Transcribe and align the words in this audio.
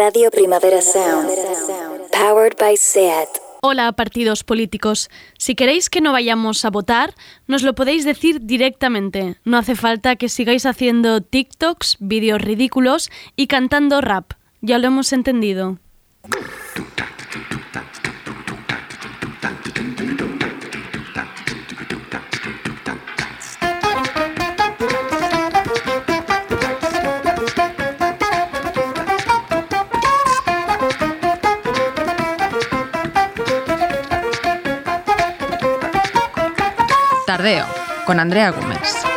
Radio 0.00 0.30
Primavera 0.30 0.80
Sound. 0.80 1.28
Powered 2.10 2.56
by 2.58 2.74
SEAT. 2.74 3.28
Hola, 3.60 3.92
partidos 3.92 4.44
políticos. 4.44 5.10
Si 5.36 5.54
queréis 5.54 5.90
que 5.90 6.00
no 6.00 6.12
vayamos 6.12 6.64
a 6.64 6.70
votar, 6.70 7.14
nos 7.46 7.62
lo 7.62 7.74
podéis 7.74 8.06
decir 8.06 8.40
directamente. 8.40 9.36
No 9.44 9.58
hace 9.58 9.76
falta 9.76 10.16
que 10.16 10.30
sigáis 10.30 10.64
haciendo 10.64 11.20
TikToks, 11.20 11.98
vídeos 12.00 12.40
ridículos 12.40 13.10
y 13.36 13.46
cantando 13.46 14.00
rap. 14.00 14.32
Ya 14.62 14.78
lo 14.78 14.86
hemos 14.86 15.12
entendido. 15.12 15.76
Con 38.04 38.20
Andrea 38.20 38.50
Gómez. 38.50 39.09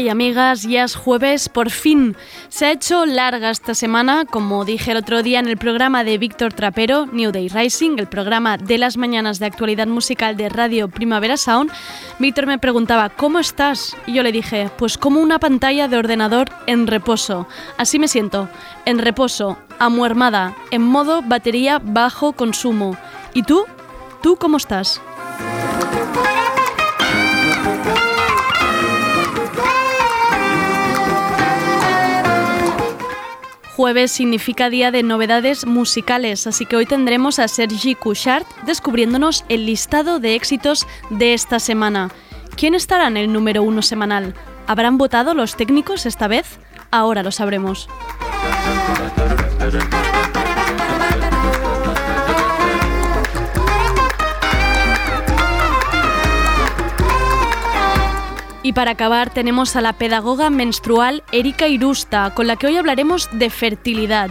Ay, 0.00 0.08
amigas, 0.08 0.62
ya 0.62 0.84
es 0.84 0.96
jueves, 0.96 1.50
por 1.50 1.68
fin. 1.68 2.16
Se 2.48 2.64
ha 2.64 2.72
hecho 2.72 3.04
larga 3.04 3.50
esta 3.50 3.74
semana, 3.74 4.24
como 4.24 4.64
dije 4.64 4.92
el 4.92 4.96
otro 4.96 5.22
día 5.22 5.40
en 5.40 5.46
el 5.46 5.58
programa 5.58 6.04
de 6.04 6.16
Víctor 6.16 6.54
Trapero, 6.54 7.04
New 7.04 7.32
Day 7.32 7.48
Rising, 7.48 7.98
el 7.98 8.06
programa 8.06 8.56
de 8.56 8.78
las 8.78 8.96
mañanas 8.96 9.38
de 9.38 9.44
actualidad 9.44 9.88
musical 9.88 10.38
de 10.38 10.48
Radio 10.48 10.88
Primavera 10.88 11.36
Sound. 11.36 11.70
Víctor 12.18 12.46
me 12.46 12.58
preguntaba, 12.58 13.10
¿cómo 13.10 13.40
estás? 13.40 13.94
Y 14.06 14.14
yo 14.14 14.22
le 14.22 14.32
dije, 14.32 14.70
pues 14.78 14.96
como 14.96 15.20
una 15.20 15.38
pantalla 15.38 15.86
de 15.86 15.98
ordenador 15.98 16.48
en 16.66 16.86
reposo. 16.86 17.46
Así 17.76 17.98
me 17.98 18.08
siento, 18.08 18.48
en 18.86 19.00
reposo, 19.00 19.58
amuermada, 19.78 20.56
en 20.70 20.80
modo 20.80 21.20
batería 21.20 21.78
bajo 21.78 22.32
consumo. 22.32 22.96
¿Y 23.34 23.42
tú? 23.42 23.66
¿Tú 24.22 24.36
cómo 24.36 24.56
estás? 24.56 25.02
Jueves 33.80 34.12
significa 34.12 34.68
día 34.68 34.90
de 34.90 35.02
novedades 35.02 35.64
musicales, 35.64 36.46
así 36.46 36.66
que 36.66 36.76
hoy 36.76 36.84
tendremos 36.84 37.38
a 37.38 37.48
Sergi 37.48 37.94
Couchard 37.94 38.44
descubriéndonos 38.66 39.46
el 39.48 39.64
listado 39.64 40.20
de 40.20 40.34
éxitos 40.34 40.86
de 41.08 41.32
esta 41.32 41.58
semana. 41.58 42.10
¿Quién 42.58 42.74
estará 42.74 43.06
en 43.06 43.16
el 43.16 43.32
número 43.32 43.62
uno 43.62 43.80
semanal? 43.80 44.34
¿Habrán 44.66 44.98
votado 44.98 45.32
los 45.32 45.56
técnicos 45.56 46.04
esta 46.04 46.28
vez? 46.28 46.58
Ahora 46.90 47.22
lo 47.22 47.32
sabremos. 47.32 47.88
Y 58.70 58.72
para 58.72 58.92
acabar 58.92 59.30
tenemos 59.30 59.74
a 59.74 59.80
la 59.80 59.94
pedagoga 59.94 60.48
menstrual 60.48 61.24
Erika 61.32 61.66
Irusta, 61.66 62.32
con 62.36 62.46
la 62.46 62.54
que 62.54 62.68
hoy 62.68 62.76
hablaremos 62.76 63.28
de 63.32 63.50
fertilidad. 63.50 64.30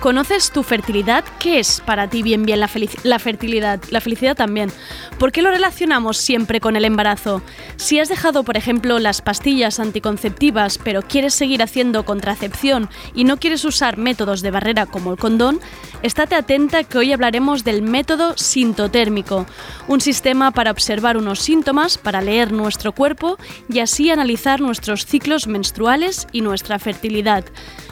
¿Conoces 0.00 0.50
tu 0.50 0.62
fertilidad? 0.62 1.24
¿Qué 1.38 1.58
es 1.58 1.80
para 1.80 2.08
ti 2.08 2.22
bien 2.22 2.44
bien 2.44 2.60
la, 2.60 2.70
la, 3.02 3.18
fertilidad? 3.18 3.80
La 3.90 4.02
felicidad 4.02 4.36
también. 4.36 4.70
¿Por 5.18 5.32
qué 5.32 5.40
lo 5.40 5.50
relacionamos 5.50 6.18
siempre 6.18 6.60
con 6.60 6.76
el 6.76 6.84
embarazo? 6.84 7.40
Si 7.76 7.98
has 7.98 8.10
dejado, 8.10 8.44
por 8.44 8.58
ejemplo, 8.58 8.98
las 8.98 9.22
pastillas 9.22 9.80
anticonceptivas, 9.80 10.78
pero 10.78 11.00
quieres 11.00 11.34
seguir 11.34 11.62
haciendo 11.62 12.04
contracepción 12.04 12.90
y 13.14 13.24
no 13.24 13.38
quieres 13.38 13.64
usar 13.64 13.96
métodos 13.96 14.42
de 14.42 14.50
barrera 14.50 14.84
como 14.84 15.12
el 15.12 15.18
condón, 15.18 15.60
estate 16.02 16.34
atenta 16.34 16.84
que 16.84 16.98
hoy 16.98 17.12
hablaremos 17.12 17.64
del 17.64 17.80
método 17.80 18.36
sintotérmico, 18.36 19.46
un 19.88 20.02
sistema 20.02 20.50
para 20.50 20.72
observar 20.72 21.16
unos 21.16 21.40
síntomas, 21.40 21.96
para 21.96 22.20
leer 22.20 22.52
nuestro 22.52 22.92
cuerpo 22.92 23.38
y 23.70 23.78
así 23.78 24.10
analizar 24.10 24.60
nuestros 24.60 25.06
ciclos 25.06 25.46
menstruales 25.46 26.26
y 26.32 26.42
nuestra 26.42 26.78
fertilidad. 26.78 27.44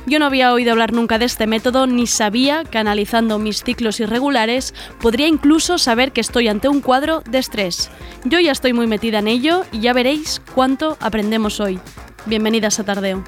Yo 0.07 0.19
no 0.19 0.27
había 0.27 0.53
oído 0.53 0.73
hablar 0.73 0.93
nunca 0.93 1.19
de 1.19 1.25
este 1.25 1.47
método 1.47 1.87
ni 1.95 2.07
sabía 2.07 2.65
que 2.65 2.79
analizando 2.79 3.39
mis 3.39 3.63
ciclos 3.63 4.01
irregulares 4.01 4.75
podría 5.01 5.29
incluso 5.29 5.79
saber 5.79 6.13
que 6.13 6.21
estoy 6.21 6.49
ante 6.49 6.69
un 6.69 6.81
cuadro 6.81 7.23
de 7.29 7.39
estrés. 7.39 7.91
Yo 8.25 8.41
ya 8.41 8.53
estoy 8.53 8.73
muy 8.73 8.87
metida 8.87 9.19
en 9.19 9.29
ello 9.29 9.65
y 9.73 9.81
ya 9.81 9.93
veréis 9.93 10.43
cuánto 10.55 10.97
aprendemos 11.01 11.61
hoy. 11.61 11.79
Bienvenidas 12.27 12.81
a 12.81 12.85
Tardeo. 12.85 13.25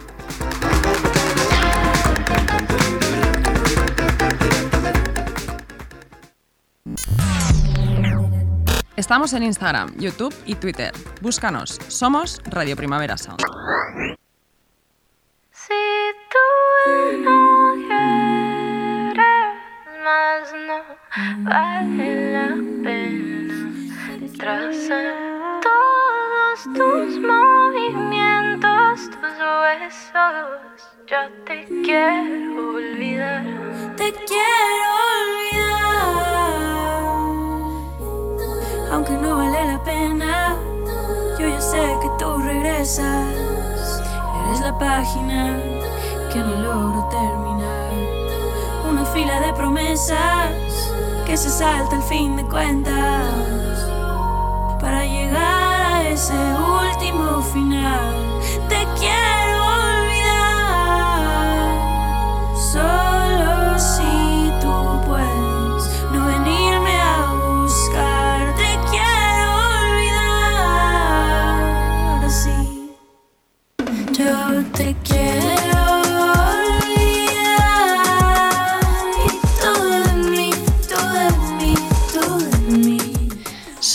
Estamos 8.96 9.34
en 9.34 9.42
Instagram, 9.42 9.94
YouTube 9.98 10.34
y 10.46 10.54
Twitter. 10.54 10.90
Búscanos. 11.20 11.78
Somos 11.88 12.40
Radio 12.46 12.76
Primavera 12.76 13.18
Sound. 13.18 13.42
Si 15.52 15.74
tú 16.32 17.18
no 17.22 17.74
quieres 17.74 18.45
más, 20.06 20.46
no 20.68 20.78
vale 21.50 22.08
la 22.34 22.48
pena. 22.84 23.56
Tras 24.38 24.76
todos 25.66 26.58
tus 26.76 27.10
movimientos, 27.32 28.94
tus 29.10 29.36
huesos, 29.52 30.78
yo 31.10 31.20
te 31.46 31.56
quiero 31.84 32.52
olvidar. 32.76 33.44
Te 33.96 34.08
quiero 34.30 34.88
olvidar. 35.22 35.86
Aunque 38.92 39.14
no 39.22 39.30
vale 39.38 39.60
la 39.72 39.78
pena, 39.82 40.56
yo 41.38 41.44
ya 41.48 41.60
sé 41.60 41.82
que 42.02 42.10
tú 42.18 42.28
regresas. 42.38 43.26
Eres 44.46 44.60
la 44.60 44.78
página 44.78 45.38
que 46.32 46.38
no 46.38 46.54
logro 46.62 47.00
terminar. 47.10 47.35
Fila 49.16 49.40
de 49.40 49.52
promesas 49.54 50.52
que 51.24 51.38
se 51.38 51.48
salta 51.48 51.96
al 51.96 52.02
fin 52.02 52.36
de 52.36 52.44
cuentas. 52.44 53.24
Para 54.78 55.06
llegar 55.06 55.94
a 55.94 56.06
ese 56.10 56.34
último 56.34 57.40
final, 57.40 58.14
te 58.68 58.86
quiero 59.00 59.64
olvidar. 60.02 60.36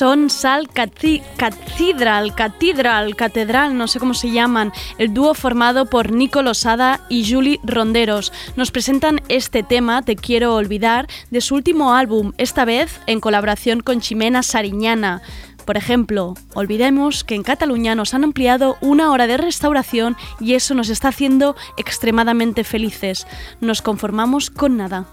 Son 0.02 0.32
Sal 0.32 0.68
Catri- 0.68 1.22
Cathedral, 1.38 2.34
Catedral, 2.34 3.16
Catedral, 3.16 3.78
no 3.78 3.88
sé 3.88 4.00
cómo 4.00 4.16
se 4.16 4.32
llaman, 4.32 4.74
el 4.98 5.14
dúo 5.14 5.36
formado 5.36 5.86
por 5.86 6.12
Nico 6.12 6.42
Losada 6.42 7.02
y 7.08 7.32
Julie 7.32 7.60
Ronderos. 7.62 8.34
Nos 8.56 8.72
presentan 8.72 9.22
este 9.30 9.62
tema, 9.62 10.02
Te 10.02 10.16
quiero 10.16 10.56
olvidar, 10.56 11.08
de 11.30 11.40
su 11.40 11.54
último 11.54 11.94
álbum, 11.94 12.32
esta 12.40 12.66
vez 12.66 13.00
en 13.06 13.20
colaboración 13.20 13.82
con 13.82 14.02
Ximena 14.02 14.42
Sariñana. 14.42 15.22
Por 15.68 15.78
ejemplo, 15.78 16.34
olvidemos 16.56 17.24
que 17.24 17.36
en 17.36 17.44
Cataluña 17.44 17.94
nos 17.94 18.16
han 18.16 18.24
ampliado 18.24 18.78
una 18.82 19.12
hora 19.12 19.28
de 19.28 19.38
restauración 19.38 20.18
y 20.40 20.56
eso 20.56 20.74
nos 20.74 20.90
está 20.90 21.10
haciendo 21.10 21.56
extremadamente 21.78 22.64
felices. 22.64 23.28
Nos 23.60 23.84
conformamos 23.84 24.50
con 24.50 24.78
nada. 24.78 25.06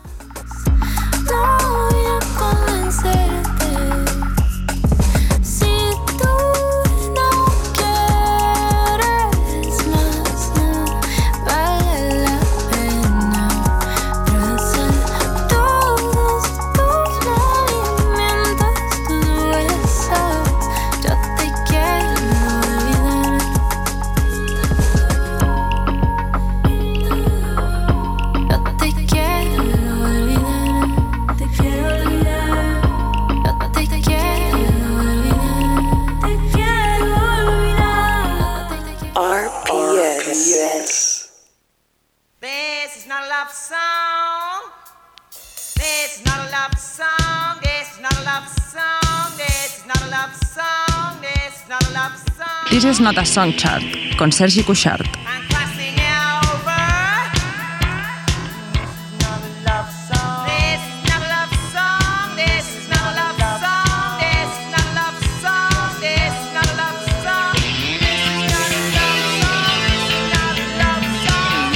Love 70.85 71.13
song. 71.27 71.73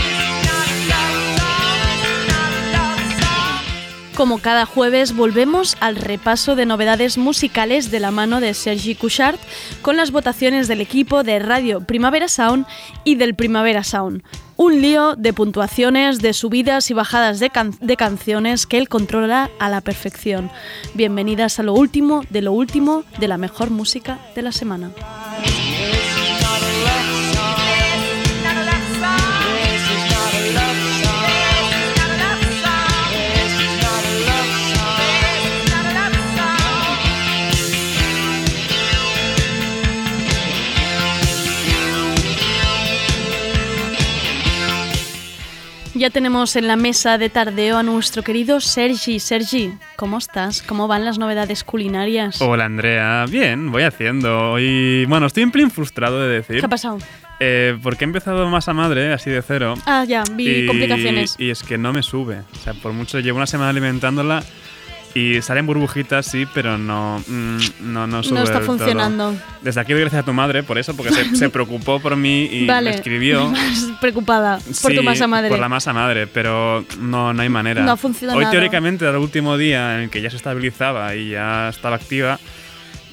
Not 2.32 2.52
a 2.52 2.62
love 2.72 3.14
song. 3.16 3.62
Como 4.14 4.38
cada 4.38 4.66
jueves 4.66 5.14
volvemos 5.14 5.76
al 5.80 5.96
repaso 5.96 6.56
de 6.56 6.66
novedades 6.66 7.18
musicales 7.18 7.90
de 7.90 8.00
la 8.00 8.10
mano 8.10 8.40
de 8.40 8.54
Sergi 8.54 8.94
Couchard 8.94 9.38
con 9.82 9.96
las 9.96 10.10
votaciones 10.12 10.68
del 10.68 10.80
equipo 10.80 11.22
de 11.24 11.38
Radio 11.38 11.80
Primavera 11.80 12.28
Sound 12.28 12.66
y 13.04 13.16
del 13.16 13.34
Primavera 13.34 13.84
Sound. 13.84 14.22
Un 14.56 14.80
lío 14.80 15.16
de 15.16 15.32
puntuaciones, 15.32 16.20
de 16.20 16.32
subidas 16.32 16.90
y 16.90 16.94
bajadas 16.94 17.40
de, 17.40 17.50
can- 17.50 17.74
de 17.80 17.96
canciones 17.96 18.66
que 18.66 18.78
él 18.78 18.88
controla 18.88 19.50
a 19.58 19.68
la 19.68 19.80
perfección. 19.80 20.50
Bienvenidas 20.94 21.58
a 21.58 21.62
lo 21.64 21.74
último 21.74 22.22
de 22.30 22.42
lo 22.42 22.52
último 22.52 23.04
de 23.18 23.28
la 23.28 23.38
mejor 23.38 23.70
música 23.70 24.18
de 24.36 24.42
la 24.42 24.52
semana. 24.52 24.90
Ya 46.02 46.10
tenemos 46.10 46.56
en 46.56 46.66
la 46.66 46.74
mesa 46.74 47.16
de 47.16 47.28
tardeo 47.28 47.78
a 47.78 47.84
nuestro 47.84 48.24
querido 48.24 48.60
Sergi. 48.60 49.20
Sergi, 49.20 49.72
¿cómo 49.94 50.18
estás? 50.18 50.60
¿Cómo 50.60 50.88
van 50.88 51.04
las 51.04 51.16
novedades 51.16 51.62
culinarias? 51.62 52.42
Hola 52.42 52.64
Andrea, 52.64 53.24
bien, 53.30 53.70
voy 53.70 53.84
haciendo. 53.84 54.58
Y 54.58 55.04
bueno, 55.04 55.26
estoy 55.26 55.44
en 55.44 55.52
plin 55.52 55.70
frustrado 55.70 56.20
de 56.20 56.26
decir. 56.26 56.58
¿Qué 56.58 56.66
ha 56.66 56.68
pasado? 56.68 56.98
Eh, 57.38 57.78
porque 57.84 58.04
he 58.04 58.06
empezado 58.06 58.48
masa 58.48 58.72
madre, 58.72 59.12
así 59.12 59.30
de 59.30 59.42
cero. 59.42 59.74
Ah, 59.86 60.04
ya, 60.04 60.24
vi 60.32 60.64
y, 60.64 60.66
complicaciones. 60.66 61.36
Y 61.38 61.50
es 61.50 61.62
que 61.62 61.78
no 61.78 61.92
me 61.92 62.02
sube. 62.02 62.40
O 62.52 62.56
sea, 62.56 62.74
por 62.74 62.92
mucho 62.92 63.20
llevo 63.20 63.36
una 63.36 63.46
semana 63.46 63.70
alimentándola 63.70 64.42
y 65.14 65.42
salen 65.42 65.66
burbujitas, 65.66 66.24
sí, 66.26 66.46
pero 66.54 66.78
no, 66.78 67.22
mm, 67.26 67.58
no, 67.80 68.06
no 68.06 68.22
sube. 68.22 68.38
no 68.38 68.44
está 68.44 68.58
del 68.58 68.66
todo. 68.66 68.78
funcionando. 68.78 69.34
Desde 69.60 69.80
aquí 69.80 69.92
doy 69.92 70.00
gracias 70.00 70.22
a 70.22 70.24
tu 70.24 70.32
madre 70.32 70.62
por 70.62 70.78
eso, 70.78 70.96
porque 70.96 71.12
se, 71.12 71.36
se 71.36 71.48
preocupó 71.50 72.00
por 72.00 72.16
mí 72.16 72.44
y 72.50 72.66
vale. 72.66 72.90
me 72.90 72.96
escribió. 72.96 73.52
Preocupada 74.00 74.58
por 74.58 74.92
tu 74.92 75.00
Sí, 75.00 75.04
masa 75.04 75.26
madre. 75.26 75.48
Por 75.50 75.58
la 75.58 75.68
masa 75.68 75.92
madre, 75.92 76.26
pero 76.26 76.84
no, 76.98 77.32
no 77.34 77.42
hay 77.42 77.48
manera. 77.48 77.82
No 77.82 77.92
ha 77.92 77.96
funcionado. 77.96 78.38
Hoy 78.38 78.46
teóricamente 78.50 79.04
era 79.04 79.12
el 79.16 79.22
último 79.22 79.56
día 79.58 79.96
en 79.96 80.04
el 80.04 80.10
que 80.10 80.22
ya 80.22 80.30
se 80.30 80.36
estabilizaba 80.36 81.14
y 81.14 81.30
ya 81.30 81.68
estaba 81.68 81.96
activa, 81.96 82.38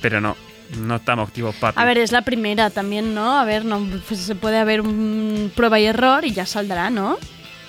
pero 0.01 0.22
no, 0.22 0.38
no 0.80 0.96
estamos 0.96 1.28
activos, 1.28 1.56
papi. 1.56 1.80
A 1.81 1.86
ver, 1.86 1.98
es 1.98 2.12
la 2.12 2.22
primera 2.22 2.69
también, 2.69 3.13
¿no? 3.13 3.38
A 3.38 3.44
ver, 3.44 3.66
no, 3.66 3.86
pues 4.07 4.22
se 4.22 4.36
puede 4.36 4.57
haber 4.57 4.81
un 4.81 5.51
prueba 5.56 5.80
y 5.80 5.86
error 5.86 6.24
y 6.24 6.31
ya 6.31 6.46
saldrá, 6.46 6.90
¿no? 6.90 7.18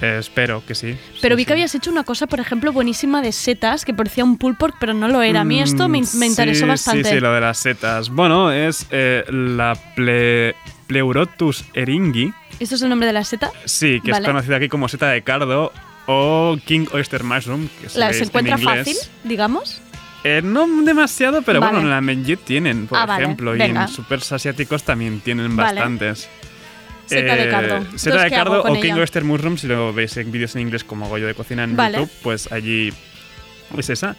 Eh, 0.02 0.16
espero 0.18 0.62
que 0.66 0.74
sí. 0.74 0.96
Pero 1.20 1.34
Sí, 1.34 1.36
vi 1.36 1.42
sí. 1.42 1.46
que 1.46 1.52
habías 1.52 1.74
hecho 1.74 1.90
una 1.90 2.04
cosa, 2.04 2.26
por 2.26 2.40
ejemplo, 2.40 2.72
buenísima 2.72 3.20
de 3.20 3.32
setas, 3.32 3.84
que 3.84 3.92
parecía 3.92 4.24
un 4.24 4.38
pulled 4.38 4.56
pork, 4.56 4.76
pero 4.80 4.94
no 4.94 5.08
lo 5.08 5.20
era. 5.22 5.42
A 5.42 5.44
mí 5.44 5.60
esto 5.60 5.88
me, 5.88 6.00
me 6.00 6.26
Mm, 6.26 6.30
interesó 6.30 6.64
sí, 6.64 6.68
bastante. 6.68 7.04
Sí, 7.04 7.14
sí, 7.16 7.20
lo 7.20 7.32
de 7.34 7.40
las 7.42 7.58
setas. 7.58 8.08
Bueno, 8.08 8.50
es 8.50 8.86
eh, 8.90 9.24
la 9.30 9.74
ple- 9.96 10.54
Pleurotus 10.86 11.64
eringi, 11.74 12.32
¿Esto 12.58 12.74
es 12.74 12.82
el 12.82 12.88
nombre 12.88 13.06
de 13.06 13.12
la 13.12 13.24
seta? 13.24 13.50
sí, 13.64 14.00
que 14.04 14.10
Vale. 14.10 14.24
es 14.24 14.28
conocida 14.28 14.56
aquí 14.56 14.68
como 14.68 14.88
seta 14.88 15.08
de 15.10 15.22
cardo 15.22 15.72
o 16.06 16.56
King 16.64 16.86
Oyster 16.92 17.22
Mushroom, 17.22 17.68
que 17.80 17.98
La, 17.98 18.12
¿Se 18.12 18.24
encuentra 18.24 18.56
en 18.56 18.62
fácil, 18.62 18.96
digamos? 19.24 19.80
Eh, 20.24 20.42
no 20.44 20.66
demasiado, 20.82 21.40
pero 21.42 21.60
Vale. 21.60 21.72
bueno, 21.72 21.86
en 21.86 21.90
la 21.90 22.00
Menjit 22.00 22.40
tienen, 22.40 22.86
por 22.88 22.98
Ah, 22.98 23.06
vale, 23.06 23.22
ejemplo, 23.24 23.54
y 23.54 23.58
venga. 23.58 23.82
en 23.82 23.88
supers 23.88 24.32
asiáticos 24.32 24.82
también 24.82 25.20
tienen 25.20 25.56
Vale. 25.56 25.80
bastantes. 25.80 26.28
Seta 27.10 27.36
de 27.36 27.48
cardo. 27.50 27.74
Eh, 27.74 27.78
Entonces, 27.78 28.00
Seta 28.02 28.22
de 28.24 28.28
¿qué 28.30 28.36
hago 28.36 28.62
cardo 28.62 28.72
o 28.78 28.80
King? 28.80 28.92
Oyster 28.94 29.24
Mushroom, 29.24 29.56
si 29.58 29.66
lo 29.66 29.92
veis 29.92 30.16
en 30.16 30.30
vídeos 30.32 30.54
en 30.56 30.62
inglés 30.62 30.84
como 30.84 31.08
Goyo 31.08 31.26
de 31.26 31.34
Cocina 31.34 31.64
en 31.64 31.76
Vale. 31.76 31.98
YouTube, 31.98 32.12
pues 32.22 32.50
allí 32.52 32.92
es 33.76 33.90
esa. 33.90 34.16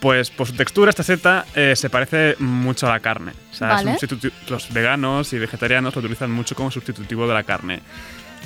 Pues 0.00 0.30
por 0.30 0.48
su 0.48 0.54
textura, 0.54 0.90
esta 0.90 1.04
seta 1.04 1.44
eh, 1.54 1.74
se 1.76 1.88
parece 1.88 2.34
mucho 2.40 2.88
a 2.88 2.90
la 2.90 3.00
carne. 3.00 3.32
O 3.52 3.54
sea, 3.54 3.68
Vale. 3.68 3.96
los 4.48 4.72
veganos 4.72 5.32
y 5.32 5.38
vegetarianos 5.38 5.94
lo 5.94 6.00
utilizan 6.00 6.30
mucho 6.32 6.56
como 6.56 6.70
sustitutivo 6.72 7.28
de 7.28 7.34
la 7.34 7.44
carne. 7.44 7.80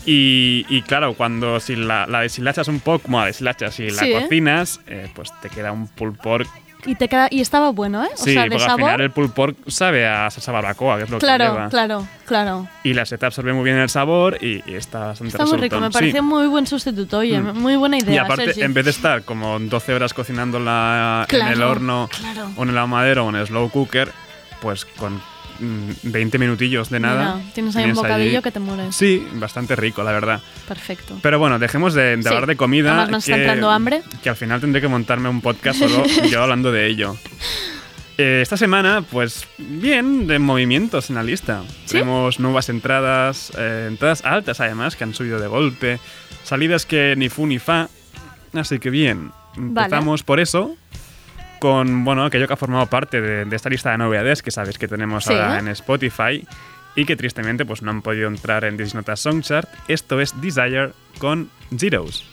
Y, 0.05 0.67
y 0.69 0.83
claro, 0.83 1.15
cuando 1.15 1.59
si 1.59 1.75
la, 1.75 2.07
la 2.07 2.21
deshilachas 2.21 2.69
un 2.69 2.81
poco, 2.81 3.01
como 3.05 3.21
la 3.21 3.27
deshilachas 3.27 3.81
y 3.81 3.91
Sí. 3.91 3.97
la 4.13 4.21
cocinas, 4.21 4.81
eh, 4.87 5.09
pues 5.15 5.31
te 5.41 5.49
queda 5.49 5.73
un 5.73 5.89
pulled 5.89 6.17
pork 6.23 6.47
Y, 6.87 6.95
te 6.95 7.09
queda, 7.09 7.29
y 7.31 7.41
estaba 7.41 7.71
bueno, 7.71 8.05
¿eh? 8.05 8.09
O 8.15 8.17
Sí, 8.17 8.33
sea, 8.33 8.45
de 8.45 8.51
porque 8.51 8.63
al 8.65 8.71
sabor. 8.71 8.85
final 8.85 9.01
el 9.01 9.11
pulled 9.11 9.31
pork 9.31 9.57
sabe 9.67 10.07
a 10.07 10.31
salsa 10.31 10.53
barbacoa, 10.53 10.99
que 10.99 11.05
es 11.05 11.11
lo 11.11 11.19
que 11.19 11.27
Claro, 11.27 11.45
lleva. 11.53 11.69
claro, 11.69 12.07
claro. 12.27 12.69
Y 12.85 12.95
la 12.95 13.05
seta 13.05 13.27
absorbe 13.27 13.53
muy 13.53 13.65
bien 13.65 13.77
el 13.79 13.89
sabor 13.89 14.39
y, 14.41 14.63
y 14.71 14.75
está 14.75 15.01
bastante 15.09 15.33
Está 15.33 15.45
muy 15.47 15.59
rico, 15.59 15.81
me. 15.81 15.89
Sí. 15.89 15.93
pareció 15.93 16.23
muy 16.23 16.47
buen 16.47 16.67
sustituto, 16.67 17.19
oye, 17.19 17.39
Mm. 17.41 17.59
muy 17.59 17.77
buena 17.77 17.99
idea. 17.99 18.15
Y 18.15 18.19
aparte, 18.19 18.45
Sergi. 18.47 18.63
en 18.63 18.73
vez 18.75 18.85
de 18.85 18.91
estar 18.93 19.23
como 19.25 19.59
12 19.59 19.95
horas 19.95 20.15
cocinándola 20.15 21.27
en 21.29 21.47
el 21.49 21.63
horno 21.63 22.09
claro. 22.21 22.51
o 22.57 22.63
en 22.63 22.69
el 22.71 22.79
ahumadero 22.79 23.27
o 23.27 23.29
en 23.31 23.37
el 23.37 23.47
slow 23.47 23.69
cooker, 23.71 24.11
pues 24.63 24.85
con 24.85 25.21
20 25.59 26.39
minutillos 26.39 26.91
de 26.91 27.01
nada. 27.01 27.41
Tienes 27.55 27.75
ahí 27.77 27.85
un 27.91 27.95
bocadillo 27.95 28.39
allí- 28.39 28.43
que 28.43 28.51
te 28.53 28.61
mueres. 28.61 28.95
Sí, 28.95 29.27
bastante 29.35 29.77
rico, 29.77 30.03
la 30.03 30.13
verdad. 30.13 30.41
Perfecto. 30.69 31.19
Pero 31.23 31.39
bueno, 31.39 31.59
dejemos 31.59 31.95
de, 31.95 32.17
de 32.17 32.23
Sí, 32.23 32.29
hablar 32.29 32.47
de 32.47 32.57
comida. 32.57 32.91
además 32.93 33.11
nos 33.11 33.25
está 33.25 33.37
que, 33.37 33.43
entrando 33.43 33.71
hambre. 33.71 34.03
Que 34.23 34.29
al 34.31 34.37
final 34.37 34.61
tendré 34.61 34.81
que 34.81 34.89
montarme 34.89 35.29
un 35.29 35.41
podcast 35.41 35.79
solo 35.79 36.05
yo 36.31 36.43
hablando 36.43 36.73
de 36.73 36.87
ello. 36.87 37.17
Eh, 38.19 38.41
esta 38.43 38.57
semana, 38.57 39.03
pues 39.03 39.47
bien, 39.59 40.27
de 40.27 40.39
movimientos 40.39 41.11
en 41.11 41.17
la 41.17 41.23
lista. 41.23 41.63
¿Sí? 41.85 41.93
Tenemos 41.99 42.41
nuevas 42.41 42.69
entradas, 42.71 43.53
eh, 43.59 43.87
entradas 43.91 44.25
altas 44.25 44.61
además, 44.61 44.97
que 44.97 45.05
han 45.05 45.13
subido 45.15 45.39
de 45.39 45.47
golpe. 45.49 45.99
Salidas 46.43 46.87
que 46.87 47.15
ni 47.17 47.29
fu 47.29 47.47
ni 47.47 47.59
fa. 47.59 47.89
Así 48.55 48.79
que 48.79 48.89
bien, 48.89 49.33
Vale. 49.57 49.87
empezamos 49.87 50.23
por 50.23 50.41
eso. 50.41 50.77
Con, 51.61 52.05
bueno, 52.05 52.25
aquello 52.25 52.47
que 52.47 52.53
ha 52.53 52.57
formado 52.57 52.87
parte 52.87 53.21
de, 53.21 53.45
de 53.45 53.57
esta 53.57 53.69
lista 53.71 53.91
de 53.91 53.99
novedades 53.99 54.43
que 54.43 54.51
sabéis 54.51 54.79
que 54.79 54.89
tenemos 54.89 55.25
Sí. 55.25 55.33
ahora 55.33 55.59
en 55.59 55.69
Spotify 55.69 56.47
y 56.95 57.05
que 57.05 57.17
tristemente 57.17 57.65
pues 57.65 57.83
no 57.83 57.91
han 57.91 58.03
podido 58.03 58.29
entrar 58.29 58.65
en 58.65 58.77
This 58.77 58.95
Nota 58.95 59.17
Song 59.17 59.43
Chart. 59.43 59.69
Esto 59.89 60.21
es 60.21 60.39
Desire 60.41 60.91
con 61.19 61.51
Zeros. 61.77 62.25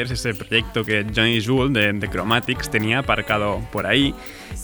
Aching 0.00 0.02
Desire 0.02 0.02
es 0.02 0.10
ese 0.10 0.34
proyecto 0.34 0.84
que 0.84 1.04
Johnny 1.14 1.40
Jewel 1.40 1.72
de, 1.72 1.92
de 1.92 2.08
Chromatics 2.08 2.70
tenía 2.70 3.00
aparcado 3.00 3.60
por 3.72 3.86
ahí 3.86 4.14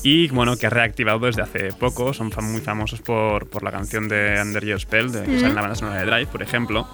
y 0.03 0.29
bueno, 0.29 0.57
que 0.57 0.67
ha 0.67 0.71
reactivado 0.71 1.19
desde 1.21 1.43
hace 1.43 1.73
poco. 1.73 2.13
Son 2.13 2.31
fam- 2.31 2.51
muy 2.51 2.61
famosos 2.61 3.01
por, 3.01 3.49
por 3.49 3.63
la 3.63 3.71
canción 3.71 4.09
de 4.09 4.41
Under 4.43 4.65
Your 4.65 4.81
Spell, 4.81 5.11
de, 5.13 5.23
que 5.25 5.37
sale 5.37 5.49
en 5.49 5.55
la 5.55 5.61
banda 5.63 5.75
sonora 5.77 6.01
de 6.01 6.07
Drive, 6.07 6.27
por 6.27 6.43
ejemplo. 6.43 6.87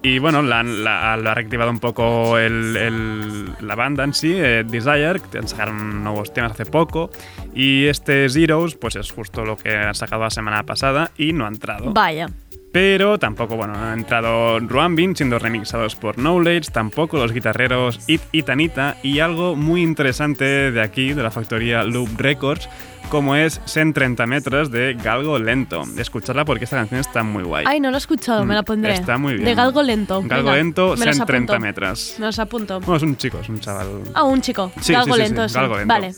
Y 0.00 0.20
bueno, 0.20 0.42
la, 0.42 0.62
la- 0.62 1.16
lo 1.16 1.28
ha 1.30 1.34
reactivado 1.34 1.70
un 1.72 1.80
poco 1.80 2.38
el- 2.38 2.76
el- 2.76 3.52
la 3.60 3.74
banda 3.74 4.04
en 4.04 4.14
sí, 4.14 4.32
eh, 4.32 4.64
Desire, 4.64 5.20
que 5.32 5.46
sacaron 5.48 6.04
nuevos 6.04 6.32
temas 6.32 6.52
hace 6.52 6.66
poco. 6.66 7.10
Y 7.54 7.86
este 7.86 8.28
Zeros, 8.28 8.76
pues 8.76 8.94
es 8.94 9.10
justo 9.10 9.44
lo 9.44 9.56
que 9.56 9.74
han 9.76 9.94
sacado 9.96 10.22
la 10.22 10.30
semana 10.30 10.62
pasada 10.64 11.10
y 11.18 11.32
no 11.32 11.44
ha 11.46 11.48
entrado. 11.48 11.92
Vaya. 11.92 12.28
Pero 12.70 13.18
tampoco, 13.18 13.56
bueno, 13.56 13.72
no 13.74 13.84
ha 13.84 13.94
entrado 13.94 14.60
Ruambin 14.60 15.16
siendo 15.16 15.38
remixados 15.38 15.96
por 15.96 16.16
Knowledge, 16.16 16.70
tampoco 16.70 17.16
los 17.16 17.32
guitarreros 17.32 18.00
It 18.06 18.20
y 18.30 18.42
Tanita 18.42 18.96
y 19.02 19.20
algo 19.20 19.56
muy 19.56 19.82
interesante 19.82 20.70
de 20.70 20.80
aquí, 20.82 21.14
de 21.14 21.22
la 21.22 21.30
factoría 21.30 21.82
Loop 21.82 22.10
Records, 22.18 22.68
como 23.08 23.36
es 23.36 23.62
Sen 23.64 23.94
30 23.94 24.26
metros 24.26 24.70
de 24.70 24.92
Galgo 25.02 25.38
Lento. 25.38 25.82
Escucharla 25.96 26.44
porque 26.44 26.64
esta 26.64 26.76
canción 26.76 27.00
está 27.00 27.22
muy 27.22 27.42
guay. 27.42 27.64
Ay, 27.66 27.80
no 27.80 27.90
lo 27.90 27.96
he 27.96 27.98
escuchado, 27.98 28.44
me 28.44 28.54
la 28.54 28.62
pondré. 28.62 28.92
Está 28.92 29.16
muy 29.16 29.32
bien. 29.34 29.46
De 29.46 29.54
Galgo 29.54 29.82
Lento. 29.82 30.20
Galgo 30.22 30.50
Venga, 30.50 30.56
Lento, 30.58 30.94
me 30.98 31.06
los 31.06 31.16
Sen 31.16 31.24
30 31.26 31.52
apunto. 31.54 31.66
metros. 31.66 32.16
Me 32.18 32.26
los 32.26 32.38
apunto. 32.38 32.80
Bueno, 32.80 32.96
es 32.96 33.02
un 33.02 33.16
chico, 33.16 33.38
es 33.40 33.48
un 33.48 33.60
chaval. 33.60 33.88
Ah, 34.12 34.24
un 34.24 34.42
chico. 34.42 34.70
Sí, 34.82 34.92
Galgo 34.92 35.14
sí, 35.14 35.22
sí, 35.22 35.26
Lento, 35.26 35.48
sí. 35.48 35.54
Galgo 35.54 35.76
Lento. 35.78 35.88
Vale. 35.94 36.14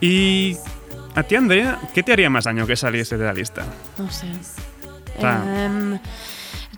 Y 0.00 0.56
a 1.14 1.22
ti, 1.22 1.36
Andrea, 1.36 1.78
¿qué 1.94 2.02
te 2.02 2.12
haría 2.12 2.28
más 2.28 2.44
daño 2.46 2.66
que 2.66 2.74
saliese 2.74 3.16
de 3.16 3.24
la 3.24 3.32
lista? 3.32 3.64
No 3.96 4.10
sé. 4.10 4.26
Em, 5.18 5.98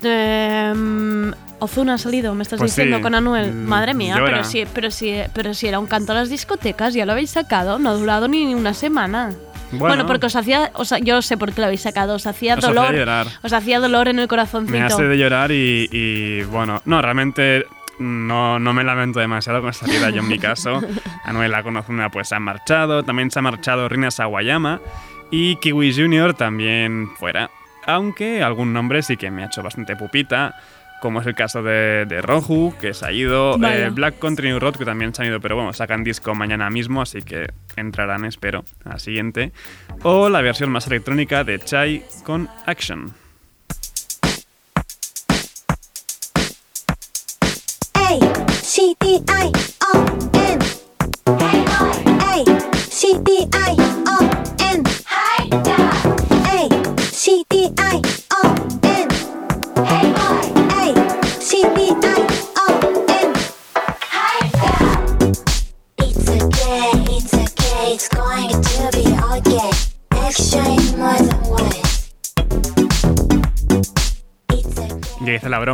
em, 0.03 1.31
Ozuna 1.59 1.93
ha 1.95 1.97
salido, 1.97 2.35
me 2.35 2.43
estás 2.43 2.59
Pues 2.59 2.71
diciendo, 2.71 2.97
sí. 2.97 3.03
con 3.03 3.15
Anuel. 3.15 3.51
Mm, 3.53 3.65
Madre 3.67 3.93
mía, 3.93 4.15
llora. 4.17 4.25
pero 4.31 4.43
si, 4.43 4.65
pero, 4.73 4.91
si, 4.91 5.15
pero 5.33 5.53
si 5.53 5.67
era 5.67 5.79
un 5.79 5.87
canto 5.87 6.11
a 6.11 6.15
las 6.15 6.29
discotecas, 6.29 6.93
ya 6.93 7.05
lo 7.05 7.13
habéis 7.13 7.31
sacado, 7.31 7.79
no 7.79 7.89
ha 7.89 7.93
durado 7.93 8.27
ni 8.27 8.53
una 8.53 8.73
semana. 8.73 9.31
Bueno, 9.71 10.05
porque 10.05 10.27
os 10.27 10.35
hacía, 10.35 10.71
o 10.75 10.85
sea, 10.85 10.99
yo 10.99 11.21
sé 11.21 11.37
por 11.37 11.51
qué 11.51 11.59
lo 11.61 11.65
habéis 11.67 11.81
sacado, 11.81 12.13
os 12.15 12.27
hacía 12.27 12.53
Os 12.53 12.59
hacía 12.63 12.69
dolor, 12.73 12.95
llorar. 12.95 13.27
os 13.41 13.51
hacía 13.51 13.79
dolor 13.79 14.07
en 14.07 14.19
el 14.19 14.27
corazoncito. 14.27 14.77
Me 14.77 14.83
hace 14.83 15.03
de 15.03 15.17
llorar 15.17 15.51
y, 15.51 15.89
y, 15.91 16.43
bueno, 16.43 16.81
no, 16.85 17.01
realmente 17.01 17.65
no, 17.99 18.59
no 18.59 18.73
me 18.73 18.83
lamento 18.83 19.19
demasiado 19.19 19.61
con 19.61 19.71
esta 19.71 19.87
salida 19.87 20.11
yo 20.11 20.21
en 20.21 20.27
mi 20.27 20.37
caso. 20.39 20.81
Anuela 21.25 21.63
Conozuna 21.63 22.09
pues 22.11 22.31
ha 22.31 22.39
marchado, 22.39 23.03
también 23.03 23.31
se 23.31 23.39
ha 23.39 23.41
marchado 23.41 23.89
Rina 23.89 24.11
Sawayama 24.11 24.79
y 25.31 25.55
Kiwi 25.57 25.93
Junior 25.93 26.33
también 26.35 27.09
fuera. 27.17 27.49
Aunque 27.85 28.41
algún 28.41 28.73
nombre 28.73 29.01
sí 29.01 29.17
que 29.17 29.29
me 29.31 29.43
ha 29.43 29.45
hecho 29.47 29.61
bastante 29.61 29.95
pupita, 29.95 30.55
como 31.01 31.21
es 31.21 31.27
el 31.27 31.35
caso 31.35 31.61
de, 31.61 32.05
de 32.07 32.21
Roju, 32.21 32.73
que 32.79 32.93
se 32.93 33.05
ha 33.05 33.11
ido, 33.11 33.57
eh, 33.63 33.89
Black 33.91 34.17
Country 34.19 34.49
New 34.49 34.59
Road, 34.59 34.75
que 34.75 34.85
también 34.85 35.13
se 35.13 35.21
han 35.21 35.27
ido, 35.27 35.39
pero 35.39 35.55
bueno, 35.55 35.71
sacan 35.73 36.03
disco 36.03 36.33
mañana 36.33 36.69
mismo, 36.69 37.01
así 37.01 37.21
que 37.21 37.47
entrarán, 37.75 38.25
espero, 38.25 38.63
a 38.85 38.89
la 38.89 38.99
siguiente. 38.99 39.51
O 40.01 40.29
la 40.29 40.41
versión 40.41 40.71
más 40.71 40.87
electrónica 40.87 41.43
de 41.43 41.59
Chai 41.59 42.03
con 42.23 42.49
Action. 42.65 43.13
A 47.93 48.17
C 48.61 48.95
D 48.99 49.07
I 49.07 49.51
O 49.93 50.05
N. 50.33 50.59
A 51.27 52.35
C 52.89 53.07
D 53.21 53.47
I 53.53 53.84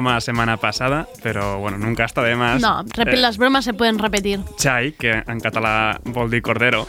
broma 0.01 0.15
la 0.15 0.22
semana 0.22 0.58
pasada, 0.58 1.08
pero 1.22 1.60
bueno, 1.60 1.77
nunca 1.77 2.05
está 2.05 2.24
de 2.24 2.36
más. 2.36 2.60
No, 2.62 2.81
Eh, 2.81 3.17
las 3.17 3.38
bromas 3.38 3.63
se 3.65 3.74
pueden 3.74 4.00
repetir. 4.00 4.39
Chai, 4.58 4.93
que 4.93 5.12
en 5.27 5.39
catalán 5.39 6.00
Boldi 6.05 6.41
Cordero, 6.41 6.88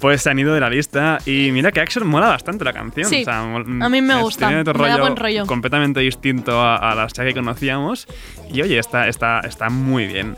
pues 0.00 0.20
se 0.22 0.30
han 0.30 0.38
ido 0.38 0.52
de 0.52 0.60
la 0.60 0.68
lista. 0.68 1.18
Y 1.24 1.50
mira 1.52 1.72
que 1.72 1.80
Action 1.80 2.06
mola 2.06 2.28
bastante 2.28 2.62
la 2.64 2.72
canción. 2.74 3.08
Sí, 3.08 3.22
o 3.22 3.24
sea, 3.24 3.40
a 3.40 3.88
mí 3.88 4.02
me 4.02 4.20
gusta, 4.20 4.48
Tiene 4.48 4.60
otro 4.62 4.74
me 4.74 4.88
da 4.88 4.94
rollo 4.96 5.02
buen 5.04 5.16
rollo. 5.16 5.46
completamente 5.46 6.00
distinto 6.00 6.60
a, 6.60 6.76
a 6.76 6.94
las 6.94 7.12
Chai 7.14 7.28
que 7.28 7.34
conocíamos. 7.34 8.06
Y 8.52 8.60
oye, 8.60 8.78
está, 8.78 9.08
está, 9.08 9.40
está 9.40 9.70
muy 9.70 10.06
bien. 10.06 10.36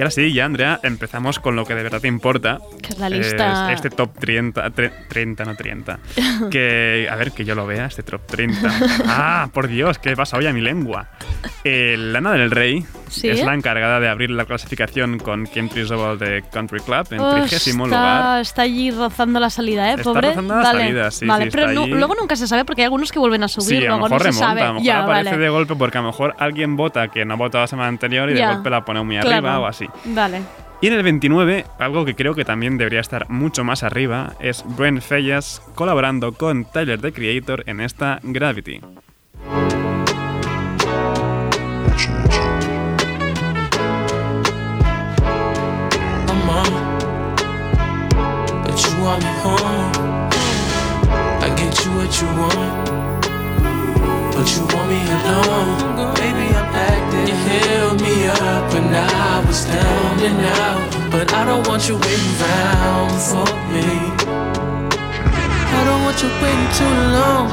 Y 0.00 0.02
ahora 0.02 0.10
sí, 0.12 0.32
ya 0.32 0.46
Andrea, 0.46 0.80
empezamos 0.82 1.38
con 1.40 1.56
lo 1.56 1.66
que 1.66 1.74
de 1.74 1.82
verdad 1.82 2.00
te 2.00 2.08
importa. 2.08 2.58
Que 2.80 2.94
es 2.94 2.98
la 2.98 3.10
lista- 3.10 3.70
Es 3.70 3.76
este 3.76 3.90
top 3.90 4.18
30, 4.18 4.70
tre- 4.70 4.92
30, 5.10 5.44
no 5.44 5.54
30. 5.54 5.98
que, 6.50 7.06
a 7.10 7.16
ver, 7.16 7.32
que 7.32 7.44
yo 7.44 7.54
lo 7.54 7.66
vea, 7.66 7.84
este 7.84 8.02
top 8.02 8.22
30. 8.26 8.72
ah, 9.06 9.50
por 9.52 9.68
Dios, 9.68 9.98
¿qué 9.98 10.16
pasa 10.16 10.38
hoy 10.38 10.46
a 10.46 10.54
mi 10.54 10.62
lengua? 10.62 11.08
Eh, 11.64 11.96
Lana 11.98 12.32
del 12.32 12.50
Rey 12.50 12.82
¿Sí? 13.08 13.28
es 13.28 13.44
la 13.44 13.52
encargada 13.52 14.00
de 14.00 14.08
abrir 14.08 14.30
la 14.30 14.46
clasificación 14.46 15.18
con 15.18 15.44
Country 15.44 15.86
Sobal 15.86 16.18
de 16.18 16.44
Country 16.50 16.80
Club 16.80 17.06
en 17.10 17.20
Oh, 17.20 17.34
trigésimo 17.34 17.84
está, 17.84 17.96
lugar. 17.98 18.40
está 18.40 18.62
allí 18.62 18.90
rozando 18.92 19.38
la 19.38 19.50
salida, 19.50 19.88
¿eh? 19.90 19.94
Está 19.98 20.04
Pobre. 20.04 20.28
rozando 20.28 20.54
la 20.56 20.62
Vale. 20.62 20.80
salida, 20.80 21.10
sí, 21.10 21.26
Vale, 21.26 21.44
sí, 21.44 21.50
pero 21.52 21.66
allí. 21.68 21.90
luego 21.90 22.14
nunca 22.18 22.36
se 22.36 22.46
sabe 22.46 22.64
porque 22.64 22.80
hay 22.80 22.84
algunos 22.86 23.12
que 23.12 23.18
vuelven 23.18 23.42
a 23.42 23.48
subir, 23.48 23.68
Sí, 23.68 23.76
a 23.76 23.80
lo 23.80 23.86
luego 23.98 24.04
mejor 24.08 24.12
no 24.12 24.18
se 24.18 24.24
remonta, 24.40 24.46
sabe. 24.48 24.60
a 24.62 24.66
lo 24.68 24.72
mejor 24.74 24.86
ya, 24.86 25.02
aparece 25.02 25.30
vale. 25.32 25.42
de 25.42 25.48
golpe 25.50 25.74
porque 25.74 25.98
a 25.98 26.00
lo 26.00 26.06
mejor 26.06 26.34
alguien 26.38 26.76
vota 26.76 27.08
que 27.08 27.26
no 27.26 27.34
ha 27.34 27.36
votado 27.36 27.64
la 27.64 27.68
semana 27.68 27.88
anterior 27.88 28.30
y 28.30 28.36
Ya. 28.36 28.48
de 28.48 28.54
golpe 28.54 28.70
la 28.70 28.82
pone 28.84 29.02
muy 29.02 29.18
Claro. 29.18 29.36
arriba 29.36 29.58
o 29.58 29.66
así. 29.66 29.86
Vale. 30.04 30.42
Y 30.80 30.86
en 30.86 30.94
el 30.94 31.02
29, 31.02 31.66
algo 31.78 32.04
que 32.04 32.14
creo 32.14 32.34
que 32.34 32.44
también 32.44 32.78
debería 32.78 33.00
estar 33.00 33.28
mucho 33.28 33.64
más 33.64 33.82
arriba, 33.82 34.32
es 34.40 34.64
Brent 34.76 35.02
Fayas 35.02 35.60
colaborando 35.74 36.32
con 36.32 36.64
Tyler 36.64 37.00
the 37.00 37.12
Creator 37.12 37.64
en 37.66 37.80
esta 37.80 38.20
Gravity. 38.22 38.80
But 54.40 54.48
you 54.56 54.64
want 54.74 54.88
me 54.88 55.00
alone. 55.04 56.14
Baby, 56.14 56.46
I'm 56.56 56.72
acting. 56.72 57.26
You 57.28 57.36
me 58.00 58.09
up 58.38 58.72
when 58.72 58.94
I 58.94 59.44
was 59.46 59.64
down 59.64 60.20
and 60.20 60.40
out, 60.62 61.10
but 61.10 61.32
I 61.32 61.44
don't 61.44 61.66
want 61.66 61.88
you 61.88 61.96
waiting 61.96 62.34
around 62.40 63.12
for 63.30 63.46
me. 63.72 63.88
I 65.78 65.84
don't 65.84 66.02
want 66.04 66.22
you 66.22 66.28
waiting 66.42 66.70
too 66.78 66.94
long. 67.16 67.46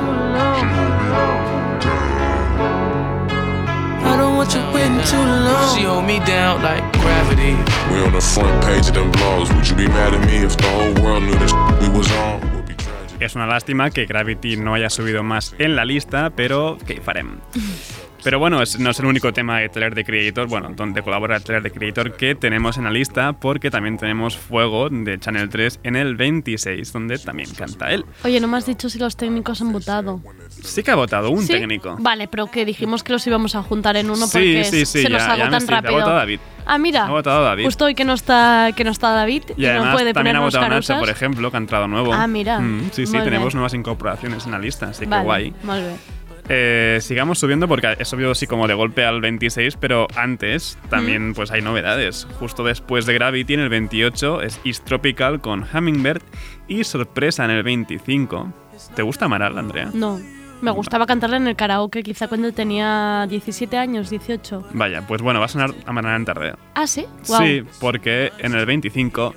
I 4.03 4.15
don't 4.17 4.35
want 4.37 4.53
you 4.53 4.61
waiting 4.73 5.03
too 5.05 5.25
long. 5.47 5.77
She 5.77 5.83
hold 5.83 6.05
me 6.05 6.19
down 6.19 6.61
like 6.63 6.83
gravity. 6.99 7.53
We 7.91 8.03
on 8.03 8.13
the 8.13 8.21
front 8.21 8.63
page 8.63 8.87
of 8.87 8.95
them 8.95 9.11
blogs. 9.11 9.53
Would 9.55 9.67
you 9.69 9.75
be 9.75 9.87
mad 9.87 10.13
at 10.13 10.25
me 10.25 10.37
if 10.45 10.55
the 10.57 10.67
whole 10.69 11.03
world 11.03 11.23
knew 11.23 11.37
this 11.39 11.53
we 11.81 11.89
was 11.89 12.11
on? 12.11 12.41
Would 12.55 12.65
be 12.65 12.75
tragic. 12.75 13.21
Es 13.21 13.35
una 13.35 13.47
lástima 13.47 13.89
que 13.91 14.05
Gravity 14.05 14.57
no 14.57 14.73
haya 14.73 14.89
subido 14.89 15.23
más 15.23 15.55
en 15.59 15.75
la 15.75 15.85
lista, 15.85 16.31
pero 16.35 16.77
¿qué 16.85 17.01
farem? 17.01 17.39
Pero 18.23 18.39
bueno, 18.39 18.61
es- 18.61 18.79
no 18.79 18.89
es 18.89 18.99
el 18.99 19.05
único 19.05 19.31
tema 19.31 19.59
de 19.59 19.69
Tyler 19.69 19.93
the 19.93 20.03
Creator, 20.03 20.47
bueno, 20.47 20.71
donde 20.75 21.01
colabora 21.01 21.39
Tyler 21.39 21.61
the 21.63 21.71
Creator 21.71 22.15
que 22.17 22.35
tenemos 22.35 22.77
en 22.77 22.83
la 22.85 22.91
lista, 22.91 23.33
porque 23.33 23.69
también 23.71 23.97
tenemos 23.97 24.35
Fuego 24.37 24.89
de 24.89 25.19
Channel 25.19 25.49
3 25.49 25.79
en 25.83 25.95
el 25.95 26.15
26, 26.15 26.91
donde 26.91 27.17
también 27.19 27.49
canta 27.53 27.91
él. 27.91 28.05
Oye, 28.23 28.39
no 28.39 28.47
me 28.47 28.57
has 28.57 28.65
dicho 28.65 28.89
si 28.89 28.99
los 28.99 29.15
técnicos 29.15 29.61
han 29.61 29.71
votado. 29.71 30.19
Sí 30.49 30.83
que 30.83 30.91
ha 30.91 30.95
votado 30.95 31.29
un 31.29 31.41
¿Sí? 31.43 31.53
técnico. 31.53 31.95
Vale, 31.99 32.27
pero 32.27 32.47
que 32.47 32.65
dijimos 32.65 33.03
que 33.03 33.13
los 33.13 33.25
íbamos 33.27 33.55
a 33.55 33.63
juntar 33.63 33.95
en 33.97 34.09
uno 34.09 34.25
porque 34.31 34.63
sí, 34.63 34.85
sí, 34.85 35.03
se 35.03 35.09
nos 35.09 35.21
ya- 35.21 35.27
ya 35.29 35.35
me 35.35 35.41
agotan 35.43 35.63
ha 35.63 35.71
rápido. 35.81 35.93
votado 35.93 36.15
David. 36.15 36.39
Ah, 36.65 36.77
mira. 36.77 37.05
Ha 37.05 37.09
votado 37.11 37.43
David. 37.45 37.63
Justo 37.65 37.85
hoy 37.85 37.95
que 37.95 38.03
no 38.03 38.13
está, 38.13 38.71
que 38.75 38.83
no 38.83 38.91
está 38.91 39.11
David 39.11 39.43
y, 39.55 39.65
además 39.65 39.85
no 39.85 39.93
puede 39.93 40.13
también 40.13 40.35
ha 40.35 40.39
votado 40.41 40.67
Nacho, 40.67 40.99
por 40.99 41.09
ejemplo, 41.09 41.49
que 41.49 41.55
ha 41.57 41.59
entrado 41.59 41.87
nuevo. 41.87 42.13
Ah, 42.13 42.27
mira. 42.27 42.59
Mm, 42.59 42.89
sí, 42.91 43.05
sí, 43.05 43.13
Muy 43.15 43.23
tenemos 43.23 43.47
bien. 43.53 43.57
nuevas 43.57 43.73
incorporaciones 43.73 44.45
en 44.45 44.51
la 44.51 44.59
lista, 44.59 44.87
así 44.89 45.05
que 45.05 45.17
guay. 45.19 45.53
muy 45.63 45.79
bien. 45.79 46.16
Eh, 46.49 46.99
sigamos 47.01 47.39
subiendo 47.39 47.67
porque 47.67 47.95
he 47.99 48.05
subido 48.05 48.31
así 48.31 48.47
como 48.47 48.67
de 48.67 48.73
golpe 48.73 49.03
al 49.03 49.19
26, 49.19 49.75
pero 49.77 50.07
antes 50.15 50.77
también 50.89 51.33
pues 51.33 51.51
hay 51.51 51.61
novedades. 51.61 52.25
Justo 52.39 52.63
después 52.63 53.05
de 53.05 53.13
Gravity 53.13 53.55
en 53.55 53.59
el 53.59 53.69
28 53.69 54.41
es 54.41 54.59
East 54.63 54.85
Tropical 54.85 55.41
con 55.41 55.65
Hummingbird 55.71 56.21
y 56.67 56.83
Sorpresa 56.83 57.43
en 57.45 57.51
el 57.51 57.63
25. 57.63 58.53
¿Te 58.95 59.01
gusta 59.01 59.25
Amaral, 59.25 59.57
Andrea? 59.57 59.89
No, 59.93 60.19
me 60.61 60.71
gustaba 60.71 61.05
cantarla 61.05 61.37
en 61.37 61.47
el 61.47 61.55
karaoke 61.55 62.01
quizá 62.01 62.27
cuando 62.27 62.51
tenía 62.53 63.25
17 63.27 63.77
años, 63.77 64.09
18. 64.09 64.69
Vaya, 64.71 65.05
pues 65.05 65.21
bueno, 65.21 65.39
va 65.39 65.45
a 65.45 65.49
sonar 65.49 65.73
Amaral 65.85 66.15
en 66.15 66.25
tardeo. 66.25 66.57
Ah, 66.75 66.87
¿sí? 66.87 67.05
Guau. 67.27 67.43
Sí, 67.43 67.63
porque 67.81 68.31
en 68.37 68.55
el 68.55 68.65
25 68.65 69.33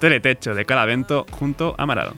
Teletecho 0.00 0.54
de 0.54 0.64
Calavento 0.64 1.24
junto 1.30 1.76
a 1.78 1.84
Amaral. 1.84 2.14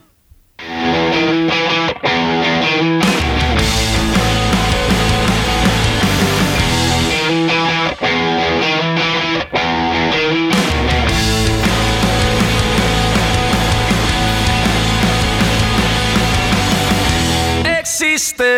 Existe 18.25 18.57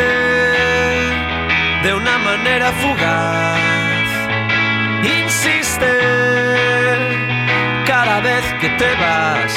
de 1.83 1.93
una 1.93 2.17
manera 2.19 2.71
fugaz. 2.71 4.07
Insiste 5.03 5.91
cada 7.85 8.21
vez 8.21 8.45
que 8.61 8.69
te 8.69 8.95
vas. 8.95 9.53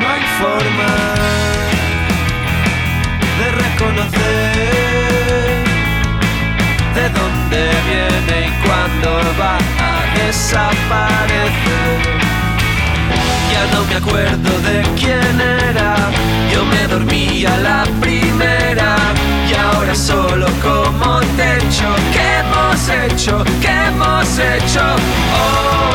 No 0.00 0.08
hay 0.12 0.22
forma 0.42 0.92
de 3.38 3.46
reconocer 3.62 4.52
de 6.96 7.04
dónde 7.20 7.60
viene 7.86 8.48
y 8.48 8.50
cuándo 8.66 9.10
va 9.38 9.58
a 9.58 9.94
desaparecer. 10.26 12.00
Ya 13.52 13.62
no 13.74 13.84
me 13.84 13.94
acuerdo 13.94 14.50
de 14.68 14.82
quién 14.98 15.40
era, 15.70 16.10
yo 16.62 16.68
me 16.68 16.86
dormí 16.86 17.44
a 17.44 17.56
la 17.58 17.84
primera 18.00 18.96
y 19.48 19.54
ahora 19.54 19.94
solo 19.94 20.46
como 20.62 21.20
techo. 21.36 21.94
¿Qué 22.12 22.38
hemos 22.38 22.88
hecho? 22.88 23.44
¿Qué 23.60 23.68
hemos 23.68 24.38
hecho? 24.38 24.80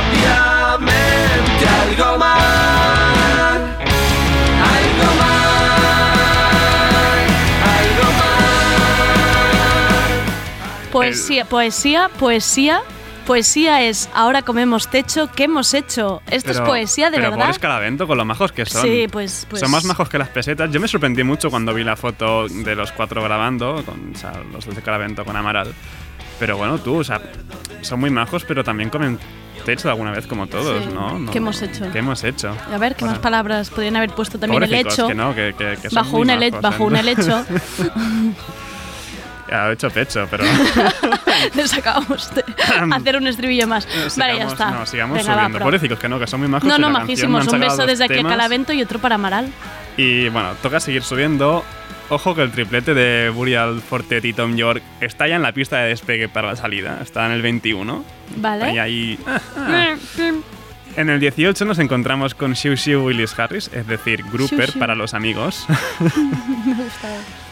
Obviamente 0.09 1.65
algo 1.83 2.17
mal, 2.17 3.57
algo 4.75 5.09
mal, 5.24 6.07
algo 7.77 8.07
mal. 8.19 9.31
Poesía, 10.91 11.45
poesía, 11.45 12.09
poesía. 12.19 12.81
Poesía 13.27 13.84
es 13.84 14.10
ahora 14.13 14.41
comemos 14.41 14.88
techo, 14.88 15.29
¿qué 15.36 15.43
hemos 15.43 15.74
hecho? 15.74 16.22
Esto 16.31 16.51
es 16.51 16.57
Pero- 16.57 16.65
poesía 16.65 17.10
de 17.12 17.17
pero 17.17 17.31
verdad. 17.31 17.46
Boris 17.48 17.60
Calavento 17.60 18.07
con 18.07 18.17
lo 18.17 18.24
majos 18.25 18.53
que 18.53 18.65
son. 18.65 18.81
Sí, 18.81 19.07
pues- 19.12 19.46
pues- 19.50 19.60
Son 19.60 19.69
más 19.69 19.84
majos 19.84 20.07
que 20.07 20.17
las 20.17 20.29
pesetas. 20.29 20.72
Yo 20.72 20.79
me 20.79 20.88
sorprendí 20.88 21.24
mucho 21.24 21.50
cuando 21.50 21.74
vi 21.74 21.84
la 21.84 21.98
foto 21.98 22.48
de 22.48 22.74
los 22.75 22.91
cuatro 22.93 23.22
grabando, 23.22 23.84
con, 23.86 24.13
o 24.15 24.17
sea, 24.17 24.31
los 24.53 24.65
de 24.65 24.81
Calavento 24.81 25.25
con 25.25 25.36
Amaral. 25.36 25.74
Pero 26.39 26.55
bueno, 26.55 26.77
tú, 26.79 27.00
o 27.00 27.03
sea, 27.03 27.19
son 27.81 28.00
muy 28.00 28.10
majos, 28.10 28.46
pero 28.46 28.63
también 28.63 28.89
comen 28.89 29.19
techo 29.65 29.89
alguna 29.89 30.12
vez 30.12 30.25
como 30.25 30.48
todos, 30.48 30.86
Sí. 30.86 30.89
¿no? 30.93 31.19
No- 31.19 31.29
¿Qué 31.31 31.39
hemos 31.39 31.62
hecho? 31.62 31.91
¿Qué 31.91 32.00
hemos 32.00 32.24
hecho? 32.24 32.55
A 32.74 32.77
ver, 32.77 32.96
¿qué 32.96 33.03
más 33.03 33.19
palabras 33.19 33.69
podrían 33.69 33.98
haber 33.98 34.12
puesto 34.12 34.39
también 34.39 34.63
el 34.63 34.74
hecho? 34.74 35.07
que 35.07 35.15
no, 35.15 35.36
que, 35.36 35.53
que- 35.57 35.89
son 35.89 35.96
bajo 35.96 36.17
un 36.17 36.27
majos, 36.27 36.62
bajo 36.62 36.84
¿eh? 36.84 36.88
un 36.88 36.96
helecho. 36.96 37.46
Ha 39.51 39.72
hecho 39.72 39.89
pecho, 39.89 40.27
pero... 40.30 40.44
Les 41.56 41.74
acabamos 41.74 42.34
de 42.34 42.44
hacer 42.92 43.18
un 43.18 43.27
estribillo 43.27 43.68
más. 43.68 43.88
vale, 44.18 44.38
ya 44.38 44.48
está. 44.48 44.72
No, 44.72 44.86
sigamos 44.86 45.18
Venga, 45.20 45.34
subiendo. 45.34 45.58
pro. 45.58 45.66
Pobrecicos, 45.66 46.00
que 46.00 46.10
no, 46.10 46.20
que 46.20 46.27
son 46.27 46.39
muy 46.39 46.50
majos. 46.50 46.68
No, 46.68 46.77
y 46.77 46.80
no, 46.80 46.89
majísimos. 46.89 47.48
Un 47.48 47.60
beso 47.60 47.86
desde 47.86 48.06
aquí 48.06 48.16
a 48.16 48.18
temas. 48.18 48.32
Calavento 48.34 48.74
y 48.74 48.82
otro 48.82 49.00
para 49.00 49.16
Amaral. 49.16 49.51
Y 49.96 50.30
bueno, 50.30 50.54
toca 50.62 50.80
seguir 50.80 51.04
subiendo. 51.04 51.63
Ojo 52.10 52.36
que 52.36 52.42
el 52.42 52.51
triplete 52.51 52.94
de 52.94 53.30
Burial 53.30 53.82
Fortet 53.82 54.24
y 54.24 54.34
Tom 54.34 54.56
York 54.56 54.82
está 55.01 55.27
ya 55.27 55.36
en 55.36 55.42
la 55.42 55.51
pista 55.51 55.77
de 55.77 55.89
despegue 55.89 56.30
para 56.30 56.48
la 56.48 56.56
salida. 56.56 57.00
Está 57.01 57.25
en 57.25 57.34
el 57.34 57.42
21. 57.42 58.04
Vale. 58.38 58.70
Está 58.70 58.82
ahí. 58.82 59.20
En 60.96 61.10
el 61.10 61.20
18 61.20 61.66
nos 61.66 61.80
encontramos 61.80 62.34
con 62.34 62.54
Shiu 62.54 62.75
Shiu 62.75 63.06
Willis 63.06 63.38
Harris, 63.38 63.70
es 63.74 63.86
decir, 63.86 64.24
Grouper 64.32 64.72
para 64.80 64.96
los 64.96 65.13
amigos. 65.13 65.66
Me 66.00 66.74
gusta. 66.74 67.10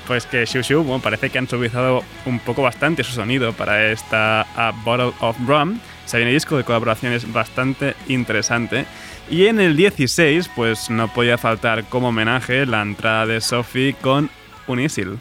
Pues 0.07 0.25
que 0.25 0.45
Shiu 0.45 0.61
Shiu 0.61 0.83
bueno, 0.83 1.01
parece 1.01 1.29
que 1.29 1.39
han 1.39 1.47
suavizado 1.47 2.03
un 2.25 2.39
poco 2.39 2.61
bastante 2.61 3.03
su 3.03 3.11
sonido 3.11 3.53
para 3.53 3.91
esta 3.91 4.41
A 4.55 4.71
Bottle 4.83 5.13
of 5.19 5.37
Rum. 5.47 5.79
Se 6.05 6.17
viene 6.17 6.31
disco 6.31 6.57
de 6.57 6.63
colaboraciones 6.63 7.31
bastante 7.31 7.95
interesante. 8.07 8.85
Y 9.29 9.47
en 9.47 9.59
el 9.59 9.75
16, 9.75 10.49
pues 10.55 10.91
no 10.91 11.07
podía 11.07 11.39
faltar 11.39 11.85
como 11.85 12.09
homenaje 12.09 12.65
la 12.67 12.83
entrada 12.83 13.25
de 13.25 13.41
Sophie 13.41 13.95
con 13.99 14.29
Unisil. 14.67 15.17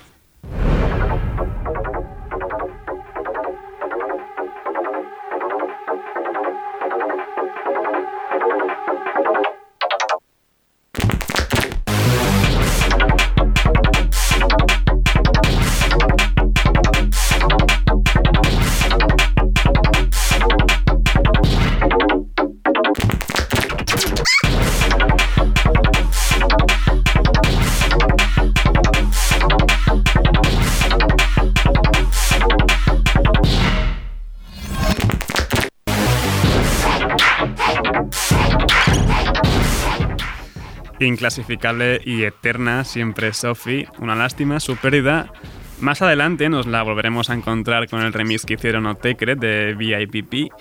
Inclasificable 41.07 42.01
y 42.05 42.25
eterna 42.25 42.85
siempre 42.85 43.33
Sophie. 43.33 43.89
Una 43.99 44.15
lástima 44.15 44.61
su 44.61 44.77
pérdida. 44.77 45.33
Más 45.81 46.03
adelante 46.03 46.49
nos 46.49 46.67
la 46.67 46.83
volveremos 46.83 47.31
a 47.31 47.35
encontrar 47.35 47.89
con 47.89 48.01
el 48.01 48.13
remix 48.13 48.45
que 48.45 48.55
hicieron 48.55 48.87
Otecret 48.87 49.39
de 49.39 49.75
VIPP. 49.75 50.53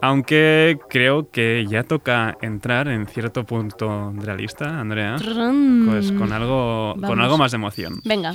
Aunque 0.00 0.78
creo 0.88 1.30
que 1.30 1.66
ya 1.68 1.82
toca 1.82 2.36
entrar 2.42 2.88
en 2.88 3.06
cierto 3.06 3.44
punto 3.44 4.12
de 4.14 4.26
la 4.26 4.34
lista, 4.34 4.80
Andrea. 4.80 5.16
Pues 5.18 6.12
con 6.12 6.32
algo, 6.32 6.94
con 7.00 7.20
algo 7.20 7.38
más 7.38 7.52
de 7.52 7.56
emoción. 7.56 8.00
Venga. 8.04 8.34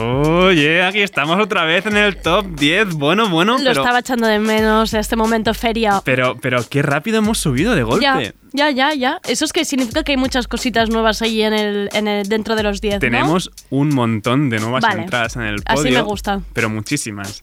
Oye, 0.00 0.82
aquí 0.82 1.00
estamos 1.00 1.38
otra 1.40 1.64
vez 1.64 1.86
en 1.86 1.96
el 1.96 2.16
top 2.16 2.46
10. 2.56 2.94
Bueno, 2.94 3.28
bueno, 3.28 3.58
Lo 3.58 3.64
pero, 3.64 3.80
estaba 3.82 3.98
echando 4.00 4.26
de 4.26 4.38
menos 4.38 4.94
este 4.94 5.16
momento 5.16 5.52
feria. 5.54 6.00
pero, 6.04 6.36
pero 6.40 6.64
qué 6.68 6.82
rápido 6.82 7.18
hemos 7.18 7.38
subido 7.38 7.74
de 7.74 7.82
golpe. 7.82 8.02
Ya, 8.04 8.32
ya, 8.52 8.70
ya, 8.70 8.94
ya. 8.94 9.20
Eso 9.28 9.44
es 9.44 9.52
que 9.52 9.64
significa 9.64 10.02
que 10.04 10.12
hay 10.12 10.16
muchas 10.18 10.46
cositas 10.48 10.88
nuevas 10.90 11.22
ahí 11.22 11.42
en 11.42 11.52
el, 11.52 11.88
en 11.92 12.08
el, 12.08 12.28
dentro 12.28 12.54
de 12.54 12.62
los 12.62 12.80
10, 12.80 12.94
¿no? 12.94 13.00
Tenemos 13.00 13.50
un 13.70 13.94
montón 13.94 14.50
de 14.50 14.60
nuevas 14.60 14.82
Vale. 14.82 15.02
entradas 15.02 15.36
en 15.36 15.42
el 15.42 15.62
Así 15.64 15.82
podio. 15.82 15.92
me 15.98 16.02
gusta. 16.02 16.40
Pero 16.52 16.68
muchísimas. 16.70 17.42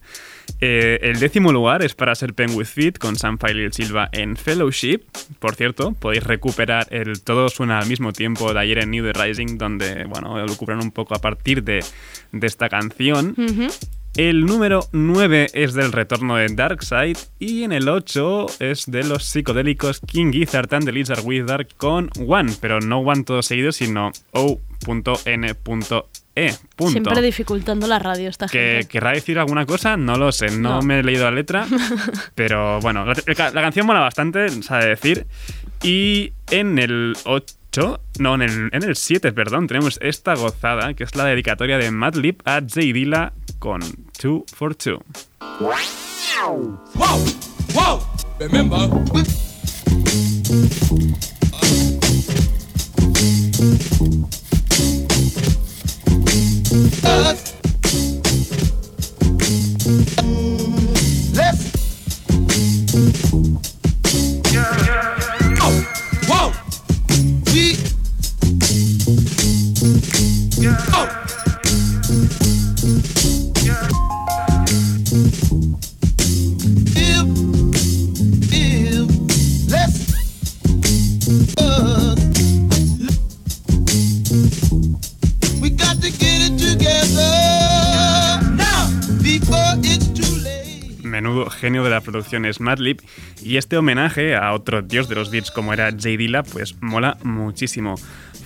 Eh, 0.62 1.00
el 1.02 1.20
décimo 1.20 1.52
lugar 1.52 1.84
es 1.84 1.96
para 1.96 2.16
ser 2.16 2.34
Pen 2.34 2.52
with 2.56 2.66
Fit 2.66 2.98
con 2.98 3.16
Sam 3.16 3.38
Filey 3.38 3.72
Silva 3.72 4.10
en 4.12 4.38
Fellowship. 4.38 5.02
Por 5.40 5.56
cierto, 5.56 5.94
podéis 5.94 6.24
recuperar 6.24 6.88
el 6.92 7.22
Todo 7.22 7.50
suena 7.50 7.80
al 7.80 7.88
mismo 7.88 8.14
tiempo 8.14 8.54
de 8.54 8.60
ayer 8.60 8.80
en 8.80 8.92
New 8.92 9.04
The 9.04 9.14
Rising, 9.14 9.58
donde, 9.58 10.06
bueno, 10.06 10.38
lo 10.38 10.48
recuperan 10.48 10.82
un 10.82 10.92
poco 10.92 11.16
a 11.16 11.20
partir 11.20 11.64
de, 11.64 11.84
de 12.32 12.48
esta 12.48 12.70
canción. 12.70 13.36
El 14.16 14.46
número 14.46 14.88
9 14.94 15.48
es 15.54 15.74
del 15.74 15.92
retorno 15.92 16.38
de 16.38 16.48
Darkseid 16.48 17.18
y 17.38 17.64
en 17.64 17.74
el 17.74 17.90
8 17.90 18.46
es 18.60 18.86
de 18.90 19.04
los 19.04 19.26
psicodélicos 19.26 20.00
King 20.00 20.32
Gizzard 20.32 20.74
and 20.74 20.86
the 20.86 20.94
Lizard 20.94 21.26
Wizard 21.26 21.68
con 21.76 22.10
One, 22.26 22.54
pero 22.62 22.80
no 22.80 23.00
One 23.00 23.26
todo 23.26 23.42
seguido, 23.42 23.74
sino 23.74 24.14
O.N.E. 24.32 25.56
punto. 26.76 26.92
Siempre 26.92 27.22
dificultando 27.22 27.88
la 27.88 27.98
radio 28.00 28.30
esta 28.30 28.48
¿Que 28.48 28.78
gente. 28.80 28.88
querrá 28.88 29.12
decir 29.12 29.40
alguna 29.40 29.66
cosa? 29.66 29.96
No 29.98 30.18
lo 30.18 30.32
sé, 30.32 30.50
no, 30.52 30.76
No. 30.76 30.82
me 30.82 31.00
he 31.00 31.04
leído 31.04 31.24
la 31.24 31.32
letra, 31.32 31.66
pero 32.36 32.80
bueno, 32.82 33.06
la, 33.06 33.14
la 33.52 33.62
canción 33.62 33.86
mola 33.86 34.02
bastante, 34.02 34.50
sabe 34.62 34.88
decir. 34.88 35.26
Y 35.84 36.34
en 36.52 36.78
el 36.80 37.16
8, 37.26 38.02
no, 38.20 38.36
en 38.36 38.42
el, 38.42 38.70
en 38.74 38.84
el 38.84 38.96
7, 38.96 39.32
perdón, 39.34 39.68
tenemos 39.68 39.98
esta 40.02 40.36
gozada, 40.36 40.94
que 40.94 41.04
es 41.04 41.16
la 41.16 41.26
dedicatoria 41.26 41.78
de 41.78 41.92
Madlib 41.92 42.38
a 42.46 42.62
Jay 42.68 42.92
Dilla 42.94 43.34
con 43.60 43.82
2 44.22 44.44
for 44.54 44.76
2. 44.76 45.00
Wow, 45.60 46.80
wow, 47.74 48.02
remember. 48.40 48.90
Us. 57.06 57.54
Let's. 61.36 61.72
Oh, 65.62 65.76
whoa. 66.28 66.52
We. 67.54 67.78
Oh. 70.94 71.25
Menudo 91.16 91.50
genio 91.50 91.82
de 91.84 91.90
la 91.90 92.02
producción 92.02 92.46
es 92.46 92.60
Madlib 92.60 93.02
y 93.42 93.56
este 93.56 93.78
homenaje 93.78 94.36
a 94.36 94.52
otro 94.52 94.82
dios 94.82 95.08
de 95.08 95.16
los 95.16 95.32
beats 95.32 95.50
como 95.50 95.72
era 95.72 95.94
Jay 95.98 96.18
Dilla 96.18 96.44
pues 96.44 96.76
mola 96.82 97.18
muchísimo. 97.24 97.96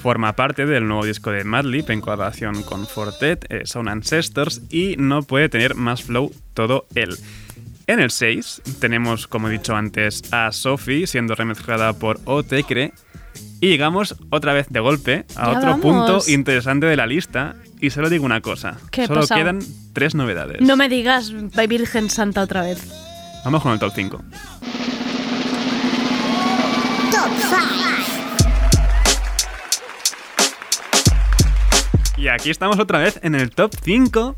Forma 0.03 0.33
parte 0.35 0.67
del 0.67 0.87
nuevo 0.87 1.03
disco 1.03 1.31
de 1.31 1.43
Madlib 1.43 1.89
en 1.89 1.99
colaboración 1.99 2.61
con 2.61 2.85
Fortet, 2.85 3.45
eh, 3.49 3.61
Sound 3.65 3.89
Ancestors 3.89 4.61
y 4.69 4.95
no 4.97 5.23
puede 5.23 5.49
tener 5.49 5.73
más 5.73 6.03
flow 6.03 6.31
todo 6.53 6.85
él. 6.93 7.17
En 7.87 7.99
el 7.99 8.11
6 8.11 8.61
tenemos, 8.79 9.25
como 9.25 9.49
he 9.49 9.51
dicho 9.51 9.75
antes, 9.75 10.31
a 10.31 10.51
Sophie 10.51 11.07
siendo 11.07 11.33
remezclada 11.33 11.93
por 11.93 12.19
Otecre 12.25 12.93
y 13.61 13.69
llegamos 13.69 14.15
otra 14.29 14.53
vez 14.53 14.67
de 14.69 14.79
golpe 14.79 15.25
a 15.35 15.51
Ya 15.51 15.57
otro 15.57 15.69
vamos. 15.71 15.81
punto 15.81 16.31
interesante 16.31 16.85
de 16.85 16.95
la 16.95 17.07
lista 17.07 17.55
y 17.79 17.89
solo 17.89 18.09
digo 18.09 18.25
una 18.25 18.41
cosa, 18.41 18.77
¿Qué 18.91 19.07
solo 19.07 19.25
quedan 19.27 19.59
tres 19.93 20.15
novedades. 20.15 20.61
No 20.61 20.75
me 20.75 20.89
digas 20.89 21.31
Virgen 21.67 22.09
Santa 22.09 22.41
otra 22.41 22.61
vez. 22.61 22.91
Vamos 23.45 23.63
con 23.63 23.71
el 23.73 23.79
top 23.79 23.93
5. 23.95 24.17
Top 27.11 27.29
5. 27.39 27.59
Y 32.17 32.27
aquí 32.27 32.49
estamos 32.49 32.77
otra 32.79 32.99
vez 32.99 33.19
en 33.23 33.35
el 33.35 33.49
top 33.51 33.73
5. 33.81 34.35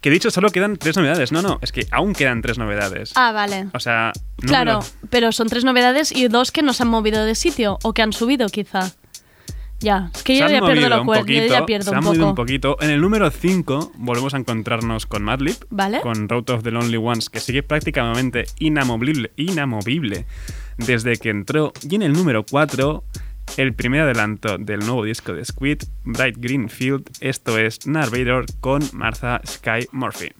Que 0.00 0.08
he 0.08 0.12
dicho 0.12 0.30
solo 0.30 0.50
quedan 0.50 0.76
tres 0.76 0.96
novedades. 0.96 1.32
No, 1.32 1.42
no, 1.42 1.58
es 1.60 1.72
que 1.72 1.86
aún 1.90 2.14
quedan 2.14 2.40
tres 2.40 2.56
novedades. 2.56 3.12
Ah, 3.16 3.32
vale. 3.32 3.68
O 3.74 3.80
sea, 3.80 4.12
Claro, 4.38 4.80
pero 5.10 5.32
son 5.32 5.48
tres 5.48 5.64
novedades 5.64 6.12
y 6.12 6.28
dos 6.28 6.52
que 6.52 6.62
nos 6.62 6.80
han 6.80 6.86
movido 6.88 7.24
de 7.24 7.34
sitio 7.34 7.78
o 7.82 7.92
que 7.92 8.02
han 8.02 8.12
subido 8.12 8.48
quizá. 8.48 8.92
Ya, 9.80 10.10
es 10.12 10.22
que 10.24 10.34
se 10.34 10.40
yo 10.40 10.48
ya 10.48 10.60
pierdo 10.60 10.88
lo 10.88 11.24
yo 11.24 11.46
ya 11.46 11.64
pierdo 11.64 11.84
se 11.84 11.90
un 11.90 11.96
han 11.98 12.04
movido 12.04 12.28
un 12.28 12.34
poquito. 12.34 12.76
En 12.80 12.90
el 12.90 13.00
número 13.00 13.30
5 13.30 13.92
volvemos 13.96 14.34
a 14.34 14.38
encontrarnos 14.38 15.06
con 15.06 15.22
Madlib, 15.22 15.56
Vale. 15.70 16.00
con 16.00 16.28
Road 16.28 16.50
of 16.50 16.62
the 16.64 16.70
Lonely 16.70 16.96
Ones, 16.96 17.30
que 17.30 17.38
sigue 17.38 17.62
prácticamente 17.62 18.46
inamovible, 18.58 19.30
inamovible 19.36 20.26
desde 20.78 21.16
que 21.16 21.30
entró. 21.30 21.72
Y 21.88 21.94
en 21.94 22.02
el 22.02 22.12
número 22.12 22.44
4, 22.44 23.04
el 23.56 23.74
primer 23.74 24.00
adelanto 24.02 24.58
del 24.58 24.80
nuevo 24.80 25.04
disco 25.04 25.32
de 25.32 25.44
Squid, 25.44 25.82
Bright 26.04 26.36
Green 26.38 26.68
Field, 26.68 27.08
esto 27.20 27.56
es 27.56 27.86
Narrator 27.86 28.46
con 28.60 28.82
Martha 28.92 29.40
Sky 29.46 29.86
Murphy. 29.92 30.32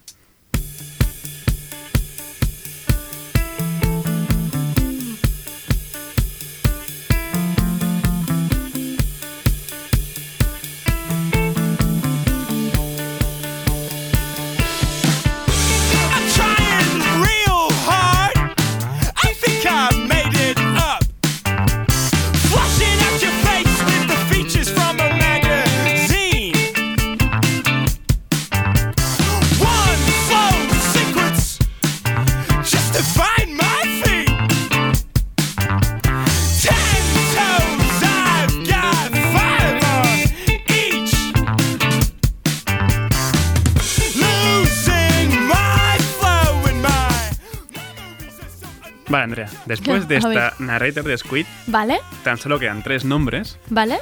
De 50.09 50.17
A 50.17 50.19
esta 50.19 50.29
ver. 50.31 50.53
narrator 50.61 51.05
de 51.05 51.19
Squid, 51.19 51.47
¿Vale? 51.67 52.01
tan 52.25 52.39
solo 52.39 52.59
quedan 52.59 52.83
tres 52.83 53.05
nombres 53.05 53.59
¿Vale? 53.69 53.99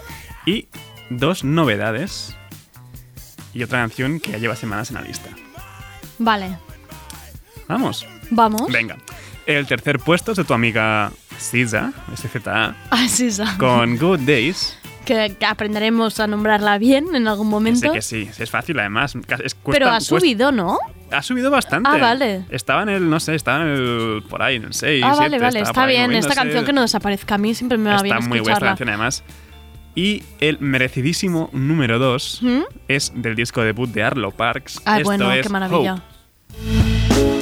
y 0.47 0.69
dos 1.11 1.45
novedades 1.45 2.37
y 3.53 3.63
otra 3.63 3.81
canción 3.81 4.21
que 4.21 4.33
ya 4.33 4.39
lleva 4.39 4.57
semanas 4.57 4.91
en 4.91 4.95
la 4.97 5.03
lista. 5.03 5.31
Vale. 6.19 6.59
Vamos. 7.69 8.07
Vamos. 8.31 8.71
Venga. 8.71 8.97
El 9.47 9.67
tercer 9.67 9.99
puesto 9.99 10.33
es 10.33 10.37
de 10.39 10.45
tu 10.45 10.55
amiga 10.55 11.13
SZA, 11.39 11.93
SZA, 12.17 12.75
Ah, 12.91 13.07
con 13.59 13.97
Good 13.97 14.21
Days. 14.21 14.77
Que, 15.05 15.37
que 15.39 15.47
aprenderemos 15.47 16.19
a 16.19 16.27
nombrarla 16.27 16.79
bien 16.79 17.15
en 17.15 17.29
algún 17.29 17.47
Sé 17.47 17.51
momento. 17.51 17.93
que 17.93 18.03
sí, 18.03 18.29
es 18.39 18.51
fácil 18.51 18.79
además. 18.81 19.15
es- 19.15 19.55
cuesta- 19.55 19.73
Pero 19.73 19.87
ha 19.87 19.99
cuesta- 19.99 20.19
subido, 20.19 20.51
¿no? 20.51 20.79
Ha 21.11 21.23
subido 21.23 21.51
bastante. 21.51 21.89
Ah, 21.93 21.99
vale. 21.99 22.45
Estaba 22.51 22.83
en 22.83 22.89
el, 22.89 23.11
no 23.11 23.21
sé, 23.21 23.35
estaba 23.35 23.63
en 23.63 23.69
el, 23.69 24.23
por 24.29 24.43
ahí, 24.43 24.57
en 24.57 24.65
el 24.65 24.75
6, 24.75 25.03
ah, 25.05 25.15
7, 25.17 25.23
vale, 25.23 25.39
vale. 25.39 25.61
Está 25.61 25.87
bien. 25.87 26.13
Esta 26.13 26.35
canción 26.35 26.65
que 26.65 26.73
no 26.73 26.83
desaparezca. 26.83 27.37
A 27.37 27.39
mí 27.39 27.55
siempre 27.55 27.79
me 27.79 27.91
va 27.91 28.03
bien 28.03 28.17
Está 28.17 28.29
muy 28.29 28.41
buena 28.41 28.55
esta 28.55 28.67
canción 28.67 28.89
además. 28.89 29.25
Y 29.95 30.23
el 30.41 30.59
merecidísimo 30.61 31.49
número 31.53 31.99
2 31.99 32.41
¿Mm? 32.43 32.61
es 32.89 33.13
del 33.15 33.35
disco 33.35 33.63
debut 33.63 33.91
de 33.91 34.03
Arlo 34.03 34.31
Parks. 34.31 34.83
Ah, 34.85 34.99
Esto 34.99 35.09
bueno, 35.09 35.33
es 35.33 35.43
qué 35.43 35.49
maravilla. 35.49 35.95
Hope. 35.95 37.36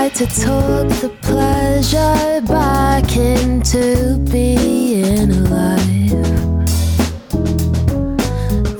Tried 0.00 0.14
to 0.14 0.26
talk 0.28 0.88
the 1.02 1.10
pleasure 1.20 2.40
back 2.46 3.18
into 3.18 4.16
being 4.32 5.30
alive. 5.30 6.12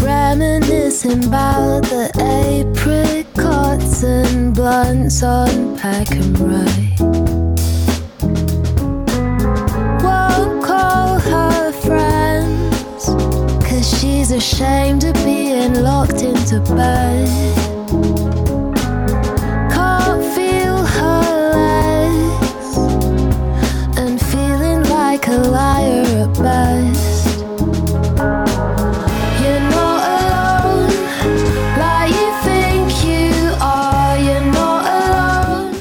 Reminiscing 0.01 1.27
about 1.27 1.83
the 1.83 2.09
apricots 2.17 4.03
and 4.03 4.55
blunts 4.55 5.23
on 5.23 5.77
pack 5.77 6.11
and 6.13 6.39
ride. 6.41 6.99
Won't 10.03 10.65
call 10.65 11.19
her 11.19 11.71
friends, 11.73 13.05
cause 13.69 14.01
she's 14.01 14.31
ashamed 14.31 15.05
of 15.05 15.13
being 15.17 15.83
locked 15.83 16.23
into 16.23 16.61
bed. 16.75 18.30
A 25.31 25.39
liar 25.51 26.23
at 26.23 26.39
best. 26.39 27.41
You're 29.41 29.61
not 29.71 30.01
alone, 30.05 30.89
like 31.79 32.13
you 32.13 32.31
think 32.43 33.05
you 33.05 33.55
are. 33.61 34.19
You're 34.19 34.47
not 34.53 34.85
alone. 34.87 35.73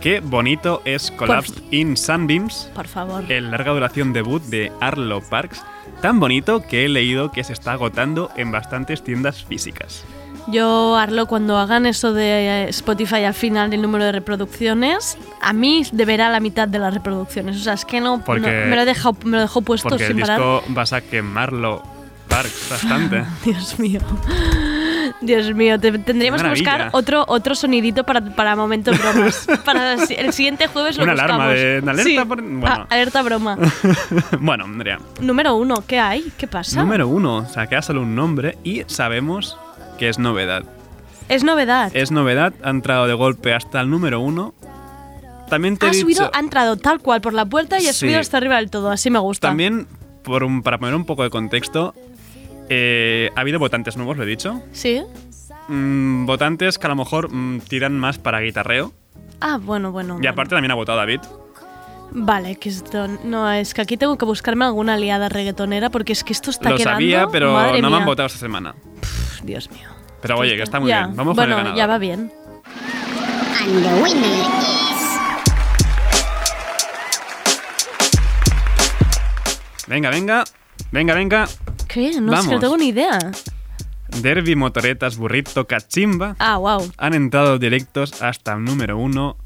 Qué 0.00 0.20
bonito 0.20 0.82
es 0.84 1.10
Collapsed 1.10 1.58
in 1.70 1.96
Sunbeams, 1.96 2.70
Por 2.74 2.86
favor. 2.86 3.24
el 3.30 3.50
larga 3.50 3.72
duración 3.72 4.12
debut 4.12 4.42
de 4.44 4.72
Arlo 4.80 5.20
Parks. 5.28 5.62
Tan 6.00 6.18
bonito 6.18 6.62
que 6.66 6.84
he 6.84 6.88
leído 6.88 7.30
que 7.30 7.44
se 7.44 7.52
está 7.52 7.72
agotando 7.72 8.30
en 8.36 8.50
bastantes 8.50 9.02
tiendas 9.04 9.44
físicas. 9.44 10.04
Yo, 10.48 10.96
Arlo, 10.96 11.26
cuando 11.26 11.56
hagan 11.58 11.86
eso 11.86 12.12
de 12.12 12.64
eh, 12.64 12.68
Spotify 12.70 13.24
al 13.24 13.34
final 13.34 13.70
del 13.70 13.80
número 13.82 14.04
de 14.04 14.12
reproducciones, 14.12 15.16
a 15.40 15.52
mí 15.52 15.84
deberá 15.92 16.30
la 16.30 16.40
mitad 16.40 16.66
de 16.68 16.78
las 16.78 16.92
reproducciones. 16.92 17.56
O 17.56 17.60
sea, 17.60 17.74
es 17.74 17.84
que 17.84 18.00
no, 18.00 18.18
no- 18.18 18.24
Porque- 18.24 18.64
me, 18.68 18.74
lo 18.76 18.84
dejado, 18.84 19.16
me 19.24 19.36
lo 19.36 19.40
dejó 19.42 19.62
puesto 19.62 19.88
Porque 19.88 20.06
el 20.06 20.12
sin 20.12 20.20
parar. 20.20 20.38
disco 20.38 20.64
vas 20.68 20.92
a 20.92 21.00
quemarlo 21.00 21.82
Parks 22.28 22.66
bastante. 22.70 23.24
Dios 23.44 23.78
mío. 23.78 24.00
Dios 25.20 25.54
mío, 25.54 25.78
te- 25.78 25.96
tendríamos 25.98 26.42
que 26.42 26.48
buscar 26.50 26.88
otro, 26.92 27.24
otro 27.28 27.54
sonidito 27.54 28.02
para, 28.04 28.20
para 28.34 28.56
momentos 28.56 28.98
bromas. 28.98 29.46
para 29.64 29.92
el 29.92 30.00
si- 30.06 30.14
el 30.14 30.32
siguiente 30.32 30.66
jueves 30.66 30.96
lo 30.96 31.04
Una 31.04 31.12
alarma 31.12 31.36
buscamos. 31.36 31.54
de- 31.54 31.80
de 31.82 31.90
alerta 31.90 32.02
Sí. 32.22 32.28
por- 32.28 32.42
bueno. 32.42 32.66
Ah, 32.66 32.86
alerta 32.90 33.22
broma. 33.22 33.58
bueno, 34.40 34.64
Andrea. 34.64 34.98
Número 35.20 35.54
uno, 35.54 35.84
¿qué 35.86 36.00
hay? 36.00 36.32
¿Qué 36.36 36.48
pasa? 36.48 36.80
Número 36.82 37.06
uno, 37.06 37.36
o 37.36 37.46
sea, 37.48 37.68
queda 37.68 37.82
solo 37.82 38.00
un 38.02 38.14
nombre 38.16 38.58
y 38.64 38.82
sabemos 38.86 39.56
que 40.02 40.08
es 40.08 40.18
novedad. 40.18 40.64
Es 41.28 41.44
novedad. 41.44 41.92
Es 41.94 42.10
novedad, 42.10 42.52
ha 42.64 42.70
entrado 42.70 43.06
de 43.06 43.14
golpe 43.14 43.54
hasta 43.54 43.80
el 43.80 43.88
número 43.88 44.18
uno. 44.18 44.52
También 45.48 45.76
te 45.76 45.86
he 45.86 45.88
ha 45.90 45.92
dicho, 45.92 46.02
subido, 46.02 46.28
ha 46.34 46.40
entrado 46.40 46.76
tal 46.76 46.98
cual 46.98 47.20
por 47.20 47.34
la 47.34 47.44
puerta 47.46 47.78
y 47.78 47.86
ha 47.86 47.92
Sí. 47.92 48.00
subido 48.00 48.18
hasta 48.18 48.36
arriba 48.38 48.56
del 48.56 48.68
todo. 48.68 48.90
Así 48.90 49.10
me 49.10 49.20
gusta. 49.20 49.46
también 49.46 49.86
por 50.24 50.42
un- 50.42 50.64
para 50.64 50.78
poner 50.78 50.96
un 50.96 51.04
poco 51.04 51.22
de 51.22 51.30
contexto, 51.30 51.94
eh, 52.68 53.30
ha 53.36 53.40
habido 53.42 53.60
votantes 53.60 53.96
nuevos, 53.96 54.16
lo 54.16 54.24
he 54.24 54.26
dicho. 54.26 54.60
¿Sí? 54.72 55.02
Mm, 55.68 56.26
votantes 56.26 56.80
que 56.80 56.86
a 56.86 56.90
lo 56.90 56.96
mejor 56.96 57.32
mm, 57.32 57.60
tiran 57.60 57.96
más 57.96 58.18
para 58.18 58.40
guitarreo. 58.40 58.92
Ah, 59.40 59.60
bueno, 59.62 59.92
bueno. 59.92 60.14
Y 60.14 60.16
bueno. 60.16 60.30
aparte 60.30 60.56
también 60.56 60.72
ha 60.72 60.74
votado 60.74 60.98
David. 60.98 61.20
Vale, 62.10 62.56
que 62.56 62.70
esto. 62.70 63.06
No, 63.22 63.48
es 63.52 63.72
que 63.72 63.82
aquí 63.82 63.96
tengo 63.96 64.18
que 64.18 64.24
buscarme 64.24 64.64
alguna 64.64 64.94
aliada 64.94 65.28
reggaetonera 65.28 65.90
porque 65.90 66.12
es 66.12 66.24
que 66.24 66.32
esto 66.32 66.50
está 66.50 66.70
Lo 66.70 66.76
quedando. 66.76 66.94
sabía, 66.96 67.28
pero 67.30 67.52
Madre 67.52 67.80
no 67.80 67.88
me 67.88 67.98
han 67.98 68.04
votado 68.04 68.26
esta 68.26 68.40
semana. 68.40 68.74
Dios 69.44 69.70
mío. 69.70 69.91
Pero 70.22 70.38
oye, 70.38 70.56
que 70.56 70.62
está 70.62 70.80
muy 70.80 70.88
Ya, 70.88 71.04
bien. 71.04 71.16
Vamos 71.16 71.34
bueno, 71.36 71.56
con 71.56 71.66
el 71.66 71.72
ganador. 71.74 71.76
ya 71.78 71.86
va 71.86 71.98
bien. 71.98 72.32
And 73.60 73.82
the 73.84 74.02
winner 74.02 74.38
is. 74.38 75.02
Venga, 79.88 80.10
venga. 80.10 80.44
Venga, 80.90 81.14
venga. 81.14 81.48
¿Qué? 81.88 82.00
No 82.02 82.08
es 82.08 82.14
que 82.14 82.20
no 82.20 82.30
Vamos. 82.32 82.60
tengo 82.60 82.76
ni 82.76 82.88
idea. 82.88 83.18
Derby, 84.20 84.56
motoretas, 84.56 85.16
burrito, 85.16 85.66
cachimba 85.66 86.36
Ah, 86.38 86.58
wow. 86.58 86.90
han 86.98 87.14
entrado 87.14 87.58
directos 87.58 88.20
hasta 88.22 88.52
el 88.52 88.64
número 88.64 88.98
uno 88.98 89.36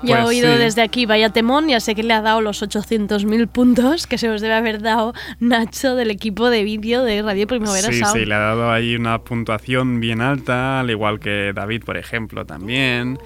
Ya 0.05 0.19
he 0.19 0.23
Pues 0.23 0.29
oído 0.29 0.53
sí. 0.53 0.59
desde 0.59 0.83
aquí, 0.83 1.07
vaya 1.07 1.31
temón, 1.31 1.69
ya 1.69 1.81
sé 1.81 1.95
que 1.95 2.03
le 2.03 2.12
ha 2.14 2.21
dado 2.21 2.40
los 2.40 2.62
800.000 2.62 3.47
puntos 3.49 4.07
que 4.07 4.19
se 4.19 4.29
los 4.29 4.40
debe 4.40 4.55
haber 4.55 4.83
dado 4.83 5.14
Nacho 5.40 5.95
del 5.97 6.11
equipo 6.11 6.51
de 6.51 6.62
vídeo 6.64 7.03
de 7.05 7.23
Radio 7.23 7.47
Primavera 7.47 7.88
Sí, 7.93 7.99
Sound. 8.01 8.12
sí, 8.21 8.25
le 8.27 8.35
ha 8.35 8.38
dado 8.38 8.71
ahí 8.71 8.97
una 8.97 9.19
puntuación 9.23 10.01
bien 10.01 10.21
alta, 10.21 10.81
al 10.81 10.90
igual 10.90 11.21
que 11.21 11.53
David, 11.55 11.85
por 11.85 11.97
ejemplo, 11.97 12.45
también. 12.45 13.19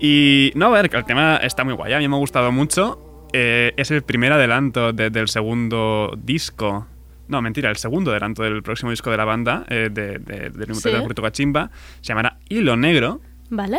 Y 0.00 0.52
no, 0.54 0.66
a 0.66 0.70
ver, 0.70 0.90
que 0.90 0.96
el 0.96 1.04
tema 1.04 1.36
está 1.36 1.64
muy 1.64 1.74
guay, 1.74 1.92
a 1.92 1.98
mí 1.98 2.08
me 2.08 2.16
ha 2.16 2.18
gustado 2.18 2.52
mucho. 2.52 3.02
Eh, 3.32 3.72
es 3.76 3.90
el 3.90 4.02
primer 4.02 4.32
adelanto 4.32 4.92
de- 4.92 5.10
del 5.10 5.28
segundo 5.28 6.12
disco. 6.22 6.86
No, 7.28 7.42
mentira, 7.42 7.70
el 7.70 7.76
segundo 7.76 8.10
adelanto 8.12 8.42
del 8.42 8.62
próximo 8.62 8.90
disco 8.90 9.10
de 9.10 9.16
la 9.16 9.24
banda, 9.24 9.64
eh, 9.68 9.88
de, 9.90 10.18
de, 10.18 10.50
de, 10.50 10.74
Sí. 10.74 10.90
de 10.90 11.14
Cachimba. 11.22 11.70
Se 12.00 12.08
llamará 12.08 12.38
Hilo 12.48 12.76
Negro. 12.76 13.20
¿Vale? 13.50 13.78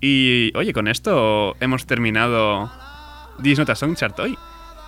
Y 0.00 0.52
oye, 0.56 0.72
con 0.72 0.88
esto 0.88 1.56
hemos 1.60 1.86
terminado 1.86 2.70
This 3.42 3.58
Not 3.58 3.70
a 3.70 3.74
Song 3.74 3.94
Chart 3.96 4.18
hoy. 4.18 4.36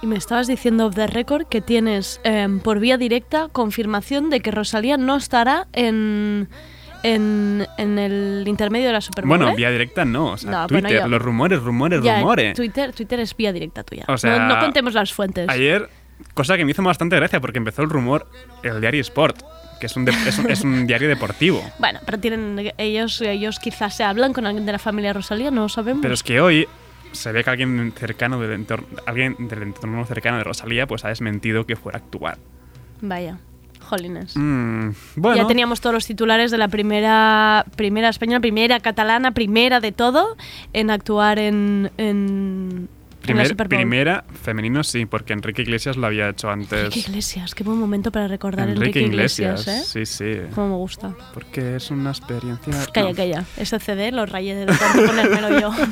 Y 0.03 0.07
me 0.07 0.17
estabas 0.17 0.47
diciendo 0.47 0.87
off 0.87 0.95
the 0.95 1.07
record 1.09 1.47
que 1.49 1.61
tienes 1.61 2.21
em, 2.25 2.61
por 2.61 2.79
vía 2.79 2.97
directa 2.99 3.49
confirmación 3.51 4.31
de 4.31 4.41
que 4.41 4.51
Rosalía 4.53 4.97
no 4.97 5.17
estará 5.17 5.67
en, 5.73 6.49
en, 7.03 7.67
en 7.79 7.99
el 7.99 8.45
intermedio 8.47 8.87
de 8.87 8.93
la 8.93 9.01
Super 9.01 9.25
Bowl, 9.25 9.39
Bueno, 9.39 9.53
¿eh? 9.53 9.57
vía 9.57 9.71
directa 9.71 10.05
no, 10.05 10.33
o 10.33 10.37
sea, 10.37 10.51
No, 10.51 10.67
bueno, 10.69 10.87
Twitter, 10.89 11.03
yo- 11.03 11.09
los 11.09 11.21
rumores, 11.23 11.61
rumores, 11.61 12.01
Ya, 12.03 12.21
rumores. 12.21 12.55
Twitter, 12.55 12.93
Twitter 12.93 13.19
es 13.21 13.37
vía 13.37 13.53
directa 13.53 13.83
tuya. 13.83 14.05
O 14.07 14.17
sea, 14.17 14.39
no, 14.39 14.55
no 14.55 14.61
contemos 14.61 14.95
las 14.95 15.13
fuentes. 15.13 15.49
Ayer, 15.49 15.89
cosa 16.35 16.57
que 16.57 16.65
me 16.65 16.71
hizo 16.71 16.83
bastante 16.83 17.17
gracia 17.17 17.41
porque 17.41 17.59
empezó 17.59 17.83
el 17.83 17.91
rumor, 17.91 18.29
el 18.63 18.81
diario 18.81 19.01
Sport, 19.01 19.43
que 19.81 19.87
es 19.87 19.97
un, 19.97 20.05
de- 20.05 20.13
es 20.27 20.39
un, 20.39 20.51
es 20.51 20.63
un 20.63 20.87
diario 20.87 21.09
deportivo. 21.09 21.63
Bueno, 21.79 22.01
pero 22.05 22.19
tienen 22.19 22.73
ellos, 22.79 23.21
ellos 23.21 23.59
quizás 23.59 23.97
se 23.97 24.05
hablan 24.05 24.33
con 24.33 24.47
alguien 24.47 24.67
de 24.67 24.73
la 24.73 24.79
familia 24.79 25.13
Rosalía, 25.13 25.51
no 25.51 25.63
lo 25.63 25.69
sabemos. 25.69 26.03
Pero 26.03 26.15
es 26.15 26.23
que 26.23 26.41
hoy 26.41 26.67
se 27.13 27.33
ve 27.33 27.43
que 27.45 27.51
alguien 27.51 27.93
cercano 27.97 28.39
del 28.41 28.53
entorno, 28.53 28.87
alguien 29.07 29.37
del 29.39 29.63
entorno 29.63 30.05
cercano 30.05 30.39
de 30.39 30.45
Rosalía 30.45 30.87
pues 30.87 31.05
ha 31.05 31.09
desmentido 31.09 31.65
que 31.67 31.77
fuera 31.77 31.99
a 31.99 32.03
actuar. 32.03 32.39
Vaya, 33.01 33.39
jolines. 33.81 34.37
Mm, 34.37 34.91
bueno, 35.17 35.37
Ya 35.43 35.47
teníamos 35.47 35.81
todos 35.81 35.95
los 35.95 36.07
titulares 36.07 36.51
de 36.51 36.59
la 36.59 36.69
primera, 36.69 37.65
primera 37.77 38.09
española, 38.11 38.41
primera 38.41 38.81
catalana, 38.81 39.33
primera 39.33 39.81
de 39.81 39.93
todo, 39.93 40.37
en 40.73 40.91
actuar 40.91 41.39
en, 41.39 41.91
primer- 43.35 43.57
primera 43.69 44.25
femenino 44.43 44.83
sí, 44.85 45.07
porque 45.07 45.33
Enrique 45.33 45.63
Iglesias 45.63 45.97
lo 45.97 46.07
había 46.07 46.29
hecho 46.29 46.51
antes. 46.51 46.85
Enrique 46.87 47.01
Iglesias, 47.11 47.55
qué 47.55 47.65
buen 47.65 47.79
momento 47.79 48.11
para 48.13 48.29
recordar 48.29 48.69
Enrique 48.69 49.01
Enrique 49.01 49.01
Iglesias, 49.15 49.61
Iglesias, 49.63 49.97
¿eh? 49.97 50.07
sí, 50.07 50.25
sí. 50.25 50.41
Cómo 50.55 50.69
me 50.69 50.75
gusta. 50.77 51.13
Porque 51.35 51.77
es 51.77 51.91
una 51.91 52.11
experiencia. 52.11 52.73
Calla, 52.93 53.11
no. 53.11 53.15
calla. 53.15 53.45
Ese 53.57 53.79
CD 53.79 54.13
lo 54.13 54.27
rayé 54.27 54.55
de 54.55 54.67
tanto 54.67 55.07
ponérmelo 55.07 55.61
yo. 55.61 55.71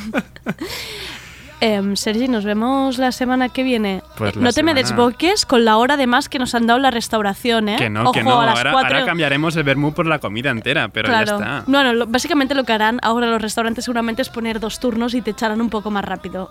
Em, 1.58 1.96
Sergi, 1.96 2.28
nos 2.28 2.44
vemos 2.44 2.98
la 2.98 3.12
semana 3.12 3.48
que 3.48 3.62
viene. 3.62 4.02
Pues 4.18 4.36
Eh, 4.36 4.38
no 4.42 4.52
te 4.52 4.62
me 4.62 4.74
desboques 4.74 5.46
con 5.46 5.64
la 5.64 5.78
hora 5.78 5.96
de 5.96 6.06
más 6.06 6.28
que 6.28 6.38
nos 6.38 6.54
han 6.54 6.66
dado 6.66 6.78
la 6.78 6.90
restauración, 6.90 7.70
¿eh? 7.70 7.76
Que 7.78 7.88
no, 7.88 8.02
Ojo, 8.02 8.12
que 8.12 8.22
no. 8.22 8.42
a 8.42 8.44
las 8.44 8.58
Ahora, 8.58 8.72
cuatro- 8.72 8.94
ahora 8.94 9.06
cambiaremos 9.06 9.56
el 9.56 9.62
vermú 9.64 9.94
por 9.94 10.04
la 10.06 10.18
comida 10.18 10.50
entera, 10.50 10.88
pero 10.88 11.08
claro. 11.08 11.38
ya 11.38 11.44
está. 11.60 11.64
Bueno, 11.66 11.94
lo- 11.94 12.06
básicamente 12.06 12.54
lo 12.54 12.64
que 12.64 12.74
harán 12.74 12.98
ahora 13.02 13.26
los 13.28 13.40
restaurantes 13.40 13.86
seguramente 13.86 14.20
es 14.20 14.28
poner 14.28 14.60
dos 14.60 14.78
turnos 14.80 15.14
y 15.14 15.22
te 15.22 15.30
echarán 15.30 15.62
un 15.62 15.70
poco 15.70 15.90
más 15.90 16.04
rápido. 16.04 16.50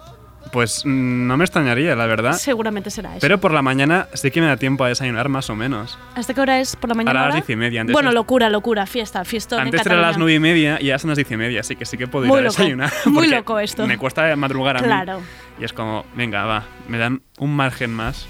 Pues 0.56 0.86
mm, 0.86 1.28
no 1.28 1.36
me 1.36 1.44
extrañaría, 1.44 1.98
la 1.98 2.06
verdad. 2.06 2.32
Seguramente 2.32 2.89
será 2.89 3.10
eso. 3.12 3.20
Pero 3.20 3.41
por 3.41 3.52
la 3.52 3.62
mañana 3.62 4.08
sí 4.13 4.32
que 4.32 4.39
me 4.39 4.48
da 4.48 4.56
tiempo 4.56 4.86
a 4.86 4.88
desayunar 4.88 5.28
más 5.28 5.50
o 5.50 5.56
menos. 5.58 6.00
¿Hasta 6.15 6.34
qué 6.34 6.39
hora 6.39 6.62
es 6.62 6.78
por 6.78 6.88
la 6.89 6.96
mañana? 6.96 7.24
A 7.24 7.26
las 7.26 7.34
diez 7.36 7.50
y 7.50 7.58
media, 7.58 7.82
antes 7.82 7.91
bueno, 7.91 8.08
es- 8.12 8.15
locura, 8.15 8.50
locura, 8.50 8.86
fiesta, 8.86 9.26
fiestón 9.26 9.60
en 9.60 9.65
Antes 9.65 9.82
era 9.82 9.84
Cataluña. 9.84 10.08
las 10.08 10.18
nueve 10.18 10.34
y 10.36 10.39
media 10.39 10.78
y 10.80 10.86
ya 10.86 10.98
son 10.98 11.10
las 11.10 11.18
diez 11.18 11.30
y 11.30 11.36
media, 11.36 11.60
así 11.60 11.76
que 11.76 11.84
sí 11.86 11.98
que 11.98 12.08
puedo 12.08 12.24
ir 12.24 12.30
Muy 12.32 12.39
a 12.39 12.44
loco, 12.44 12.54
desayunar. 12.58 12.89
muy 13.08 13.28
loco 13.28 13.60
esto. 13.60 13.86
Me 13.86 13.98
cuesta 13.98 14.34
madrugar 14.38 14.78
a 14.78 14.80
mí. 14.80 14.86
Claro. 14.88 15.20
Y 15.60 15.65
es 15.65 15.74
como, 15.74 16.06
venga, 16.15 16.46
va, 16.46 16.63
me 16.88 17.00
dan 17.00 17.22
un 17.38 17.54
margen 17.54 17.94
más. 17.94 18.26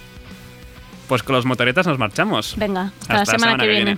Pues 1.08 1.22
con 1.22 1.36
los 1.36 1.46
motoretas 1.46 1.86
nos 1.86 2.00
marchamos. 2.00 2.56
Venga, 2.58 2.92
hasta, 3.02 3.14
la 3.18 3.26
semana, 3.28 3.64
que 3.64 3.70
viene. 3.70 3.98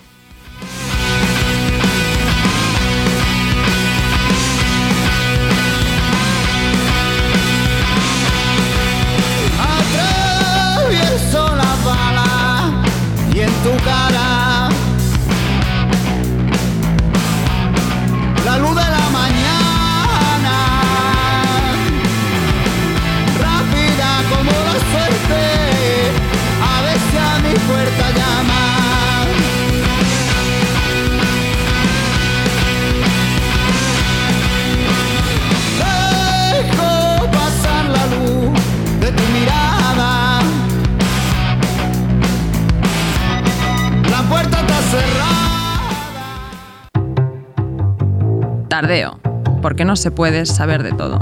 Tardeo, 48.88 49.20
porque 49.62 49.84
no 49.84 49.98
se 49.98 50.12
puede 50.12 50.46
saber 50.46 50.82
de 50.82 50.94
todo. 50.94 51.20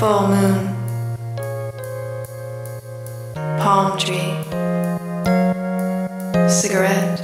Full 0.00 0.26
moon. 0.26 0.74
Palm 3.62 3.96
tree. 3.98 4.34
Cigarette. 6.48 7.20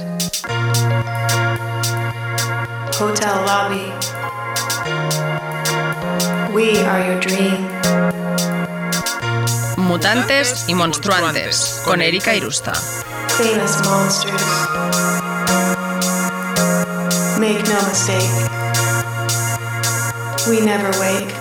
Hotel 2.97 3.35
lobby. 3.45 3.91
We 6.53 6.85
are 6.85 7.05
your 7.05 7.19
dream. 7.19 7.67
Mutantes 9.75 10.69
y 10.69 10.73
monstruantes, 10.73 11.81
con 11.83 12.01
Erika 12.01 12.33
Irusta. 12.33 12.71
Famous 13.27 13.85
monsters. 13.89 14.76
Make 17.47 17.63
no 17.69 17.81
mistake. 17.87 18.29
We 20.49 20.59
never 20.65 20.91
wake. 20.99 21.31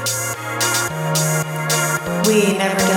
We 2.28 2.56
never 2.56 2.78
die. 2.78 2.95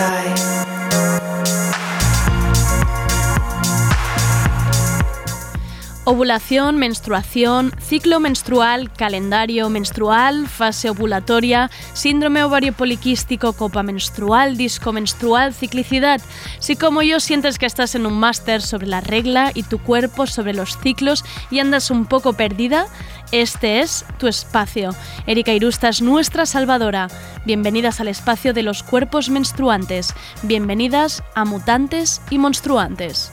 Ovulación, 6.20 6.76
menstruación, 6.76 7.72
ciclo 7.80 8.20
menstrual, 8.20 8.92
calendario 8.92 9.70
menstrual, 9.70 10.50
fase 10.50 10.90
ovulatoria, 10.90 11.72
síndrome 11.94 12.44
ovario 12.44 12.74
poliquístico, 12.74 13.54
copa 13.54 13.84
menstrual, 13.84 14.58
disco 14.58 14.92
menstrual, 14.92 15.54
ciclicidad. 15.54 16.20
Si 16.60 16.76
como 16.76 17.04
yo 17.04 17.22
sientes 17.22 17.58
que 17.58 17.66
estás 17.66 17.96
en 17.96 18.06
un 18.06 18.20
máster 18.20 18.62
sobre 18.62 18.88
la 18.88 19.00
regla 19.00 19.52
y 19.54 19.64
tu 19.64 19.80
cuerpo 19.80 20.28
sobre 20.28 20.54
los 20.54 20.78
ciclos 20.80 21.24
y 21.52 21.60
andas 21.60 21.90
un 21.90 22.06
poco 22.06 22.34
perdida, 22.34 22.88
este 23.32 23.80
es 23.80 24.04
tu 24.18 24.28
espacio. 24.28 24.94
Erika 25.26 25.54
Irusta 25.54 25.88
es 25.88 26.02
nuestra 26.02 26.46
salvadora. 26.46 27.08
Bienvenidas 27.46 28.02
al 28.02 28.10
espacio 28.10 28.54
de 28.54 28.64
los 28.64 28.84
cuerpos 28.84 29.30
menstruantes. 29.30 30.14
Bienvenidas 30.44 31.24
a 31.34 31.46
mutantes 31.46 32.22
y 32.30 32.40
monstruantes. 32.40 33.32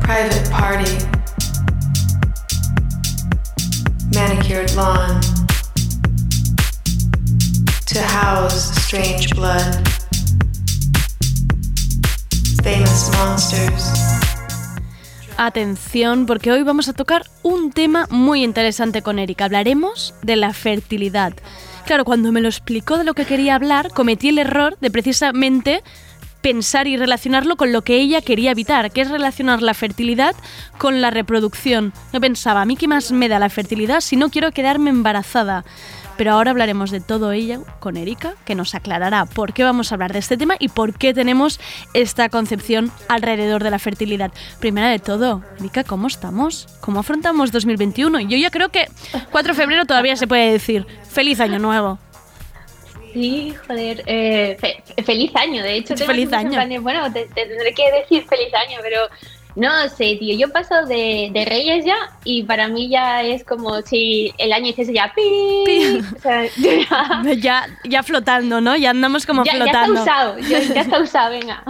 Private 0.00 0.50
party. 0.50 0.98
Manicured 4.14 4.74
lawn. 4.74 5.20
To 7.86 8.02
house 8.02 8.70
strange 8.76 9.34
blood. 9.34 9.74
Famous 12.62 13.10
monsters. 13.16 14.04
Atención, 15.36 16.26
porque 16.26 16.52
hoy 16.52 16.62
vamos 16.62 16.88
a 16.88 16.92
tocar 16.92 17.24
un 17.42 17.72
tema 17.72 18.06
muy 18.10 18.44
interesante 18.44 19.02
con 19.02 19.18
Erika. 19.18 19.46
Hablaremos 19.46 20.14
de 20.22 20.36
la 20.36 20.52
fertilidad. 20.52 21.34
Claro, 21.86 22.04
cuando 22.04 22.32
me 22.32 22.40
lo 22.40 22.48
explicó 22.48 22.96
de 22.96 23.04
lo 23.04 23.14
que 23.14 23.26
quería 23.26 23.56
hablar, 23.56 23.90
cometí 23.90 24.28
el 24.28 24.38
error 24.38 24.78
de 24.80 24.90
precisamente 24.90 25.82
pensar 26.44 26.86
y 26.86 26.98
relacionarlo 26.98 27.56
con 27.56 27.72
lo 27.72 27.84
que 27.84 27.96
ella 27.96 28.20
quería 28.20 28.50
evitar, 28.50 28.90
que 28.90 29.00
es 29.00 29.08
relacionar 29.08 29.62
la 29.62 29.72
fertilidad 29.72 30.36
con 30.76 31.00
la 31.00 31.08
reproducción. 31.10 31.94
Yo 32.12 32.20
pensaba, 32.20 32.60
¿a 32.60 32.64
mí 32.66 32.76
qué 32.76 32.86
más 32.86 33.12
me 33.12 33.30
da 33.30 33.38
la 33.38 33.48
fertilidad 33.48 34.02
si 34.02 34.16
no 34.16 34.28
quiero 34.28 34.52
quedarme 34.52 34.90
embarazada? 34.90 35.64
Pero 36.18 36.32
ahora 36.32 36.50
hablaremos 36.50 36.90
de 36.90 37.00
todo 37.00 37.32
ello 37.32 37.64
con 37.80 37.96
Erika, 37.96 38.34
que 38.44 38.54
nos 38.54 38.74
aclarará 38.74 39.24
por 39.24 39.54
qué 39.54 39.64
vamos 39.64 39.90
a 39.90 39.94
hablar 39.94 40.12
de 40.12 40.18
este 40.18 40.36
tema 40.36 40.56
y 40.58 40.68
por 40.68 40.92
qué 40.92 41.14
tenemos 41.14 41.58
esta 41.94 42.28
concepción 42.28 42.92
alrededor 43.08 43.64
de 43.64 43.70
la 43.70 43.78
fertilidad. 43.78 44.30
Primera 44.60 44.90
de 44.90 44.98
todo, 44.98 45.42
Erika, 45.58 45.82
¿cómo 45.82 46.08
estamos? 46.08 46.68
¿Cómo 46.82 47.00
afrontamos 47.00 47.52
2021? 47.52 48.20
Yo 48.20 48.36
ya 48.36 48.50
creo 48.50 48.68
que 48.68 48.84
4 49.32 49.54
de 49.54 49.58
febrero 49.58 49.86
todavía 49.86 50.14
se 50.16 50.26
puede 50.26 50.52
decir 50.52 50.86
feliz 51.08 51.40
año 51.40 51.58
nuevo. 51.58 51.98
Sí, 53.14 53.54
joder, 53.66 54.02
eh, 54.06 54.56
fe- 54.60 55.02
feliz 55.04 55.34
año, 55.36 55.62
de 55.62 55.76
hecho. 55.76 55.96
Feliz 55.96 56.30
año. 56.32 56.50
planes. 56.50 56.82
Bueno, 56.82 57.10
te, 57.12 57.26
te 57.26 57.46
tendré 57.46 57.72
que 57.72 57.90
decir 57.92 58.24
feliz 58.28 58.52
año, 58.52 58.78
pero 58.82 59.08
no 59.56 59.88
sé, 59.88 60.16
tío, 60.18 60.36
yo 60.36 60.50
paso 60.52 60.84
de, 60.86 61.30
de 61.32 61.44
Reyes 61.44 61.84
ya 61.84 61.94
y 62.24 62.42
para 62.42 62.66
mí 62.68 62.88
ya 62.88 63.22
es 63.22 63.44
como 63.44 63.80
si 63.82 64.32
el 64.38 64.52
año 64.52 64.68
hiciese 64.68 64.92
ya 64.92 65.12
pi, 65.14 66.00
o 66.16 66.20
sea, 66.20 66.44
ya, 66.56 67.22
Ya, 67.36 67.66
ya 67.84 68.02
flotando, 68.02 68.60
¿no? 68.60 68.76
Ya 68.76 68.90
andamos 68.90 69.26
como 69.26 69.44
ya- 69.44 69.52
ya 69.52 69.58
flotando. 69.64 69.98
está 70.00 70.02
usado, 70.02 70.38
ya, 70.40 70.58
ya 70.60 70.80
está 70.80 71.00
usado, 71.02 71.30
venga, 71.30 71.62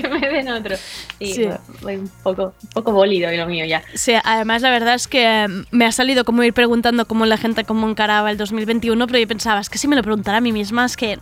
que 0.00 0.08
me 0.08 0.20
den 0.28 0.48
otro. 0.50 0.76
Sí, 1.18 1.34
Sí. 1.34 1.48
voy 1.82 1.96
un 1.96 2.10
poco, 2.22 2.54
un 2.62 2.68
poco 2.70 2.92
bólido 2.92 3.30
lo 3.32 3.46
mío 3.46 3.64
ya. 3.64 3.82
Sí, 3.94 4.12
además 4.22 4.62
la 4.62 4.70
verdad 4.70 4.94
es 4.94 5.08
que 5.08 5.44
eh, 5.44 5.48
me 5.70 5.86
ha 5.86 5.92
salido 5.92 6.24
como 6.24 6.42
ir 6.44 6.52
preguntando 6.54 7.06
cómo 7.06 7.26
la 7.26 7.36
gente 7.36 7.64
cómo 7.64 7.88
encaraba 7.88 8.30
el 8.30 8.36
2021, 8.36 9.06
pero 9.06 9.18
yo 9.18 9.26
pensaba, 9.28 9.60
es 9.60 9.68
que 9.68 9.78
si 9.78 9.88
me 9.88 9.96
lo 9.96 10.02
preguntara 10.02 10.38
a 10.38 10.40
mí 10.40 10.52
misma, 10.52 10.84
es 10.84 10.96
que 10.96 11.18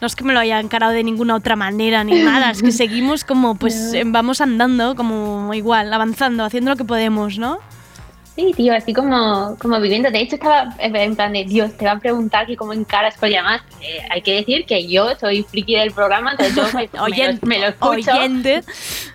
no 0.00 0.06
es 0.06 0.16
que 0.16 0.24
me 0.24 0.32
lo 0.32 0.40
haya 0.40 0.60
encarado 0.60 0.92
de 0.92 1.04
ninguna 1.04 1.34
otra 1.34 1.56
manera 1.56 2.04
ni 2.04 2.22
nada, 2.22 2.50
es 2.50 2.62
que 2.62 2.72
seguimos 2.72 3.24
como, 3.24 3.54
pues 3.54 3.92
vamos 4.06 4.40
andando 4.40 4.94
como 4.94 5.52
igual, 5.54 5.92
avanzando, 5.92 6.44
haciendo 6.44 6.70
lo 6.70 6.76
que 6.76 6.84
podemos, 6.84 7.38
¿no? 7.38 7.58
Sí, 8.36 8.52
tío, 8.56 8.74
así 8.74 8.94
como, 8.94 9.56
como 9.58 9.80
viviendo. 9.80 10.10
De 10.10 10.20
hecho, 10.20 10.36
estaba 10.36 10.74
en 10.78 11.14
plan 11.16 11.32
de 11.32 11.44
Dios, 11.44 11.76
te 11.76 11.84
va 11.84 11.92
a 11.92 11.98
preguntar 11.98 12.46
que 12.46 12.56
cómo 12.56 12.72
encaras, 12.72 13.14
pero 13.20 13.34
además 13.34 13.60
eh, 13.82 13.98
hay 14.08 14.22
que 14.22 14.34
decir 14.36 14.64
que 14.66 14.86
yo 14.88 15.10
soy 15.18 15.42
friki 15.42 15.74
del 15.74 15.90
programa, 15.90 16.30
entonces 16.32 16.54
yo 16.56 16.62
me, 16.72 16.88
me 17.10 17.32
lo- 17.32 17.46
me 17.46 17.58
lo 17.58 17.66
escucho. 17.66 18.12
oyente. 18.12 18.62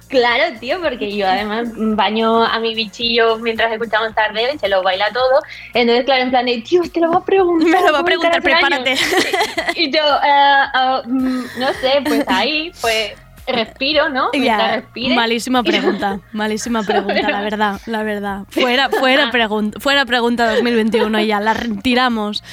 Claro, 0.09 0.43
tío, 0.59 0.79
porque 0.81 1.15
yo 1.15 1.27
además 1.27 1.69
baño 1.73 2.43
a 2.43 2.59
mi 2.59 2.75
bichillo 2.75 3.37
mientras 3.39 3.71
escuchamos 3.71 4.13
tarde, 4.13 4.57
se 4.59 4.69
lo 4.69 4.83
baila 4.83 5.09
todo. 5.11 5.41
Entonces, 5.73 6.05
claro, 6.05 6.23
en 6.23 6.29
plan 6.29 6.45
de 6.45 6.57
Dios, 6.57 6.91
te 6.91 6.99
lo 6.99 7.09
va 7.11 7.17
a 7.17 7.25
preguntar. 7.25 7.67
Me 7.69 7.77
lo 7.79 7.83
va 7.85 7.89
a 7.89 7.91
¿cómo 7.93 8.05
preguntar, 8.05 8.35
encaras 8.45 8.63
el 8.63 8.73
año?". 8.73 8.83
prepárate. 8.83 9.81
Y 9.81 9.91
yo, 9.91 10.01
ah, 10.03 11.01
mm, 11.05 11.43
no 11.57 11.67
sé, 11.81 12.01
pues 12.05 12.23
ahí, 12.27 12.71
pues 12.81 13.13
respiro, 13.47 14.09
¿no? 14.09 14.29
Ya, 14.33 14.85
malísima 15.15 15.63
pregunta, 15.71 16.19
malísima 16.33 16.83
pregunta, 16.83 17.29
la 17.29 17.41
verdad, 17.41 17.81
la 17.85 18.03
verdad. 18.03 18.43
Fuera, 18.49 18.89
fuera, 18.89 19.31
pregunta, 19.31 19.79
fuera 19.79 20.05
pregunta 20.05 20.53
2021 20.55 21.19
y 21.21 21.27
ya, 21.27 21.39
la 21.39 21.53
retiramos. 21.53 22.43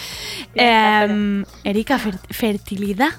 Em, 0.55 1.44
Erika, 1.64 1.98
fer- 1.98 2.18
fertilidad. 2.31 3.11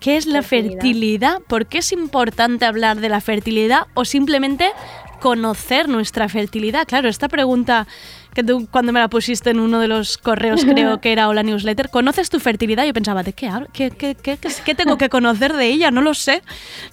¿Qué 0.00 0.16
es 0.16 0.26
la 0.26 0.42
fertilidad? 0.42 1.40
¿Por 1.46 1.66
qué 1.66 1.78
es 1.78 1.92
importante 1.92 2.64
hablar 2.64 2.98
de 3.00 3.08
la 3.08 3.20
fertilidad 3.20 3.86
o 3.94 4.04
simplemente 4.04 4.72
conocer 5.20 5.88
nuestra 5.88 6.28
fertilidad? 6.28 6.86
Claro, 6.88 7.08
esta 7.08 7.28
pregunta 7.28 7.86
que 8.34 8.42
tú 8.42 8.66
cuando 8.70 8.92
me 8.92 9.00
la 9.00 9.08
pusiste 9.08 9.50
en 9.50 9.60
uno 9.60 9.78
de 9.80 9.88
los 9.88 10.16
correos, 10.18 10.64
creo 10.64 11.00
que 11.00 11.12
era 11.12 11.28
o 11.28 11.34
la 11.34 11.42
newsletter, 11.42 11.90
¿conoces 11.90 12.30
tu 12.30 12.40
fertilidad? 12.40 12.84
Yo 12.84 12.94
pensaba, 12.94 13.22
¿de 13.22 13.32
qué 13.32 13.48
hablo? 13.48 13.68
¿Qué, 13.72 13.90
qué, 13.90 14.14
qué, 14.14 14.38
qué- 14.64 14.74
tengo 14.74 14.96
que 14.98 15.08
conocer 15.08 15.52
de 15.52 15.66
ella? 15.66 15.90
No 15.90 16.00
lo 16.00 16.14
sé, 16.14 16.42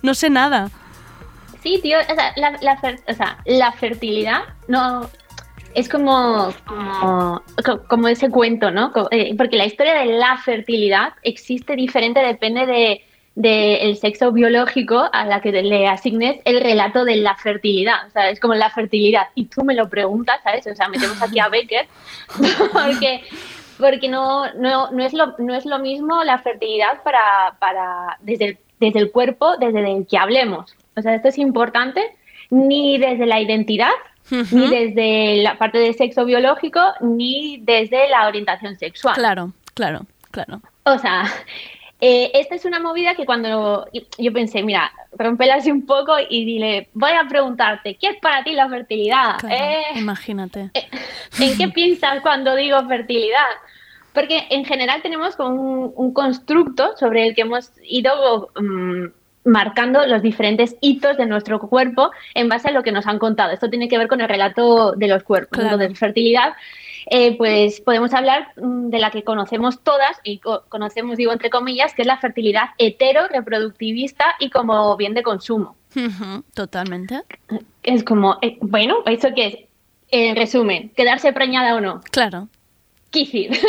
no 0.01 0.13
sé 0.13 0.29
nada. 0.29 0.69
Sí, 1.63 1.79
tío, 1.81 1.97
o 1.99 2.15
sea, 2.15 2.33
la, 2.37 2.77
o 3.07 3.13
sea, 3.13 3.37
la 3.45 3.71
fertilidad 3.73 4.41
no 4.67 5.09
es 5.75 5.87
como, 5.89 6.53
como, 6.65 7.41
co- 7.65 7.83
como 7.87 8.07
ese 8.07 8.29
cuento, 8.29 8.71
¿no? 8.71 8.91
Eh, 9.11 9.35
Porque 9.37 9.57
la 9.57 9.65
historia 9.65 9.93
de 9.93 10.05
la 10.17 10.37
fertilidad 10.37 11.13
existe 11.21 11.75
diferente, 11.75 12.19
depende 12.21 12.65
de 12.65 13.01
del 13.39 13.95
sexo 13.95 14.33
biológico 14.33 15.09
a 15.13 15.25
la 15.25 15.39
que 15.39 15.53
le 15.53 15.87
asignes 15.87 16.41
el 16.43 16.59
relato 16.59 17.05
de 17.05 17.15
la 17.15 17.35
fertilidad. 17.35 18.05
O 18.07 18.11
sea, 18.11 18.29
es 18.29 18.37
como 18.37 18.53
la 18.53 18.69
fertilidad. 18.69 19.27
Y 19.33 19.45
tú 19.45 19.63
me 19.63 19.75
lo 19.75 19.87
preguntas, 19.87 20.41
¿sabes? 20.43 20.67
O 20.67 20.75
sea, 20.75 20.89
metemos 20.89 21.21
aquí 21.21 21.39
a 21.39 21.47
Becker 21.49 21.87
porque 22.73 23.21
porque 23.79 24.09
no, 24.09 24.53
no, 24.55 24.91
no, 24.91 25.05
es 25.05 25.13
lo, 25.13 25.35
no 25.37 25.55
es 25.55 25.65
lo 25.65 25.79
mismo 25.79 26.21
la 26.25 26.39
fertilidad 26.39 27.01
para, 27.01 27.55
para 27.59 28.17
desde, 28.19 28.45
el, 28.45 28.57
desde 28.77 28.99
el 28.99 29.09
cuerpo, 29.09 29.55
desde 29.55 29.89
el 29.89 30.05
que 30.05 30.17
hablemos. 30.17 30.75
O 30.97 31.01
sea, 31.01 31.15
esto 31.15 31.29
es 31.29 31.37
importante, 31.37 32.03
ni 32.49 32.97
desde 32.97 33.25
la 33.25 33.39
identidad, 33.39 33.93
ni 34.31 34.67
desde 34.67 35.37
la 35.37 35.57
parte 35.57 35.77
del 35.77 35.95
sexo 35.95 36.25
biológico, 36.25 36.81
ni 36.99 37.59
desde 37.61 38.09
la 38.09 38.27
orientación 38.27 38.75
sexual. 38.75 39.15
Claro, 39.15 39.53
claro, 39.75 40.01
claro. 40.29 40.59
O 40.83 40.97
sea, 40.97 41.23
eh, 42.01 42.31
esta 42.33 42.55
es 42.55 42.65
una 42.65 42.79
movida 42.79 43.15
que 43.15 43.25
cuando 43.25 43.85
yo- 44.17 44.33
pensé, 44.33 44.63
mira, 44.63 44.91
rompela 45.17 45.55
así 45.55 45.71
un 45.71 45.85
poco 45.85 46.13
y 46.29 46.45
dile, 46.45 46.89
voy 46.93 47.11
a 47.11 47.27
preguntarte, 47.27 47.95
¿qué 47.95 48.07
es 48.09 48.17
para 48.21 48.43
ti 48.43 48.53
la 48.53 48.69
fertilidad? 48.69 49.37
Claro, 49.39 49.55
Eh, 49.55 49.83
imagínate. 49.99 50.71
¿En 51.39 51.57
qué 51.57 51.67
piensas 51.73 52.21
cuando 52.21 52.55
digo 52.55 52.77
fertilidad? 52.87 53.47
Porque 54.13 54.47
en 54.49 54.65
general 54.65 55.01
tenemos 55.01 55.35
como 55.35 55.49
un, 55.61 55.93
un 55.95 56.13
constructo 56.13 56.95
sobre 56.97 57.27
el 57.27 57.35
que 57.35 57.41
hemos 57.41 57.71
ido 57.83 58.49
mm, 58.59 59.05
marcando 59.45 60.05
los 60.07 60.21
diferentes 60.21 60.75
hitos 60.81 61.15
de 61.17 61.25
nuestro 61.25 61.59
cuerpo 61.59 62.11
en 62.33 62.49
base 62.49 62.69
a 62.69 62.71
lo 62.71 62.81
que 62.83 62.91
nos 62.91 63.05
han 63.07 63.19
contado. 63.19 63.51
Esto 63.51 63.69
tiene 63.69 63.87
que 63.87 63.97
ver 63.97 64.07
con 64.07 64.19
el 64.21 64.27
relato 64.27 64.93
de 64.93 65.07
los 65.07 65.23
cuerpos. 65.23 65.59
Claro. 65.59 65.75
Entonces, 65.75 65.99
fertilidad, 65.99 66.53
eh, 67.07 67.37
pues 67.37 67.81
podemos 67.81 68.13
hablar 68.13 68.49
mm, 68.57 68.89
de 68.89 68.99
la 68.99 69.11
que 69.11 69.23
conocemos 69.23 69.81
todas, 69.83 70.17
y 70.23 70.39
co- 70.39 70.63
conocemos, 70.69 71.17
digo, 71.17 71.31
entre 71.31 71.49
comillas, 71.49 71.93
que 71.93 72.01
es 72.03 72.07
la 72.07 72.17
fertilidad 72.17 72.69
hetero, 72.77 73.27
reproductivista 73.27 74.35
y 74.39 74.49
como 74.49 74.95
bien 74.97 75.13
de 75.13 75.23
consumo. 75.23 75.75
Totalmente. 76.53 77.21
Es 77.83 78.03
como, 78.03 78.37
eh, 78.41 78.57
bueno, 78.61 78.97
¿eso 79.05 79.29
qué 79.35 79.45
es? 79.47 79.55
En 80.11 80.35
resumen, 80.35 80.89
quedarse 80.95 81.33
preñada 81.33 81.75
o 81.75 81.81
no. 81.81 82.01
Claro. 82.11 82.47
Es 83.11 83.59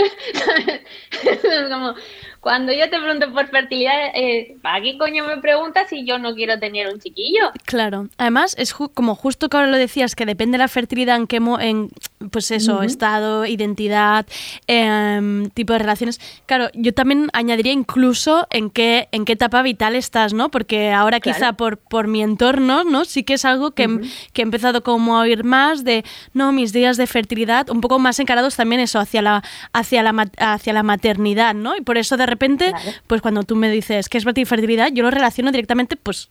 como, 1.71 1.95
cuando 2.41 2.73
yo 2.73 2.89
te 2.89 2.99
pregunto 2.99 3.31
por 3.33 3.47
fertilidad, 3.49 3.93
eh, 4.15 4.57
¿para 4.63 4.81
qué 4.81 4.97
coño 4.97 5.27
me 5.27 5.37
preguntas 5.39 5.89
si 5.91 6.07
yo 6.07 6.19
no 6.19 6.35
quiero 6.35 6.59
tener 6.59 6.89
un 6.93 6.99
chiquillo? 6.99 7.51
Claro, 7.67 8.09
además 8.17 8.55
es 8.59 8.75
ju- 8.75 8.91
como 8.95 9.15
justo 9.15 9.49
que 9.49 9.57
ahora 9.59 9.69
lo 9.69 9.77
decías, 9.77 10.15
que 10.15 10.25
depende 10.27 10.57
de 10.57 10.65
la 10.65 10.69
fertilidad 10.69 11.17
en 11.17 11.27
qué, 11.27 11.39
mo- 11.41 11.61
en, 11.61 11.91
pues 12.31 12.51
eso, 12.51 12.83
estado, 12.83 13.45
identidad, 13.47 14.27
em, 14.67 15.51
tipo 15.51 15.73
de 15.73 15.81
relaciones. 15.81 16.21
Claro, 16.47 16.69
yo 16.75 16.95
también 16.95 17.29
añadiría 17.33 17.73
incluso 17.73 18.47
en 18.51 18.71
qué, 18.71 19.09
en 19.13 19.25
qué 19.25 19.33
etapa 19.35 19.63
vital 19.63 19.95
estás, 19.97 20.33
¿no? 20.33 20.51
Porque 20.51 20.93
ahora 20.93 21.21
Claro. 21.21 21.37
quizá 21.37 21.53
por, 21.55 21.77
por 21.79 22.07
mi 22.07 22.23
entorno, 22.23 22.85
¿no? 22.85 23.05
Sí 23.05 23.23
que 23.25 23.35
es 23.35 23.45
algo 23.45 23.73
que, 23.73 23.87
que 24.33 24.43
he 24.43 24.45
empezado 24.45 24.83
como 24.83 25.19
a 25.19 25.23
oír 25.23 25.45
más 25.45 25.85
de, 25.85 26.05
no, 26.33 26.53
mis 26.53 26.73
días 26.73 26.97
de 26.97 27.07
fertilidad, 27.07 27.69
un 27.71 27.81
poco 27.81 27.99
más 27.99 28.19
encarados 28.19 28.57
también 28.57 28.81
eso, 28.81 28.99
hacia 28.99 29.23
la, 29.23 29.43
hacia 29.73 30.03
la, 30.03 30.31
hacia 30.39 30.73
la 30.73 30.83
maternidad, 30.83 31.55
¿no? 31.55 31.77
Y 31.77 31.81
por 31.83 31.99
eso 31.99 32.17
de 32.17 32.27
repente, 32.31 32.73
pues 33.07 33.21
cuando 33.21 33.43
tú 33.43 33.57
me 33.57 33.71
dices 33.71 34.09
que 34.09 34.19
es 34.19 34.25
para 34.25 34.35
ti 34.35 34.45
fertilidad, 34.45 34.91
yo 34.93 35.03
lo 35.03 35.11
relaciono 35.11 35.53
directamente, 35.53 35.97
pues 35.97 36.31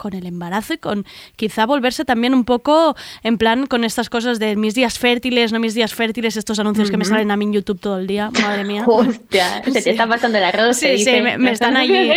con 0.00 0.14
el 0.14 0.24
embarazo 0.24 0.72
y 0.72 0.78
con 0.78 1.04
quizá 1.36 1.66
volverse 1.66 2.06
también 2.06 2.32
un 2.32 2.46
poco 2.46 2.96
en 3.22 3.36
plan 3.36 3.66
con 3.66 3.84
estas 3.84 4.08
cosas 4.08 4.38
de 4.38 4.56
mis 4.56 4.74
días 4.74 4.98
fértiles, 4.98 5.52
no 5.52 5.60
mis 5.60 5.74
días 5.74 5.92
fértiles, 5.94 6.38
estos 6.38 6.58
anuncios 6.58 6.90
que 6.90 6.96
me 6.96 7.04
salen 7.04 7.30
a 7.30 7.36
mí 7.36 7.44
en 7.44 7.52
YouTube 7.52 7.78
todo 7.78 7.98
el 7.98 8.06
día, 8.06 8.30
madre 8.40 8.64
mía. 8.64 8.84
Hostia, 8.86 9.62
se 9.70 9.82
te 9.82 9.90
está 9.90 10.06
pasando 10.06 10.38
el 10.38 10.44
arroz. 10.44 10.78
Sí, 10.78 11.04
me, 11.22 11.36
me 11.36 11.52
están 11.52 11.76
allí. 11.76 12.10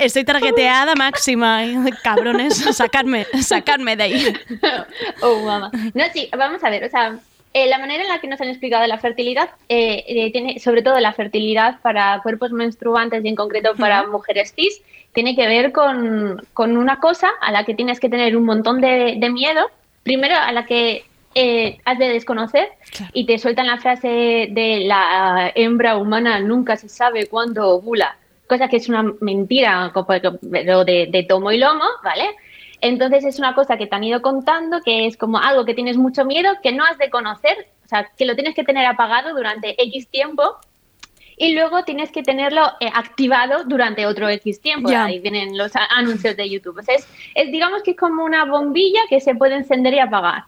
Estoy 0.00 0.24
targeteada 0.24 0.96
máxima. 0.96 1.62
Cabrones, 2.02 2.56
sacadme, 2.56 3.24
sacadme 3.40 3.94
de 3.94 4.02
ahí. 4.02 4.34
Oh, 5.22 5.38
mamá. 5.44 5.70
No, 5.94 6.04
sí, 6.12 6.28
vamos 6.36 6.64
a 6.64 6.70
ver, 6.70 6.84
o 6.84 6.90
sea, 6.90 7.20
eh, 7.54 7.68
la 7.68 7.78
manera 7.78 8.02
en 8.02 8.08
la 8.08 8.20
que 8.20 8.28
nos 8.28 8.40
han 8.40 8.48
explicado 8.48 8.86
la 8.86 8.98
fertilidad 8.98 9.50
eh, 9.68 10.04
eh, 10.06 10.32
tiene, 10.32 10.58
sobre 10.58 10.82
todo 10.82 10.98
la 11.00 11.12
fertilidad 11.12 11.80
para 11.80 12.20
cuerpos 12.22 12.52
menstruantes 12.52 13.24
y 13.24 13.28
en 13.28 13.36
concreto 13.36 13.74
para 13.76 14.06
mujeres 14.06 14.52
cis, 14.54 14.82
tiene 15.12 15.34
que 15.34 15.46
ver 15.46 15.72
con, 15.72 16.46
con 16.52 16.76
una 16.76 17.00
cosa 17.00 17.30
a 17.40 17.50
la 17.50 17.64
que 17.64 17.74
tienes 17.74 18.00
que 18.00 18.08
tener 18.08 18.36
un 18.36 18.44
montón 18.44 18.80
de, 18.80 19.16
de 19.18 19.30
miedo. 19.30 19.70
Primero, 20.02 20.36
a 20.36 20.52
la 20.52 20.64
que 20.66 21.04
eh, 21.34 21.78
has 21.84 21.98
de 21.98 22.08
desconocer 22.08 22.68
y 23.12 23.26
te 23.26 23.38
sueltan 23.38 23.66
la 23.66 23.78
frase 23.78 24.48
de 24.50 24.84
la 24.86 25.52
hembra 25.54 25.96
humana 25.96 26.40
nunca 26.40 26.76
se 26.76 26.88
sabe 26.88 27.26
cuándo 27.26 27.68
ovula, 27.68 28.16
cosa 28.46 28.68
que 28.68 28.78
es 28.78 28.88
una 28.88 29.04
mentira, 29.20 29.92
pero 30.50 30.84
de, 30.84 31.08
de 31.10 31.22
tomo 31.24 31.52
y 31.52 31.58
lomo, 31.58 31.84
¿vale? 32.02 32.30
Entonces 32.80 33.24
es 33.24 33.38
una 33.38 33.54
cosa 33.54 33.76
que 33.76 33.86
te 33.86 33.96
han 33.96 34.04
ido 34.04 34.22
contando, 34.22 34.80
que 34.82 35.06
es 35.06 35.16
como 35.16 35.38
algo 35.38 35.64
que 35.64 35.74
tienes 35.74 35.96
mucho 35.96 36.24
miedo, 36.24 36.50
que 36.62 36.72
no 36.72 36.84
has 36.84 36.98
de 36.98 37.10
conocer, 37.10 37.68
o 37.84 37.88
sea, 37.88 38.10
que 38.16 38.24
lo 38.24 38.34
tienes 38.34 38.54
que 38.54 38.64
tener 38.64 38.86
apagado 38.86 39.34
durante 39.34 39.80
X 39.82 40.08
tiempo 40.08 40.56
y 41.36 41.52
luego 41.54 41.84
tienes 41.84 42.10
que 42.10 42.22
tenerlo 42.22 42.62
eh, 42.80 42.90
activado 42.92 43.64
durante 43.64 44.06
otro 44.06 44.28
X 44.28 44.60
tiempo. 44.60 44.90
Ya. 44.90 45.04
Ahí 45.04 45.20
vienen 45.20 45.56
los 45.56 45.72
anuncios 45.90 46.36
de 46.36 46.50
YouTube. 46.50 46.78
O 46.78 46.82
sea, 46.82 46.96
es, 46.96 47.08
es, 47.34 47.50
digamos 47.52 47.82
que 47.82 47.92
es 47.92 47.96
como 47.96 48.24
una 48.24 48.44
bombilla 48.44 49.00
que 49.08 49.20
se 49.20 49.34
puede 49.34 49.54
encender 49.54 49.94
y 49.94 50.00
apagar. 50.00 50.44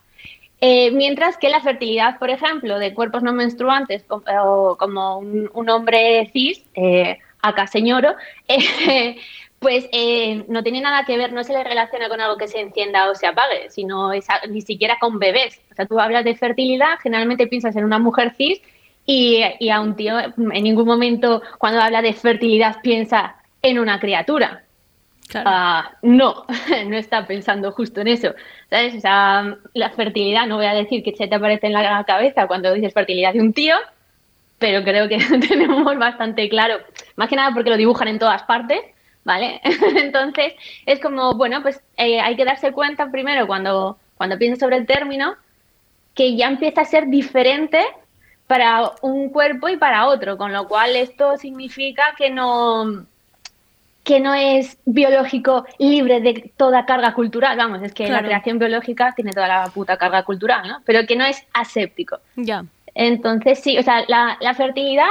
Eh, 0.60 0.90
mientras 0.90 1.36
que 1.38 1.48
la 1.48 1.60
fertilidad, 1.60 2.18
por 2.18 2.28
ejemplo, 2.28 2.78
de 2.78 2.92
cuerpos 2.92 3.22
no 3.22 3.32
menstruantes, 3.32 4.02
com- 4.04 4.22
o 4.44 4.76
como 4.76 5.18
un, 5.18 5.48
un 5.54 5.70
hombre 5.70 6.28
cis, 6.32 6.62
eh, 6.74 7.18
acá 7.40 7.66
señoro, 7.66 8.14
eh, 8.48 9.16
pues 9.60 9.88
eh, 9.92 10.44
no 10.48 10.62
tiene 10.62 10.80
nada 10.80 11.04
que 11.04 11.16
ver, 11.18 11.32
no 11.32 11.44
se 11.44 11.52
le 11.52 11.62
relaciona 11.62 12.08
con 12.08 12.20
algo 12.20 12.36
que 12.38 12.48
se 12.48 12.60
encienda 12.60 13.10
o 13.10 13.14
se 13.14 13.26
apague, 13.26 13.68
sino 13.70 14.12
es 14.12 14.28
a- 14.30 14.46
ni 14.48 14.62
siquiera 14.62 14.96
con 14.98 15.18
bebés. 15.18 15.60
O 15.70 15.74
sea, 15.74 15.86
tú 15.86 16.00
hablas 16.00 16.24
de 16.24 16.34
fertilidad, 16.34 16.98
generalmente 17.02 17.46
piensas 17.46 17.76
en 17.76 17.84
una 17.84 17.98
mujer 17.98 18.32
cis 18.36 18.60
y, 19.06 19.42
y 19.58 19.68
a 19.70 19.80
un 19.80 19.96
tío 19.96 20.18
en 20.18 20.62
ningún 20.64 20.86
momento 20.86 21.42
cuando 21.58 21.80
habla 21.80 22.00
de 22.02 22.14
fertilidad 22.14 22.76
piensa 22.82 23.36
en 23.62 23.78
una 23.78 24.00
criatura. 24.00 24.64
Ah, 25.44 25.92
no, 26.02 26.46
no 26.86 26.96
está 26.96 27.26
pensando 27.26 27.70
justo 27.72 28.00
en 28.00 28.08
eso. 28.08 28.34
¿Sabes? 28.70 28.94
O 28.96 29.00
sea, 29.00 29.58
la 29.74 29.90
fertilidad, 29.90 30.46
no 30.46 30.56
voy 30.56 30.66
a 30.66 30.74
decir 30.74 31.02
que 31.04 31.14
se 31.14 31.28
te 31.28 31.34
aparece 31.34 31.66
en 31.66 31.74
la 31.74 32.02
cabeza 32.04 32.46
cuando 32.46 32.72
dices 32.72 32.94
fertilidad 32.94 33.34
de 33.34 33.40
un 33.40 33.52
tío, 33.52 33.76
pero 34.58 34.82
creo 34.82 35.06
que 35.08 35.18
tenemos 35.48 35.96
bastante 35.98 36.48
claro, 36.48 36.78
más 37.16 37.28
que 37.28 37.36
nada 37.36 37.52
porque 37.54 37.70
lo 37.70 37.76
dibujan 37.76 38.08
en 38.08 38.18
todas 38.18 38.42
partes, 38.44 38.80
¿vale? 39.24 39.60
Entonces, 39.96 40.54
es 40.86 41.00
como, 41.00 41.34
bueno, 41.34 41.62
pues 41.62 41.80
eh, 41.96 42.20
hay 42.20 42.36
que 42.36 42.44
darse 42.44 42.72
cuenta 42.72 43.10
primero 43.10 43.46
cuando, 43.46 43.98
cuando 44.16 44.38
piensas 44.38 44.60
sobre 44.60 44.76
el 44.76 44.86
término 44.86 45.34
que 46.14 46.36
ya 46.36 46.48
empieza 46.48 46.82
a 46.82 46.84
ser 46.84 47.06
diferente 47.06 47.84
para 48.46 48.90
un 49.02 49.30
cuerpo 49.30 49.68
y 49.68 49.76
para 49.76 50.06
otro, 50.06 50.36
con 50.36 50.52
lo 50.52 50.66
cual 50.66 50.96
esto 50.96 51.36
significa 51.36 52.14
que 52.18 52.30
no 52.30 53.04
que 54.02 54.18
no 54.18 54.32
es 54.34 54.78
biológico 54.86 55.66
libre 55.78 56.20
de 56.20 56.50
toda 56.56 56.86
carga 56.86 57.12
cultural, 57.12 57.56
vamos, 57.56 57.82
es 57.82 57.92
que 57.92 58.06
Claro. 58.06 58.22
la 58.22 58.26
creación 58.28 58.58
biológica 58.58 59.12
tiene 59.14 59.32
toda 59.32 59.46
la 59.46 59.64
puta 59.66 59.98
carga 59.98 60.22
cultural, 60.24 60.66
¿no? 60.66 60.78
Pero 60.86 61.06
que 61.06 61.16
no 61.16 61.24
es 61.24 61.46
aséptico. 61.52 62.18
Ya. 62.34 62.64
Entonces, 62.94 63.60
sí, 63.60 63.78
o 63.78 63.82
sea, 63.82 64.02
la, 64.08 64.36
la 64.40 64.54
fertilidad 64.54 65.06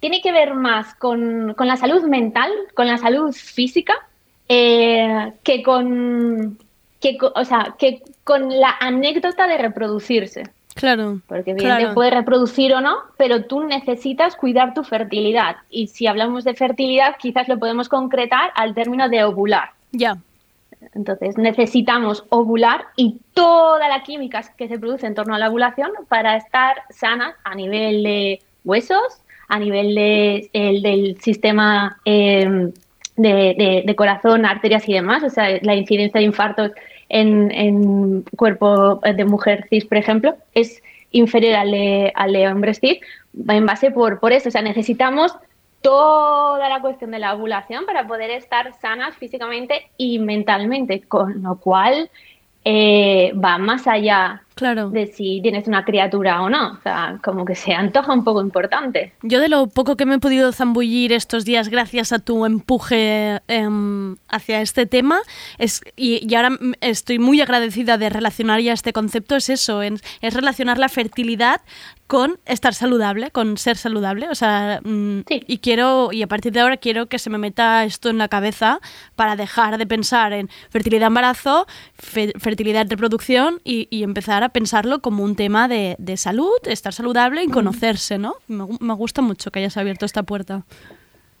tiene 0.00 0.20
que 0.20 0.32
ver 0.32 0.54
más 0.54 0.94
con, 0.94 1.54
con 1.54 1.66
la 1.66 1.76
salud 1.76 2.02
mental, 2.04 2.50
con 2.74 2.86
la 2.86 2.98
salud 2.98 3.32
física, 3.32 3.94
eh, 4.48 5.32
que 5.42 5.62
con 5.62 6.58
que, 7.00 7.16
o 7.20 7.44
sea, 7.44 7.74
que 7.78 8.02
con 8.24 8.60
la 8.60 8.76
anécdota 8.80 9.46
de 9.46 9.58
reproducirse. 9.58 10.44
Claro. 10.74 11.20
Porque 11.26 11.54
bien 11.54 11.66
claro. 11.66 11.88
te 11.88 11.94
puedes 11.94 12.14
reproducir 12.14 12.72
o 12.74 12.80
no, 12.80 12.96
pero 13.16 13.44
tú 13.44 13.64
necesitas 13.64 14.36
cuidar 14.36 14.72
tu 14.74 14.84
fertilidad. 14.84 15.56
Y 15.68 15.88
si 15.88 16.06
hablamos 16.06 16.44
de 16.44 16.54
fertilidad, 16.54 17.16
quizás 17.18 17.48
lo 17.48 17.58
podemos 17.58 17.88
concretar 17.88 18.50
al 18.54 18.74
término 18.74 19.08
de 19.08 19.24
ovular. 19.24 19.70
Ya. 19.92 20.18
Entonces 20.94 21.36
necesitamos 21.36 22.24
ovular 22.30 22.86
y 22.96 23.18
toda 23.34 23.88
la 23.88 24.02
química 24.02 24.42
que 24.56 24.68
se 24.68 24.78
produce 24.78 25.06
en 25.06 25.14
torno 25.14 25.34
a 25.34 25.38
la 25.38 25.48
ovulación 25.48 25.90
para 26.08 26.36
estar 26.36 26.82
sanas 26.90 27.34
a 27.44 27.54
nivel 27.54 28.02
de 28.02 28.40
huesos, 28.64 29.20
a 29.50 29.58
nivel 29.58 29.94
de, 29.94 30.48
el- 30.52 30.80
del 30.82 31.20
sistema 31.20 31.98
de, 32.04 32.72
de- 33.16 33.82
de 33.84 33.94
corazón, 33.96 34.46
arterias 34.46 34.88
y 34.88 34.94
demás. 34.94 35.22
O 35.22 35.28
sea, 35.30 35.58
la 35.62 35.74
incidencia 35.74 36.18
de 36.20 36.26
infartos 36.26 36.70
en, 37.08 37.50
en 37.50 38.22
cuerpo 38.36 38.96
de 38.96 39.24
mujer 39.24 39.66
cis, 39.68 39.84
por 39.84 39.98
ejemplo, 39.98 40.36
es 40.54 40.82
inferior 41.10 41.56
al 41.56 41.70
de, 41.72 42.12
al 42.14 42.32
de 42.32 42.48
hombres 42.48 42.78
cis 42.80 42.98
en 43.48 43.66
base 43.66 43.90
por, 43.90 44.20
por 44.20 44.32
eso. 44.32 44.48
O 44.48 44.52
sea, 44.52 44.62
necesitamos 44.62 45.34
toda 45.82 46.68
la 46.68 46.80
cuestión 46.80 47.10
de 47.10 47.18
la 47.18 47.34
ovulación 47.34 47.86
para 47.86 48.06
poder 48.06 48.30
estar 48.30 48.72
sanas 48.80 49.16
físicamente 49.16 49.90
y 49.96 50.18
mentalmente, 50.18 51.00
con 51.02 51.42
lo 51.42 51.56
cual 51.56 52.10
eh, 52.64 53.32
va 53.34 53.58
más 53.58 53.86
allá 53.86 54.42
de 54.92 55.06
si 55.06 55.40
tienes 55.42 55.66
una 55.66 55.84
criatura 55.84 56.42
o 56.42 56.50
no. 56.50 56.72
O 56.72 56.82
sea, 56.82 57.18
como 57.24 57.44
que 57.44 57.54
se 57.54 57.72
antoja 57.72 58.12
un 58.12 58.24
poco 58.24 58.42
importante. 58.42 59.14
Yo 59.22 59.40
de 59.40 59.48
lo 59.48 59.68
poco 59.68 59.96
que 59.96 60.04
me 60.04 60.16
he 60.16 60.18
podido 60.18 60.52
zambullir 60.52 61.12
estos 61.12 61.44
días 61.44 61.68
gracias 61.68 62.12
a 62.12 62.18
tu 62.18 62.44
empuje 62.44 63.40
em, 63.48 64.16
hacia 64.28 64.60
este 64.60 64.84
tema, 64.84 65.20
es, 65.58 65.80
y, 65.96 66.26
y 66.28 66.34
ahora 66.34 66.58
estoy 66.82 67.18
muy 67.18 67.40
agradecida 67.40 67.96
de 67.96 68.10
relacionar 68.10 68.60
ya 68.60 68.74
este 68.74 68.92
concepto, 68.92 69.36
es 69.36 69.48
eso, 69.48 69.80
es 69.82 70.34
relacionar 70.34 70.78
la 70.78 70.88
fertilidad 70.88 71.62
con 72.10 72.40
estar 72.44 72.74
saludable, 72.74 73.30
con 73.30 73.56
ser 73.56 73.76
saludable. 73.76 74.28
O 74.30 74.34
sea, 74.34 74.80
mm, 74.82 75.20
y 75.28 75.58
quiero, 75.58 76.10
y 76.10 76.22
a 76.22 76.26
partir 76.26 76.50
de 76.50 76.58
ahora 76.58 76.76
quiero 76.76 77.06
que 77.06 77.20
se 77.20 77.30
me 77.30 77.38
meta 77.38 77.84
esto 77.84 78.10
en 78.10 78.18
la 78.18 78.26
cabeza 78.26 78.80
para 79.14 79.36
dejar 79.36 79.78
de 79.78 79.86
pensar 79.86 80.32
en 80.32 80.48
fertilidad 80.70 81.06
embarazo, 81.06 81.68
fe- 81.94 82.32
fertilidad 82.40 82.84
reproducción 82.90 83.60
y, 83.62 83.86
y 83.90 84.02
empezar 84.02 84.42
a 84.42 84.48
pensarlo 84.48 84.98
como 85.02 85.22
un 85.22 85.36
tema 85.36 85.68
de, 85.68 85.94
de 86.00 86.16
salud, 86.16 86.50
estar 86.64 86.92
saludable 86.92 87.44
y 87.44 87.48
conocerse, 87.48 88.18
¿no? 88.18 88.34
Me, 88.48 88.66
me 88.80 88.94
gusta 88.94 89.22
mucho 89.22 89.52
que 89.52 89.60
hayas 89.60 89.76
abierto 89.76 90.04
esta 90.04 90.24
puerta. 90.24 90.64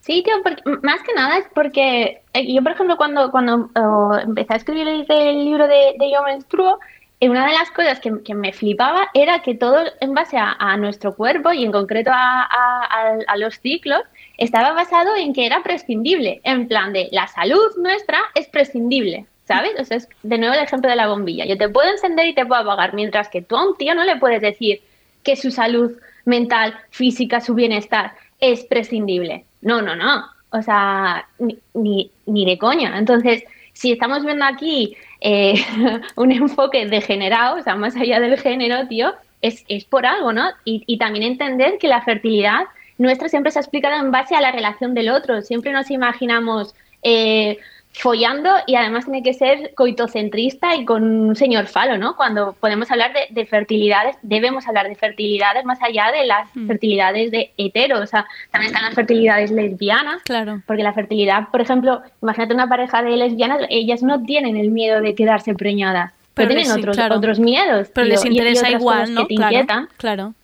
Sí, 0.02 0.22
tío, 0.22 0.34
porque, 0.44 0.62
más 0.84 1.02
que 1.02 1.14
nada 1.14 1.36
es 1.38 1.46
porque 1.52 2.22
eh, 2.32 2.54
yo, 2.54 2.62
por 2.62 2.70
ejemplo, 2.72 2.96
cuando, 2.96 3.32
cuando 3.32 3.70
eh, 3.74 4.22
empecé 4.24 4.52
a 4.54 4.56
escribir 4.56 4.86
el, 4.86 5.04
el 5.08 5.44
libro 5.44 5.66
de, 5.66 5.96
de 5.98 6.12
Yo 6.12 6.22
Menstruo, 6.22 6.78
una 7.28 7.46
de 7.46 7.52
las 7.52 7.70
cosas 7.70 8.00
que, 8.00 8.34
me 8.34 8.52
flipaba 8.52 9.08
era 9.12 9.42
que 9.42 9.54
todo 9.54 9.84
en 10.00 10.14
base 10.14 10.38
a, 10.38 10.76
nuestro 10.78 11.14
cuerpo 11.14 11.52
y 11.52 11.64
en 11.64 11.72
concreto 11.72 12.10
a 12.12 13.36
los 13.36 13.58
ciclos 13.60 14.02
estaba 14.40 14.72
basado 14.72 15.14
en 15.16 15.34
que 15.34 15.44
era 15.44 15.62
prescindible, 15.62 16.40
en 16.44 16.66
plan 16.66 16.94
de 16.94 17.08
la 17.12 17.26
salud 17.28 17.76
nuestra 17.76 18.18
es 18.34 18.48
prescindible, 18.48 19.26
¿sabes? 19.44 19.72
O 19.78 19.84
sea, 19.84 19.98
es 19.98 20.08
de 20.22 20.38
nuevo 20.38 20.54
el 20.54 20.64
ejemplo 20.64 20.88
de 20.88 20.96
la 20.96 21.08
bombilla. 21.08 21.44
Yo 21.44 21.58
te 21.58 21.68
puedo 21.68 21.90
encender 21.90 22.26
y 22.26 22.34
te 22.34 22.46
puedo 22.46 22.62
apagar, 22.62 22.94
mientras 22.94 23.28
que 23.28 23.42
tú 23.42 23.54
a 23.54 23.68
un 23.68 23.76
tío 23.76 23.94
no 23.94 24.02
le 24.02 24.16
puedes 24.16 24.40
decir 24.40 24.80
que 25.22 25.36
su 25.36 25.50
salud 25.50 25.92
mental, 26.24 26.74
física, 26.88 27.42
su 27.42 27.54
bienestar 27.54 28.14
es 28.40 28.64
prescindible. 28.64 29.44
No, 29.60 29.82
no, 29.82 29.94
no. 29.94 30.24
O 30.52 30.62
sea, 30.62 31.28
ni, 31.38 31.58
ni, 31.74 32.10
ni 32.24 32.46
de 32.46 32.56
coña. 32.56 32.96
Entonces, 32.98 33.44
si 33.72 33.92
estamos 33.92 34.24
viendo 34.24 34.44
aquí 34.44 34.96
eh, 35.20 35.54
un 36.16 36.32
enfoque 36.32 36.86
degenerado, 36.86 37.58
o 37.58 37.62
sea, 37.62 37.76
más 37.76 37.96
allá 37.96 38.20
del 38.20 38.38
género, 38.38 38.86
tío, 38.88 39.14
es, 39.42 39.64
es 39.68 39.84
por 39.84 40.06
algo, 40.06 40.32
¿no? 40.32 40.50
Y, 40.64 40.84
y 40.86 40.98
también 40.98 41.24
entender 41.24 41.78
que 41.78 41.88
la 41.88 42.02
fertilidad 42.02 42.64
nuestra 42.98 43.28
siempre 43.28 43.50
se 43.50 43.58
ha 43.58 43.62
explicado 43.62 43.98
en 43.98 44.10
base 44.10 44.36
a 44.36 44.40
la 44.40 44.52
relación 44.52 44.92
del 44.92 45.08
otro. 45.08 45.40
Siempre 45.40 45.72
nos 45.72 45.90
imaginamos 45.90 46.74
eh, 47.02 47.58
follando 47.92 48.50
y 48.66 48.76
además 48.76 49.04
tiene 49.04 49.22
que 49.22 49.34
ser 49.34 49.74
coitocentrista 49.74 50.74
y 50.76 50.84
con 50.84 51.02
un 51.02 51.36
señor 51.36 51.66
falo, 51.66 51.98
¿no? 51.98 52.16
Cuando 52.16 52.52
podemos 52.58 52.90
hablar 52.90 53.12
de, 53.12 53.20
de 53.30 53.46
fertilidades, 53.46 54.16
debemos 54.22 54.66
hablar 54.68 54.88
de 54.88 54.94
fertilidades 54.94 55.64
más 55.64 55.82
allá 55.82 56.10
de 56.12 56.24
las 56.24 56.48
fertilidades 56.66 57.30
de 57.30 57.50
hetero, 57.58 57.98
o 58.00 58.06
sea, 58.06 58.26
también 58.52 58.72
están 58.72 58.86
las 58.86 58.94
fertilidades 58.94 59.50
lesbianas, 59.50 60.22
claro. 60.22 60.62
porque 60.66 60.82
la 60.82 60.92
fertilidad, 60.92 61.48
por 61.50 61.60
ejemplo, 61.60 62.00
imagínate 62.22 62.54
una 62.54 62.68
pareja 62.68 63.02
de 63.02 63.16
lesbianas, 63.16 63.60
ellas 63.68 64.02
no 64.02 64.22
tienen 64.22 64.56
el 64.56 64.70
miedo 64.70 65.00
de 65.00 65.14
quedarse 65.14 65.54
preñadas, 65.54 66.12
pero, 66.34 66.48
Pero 66.48 66.60
tienen 66.60 66.68
les- 66.68 66.76
otros, 66.78 66.96
claro. 66.96 67.16
otros 67.16 67.40
miedos. 67.40 67.88
Pero 67.92 68.06
y- 68.06 68.10
les 68.10 68.24
y- 68.24 68.28
y 68.28 68.30
interesa 68.30 68.70
igual, 68.70 69.12
¿no? 69.12 69.22
Que 69.26 69.34
te 69.34 69.34
Claro, 69.34 69.52
inquietan. 69.52 69.88
claro. 69.96 70.34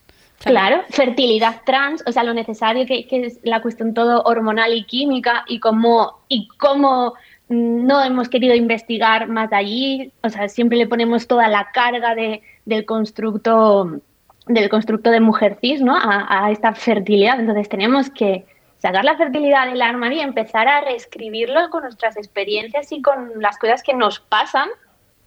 Claro, 0.41 0.83
fertilidad 0.91 1.63
trans, 1.65 2.05
o 2.07 2.13
sea, 2.13 2.23
lo 2.23 2.35
necesario 2.35 2.85
que, 2.85 3.07
que 3.09 3.25
es 3.27 3.41
la 3.43 3.63
cuestión 3.63 3.95
todo 3.95 4.21
hormonal 4.25 4.75
y 4.75 4.85
química 4.85 5.45
y 5.49 5.59
cómo, 5.61 6.19
y 6.29 6.47
cómo 6.59 7.15
mm, 7.15 7.17
no 7.49 8.03
hemos 8.03 8.29
querido 8.29 8.55
investigar 8.55 9.29
más 9.29 9.53
allí, 9.53 10.13
o 10.23 10.29
sea, 10.29 10.49
siempre 10.49 10.79
le 10.79 10.89
ponemos 10.89 11.27
toda 11.27 11.49
la 11.49 11.71
carga 11.73 12.15
de, 12.15 12.43
del 12.65 12.85
constructo 12.85 14.01
del 14.47 14.69
constructo 14.69 15.11
de 15.11 15.21
mujer 15.21 15.59
cis, 15.61 15.81
¿no? 15.83 15.97
A, 15.97 16.27
a 16.29 16.53
esta 16.53 16.73
fertilidad. 16.73 17.41
Entonces 17.41 17.69
tenemos 17.69 18.11
que 18.11 18.47
sacar 18.79 19.05
la 19.05 19.17
fertilidad 19.17 19.67
del 19.67 19.83
armario 19.83 20.19
y 20.19 20.23
empezar 20.23 20.69
a 20.69 20.83
reescribirlo 20.83 21.69
con 21.71 21.83
nuestras 21.83 22.17
experiencias 22.17 22.93
y 22.93 23.03
con 23.03 23.43
las 23.43 23.59
cosas 23.59 23.83
que 23.83 23.95
nos 23.95 24.21
pasan 24.21 24.69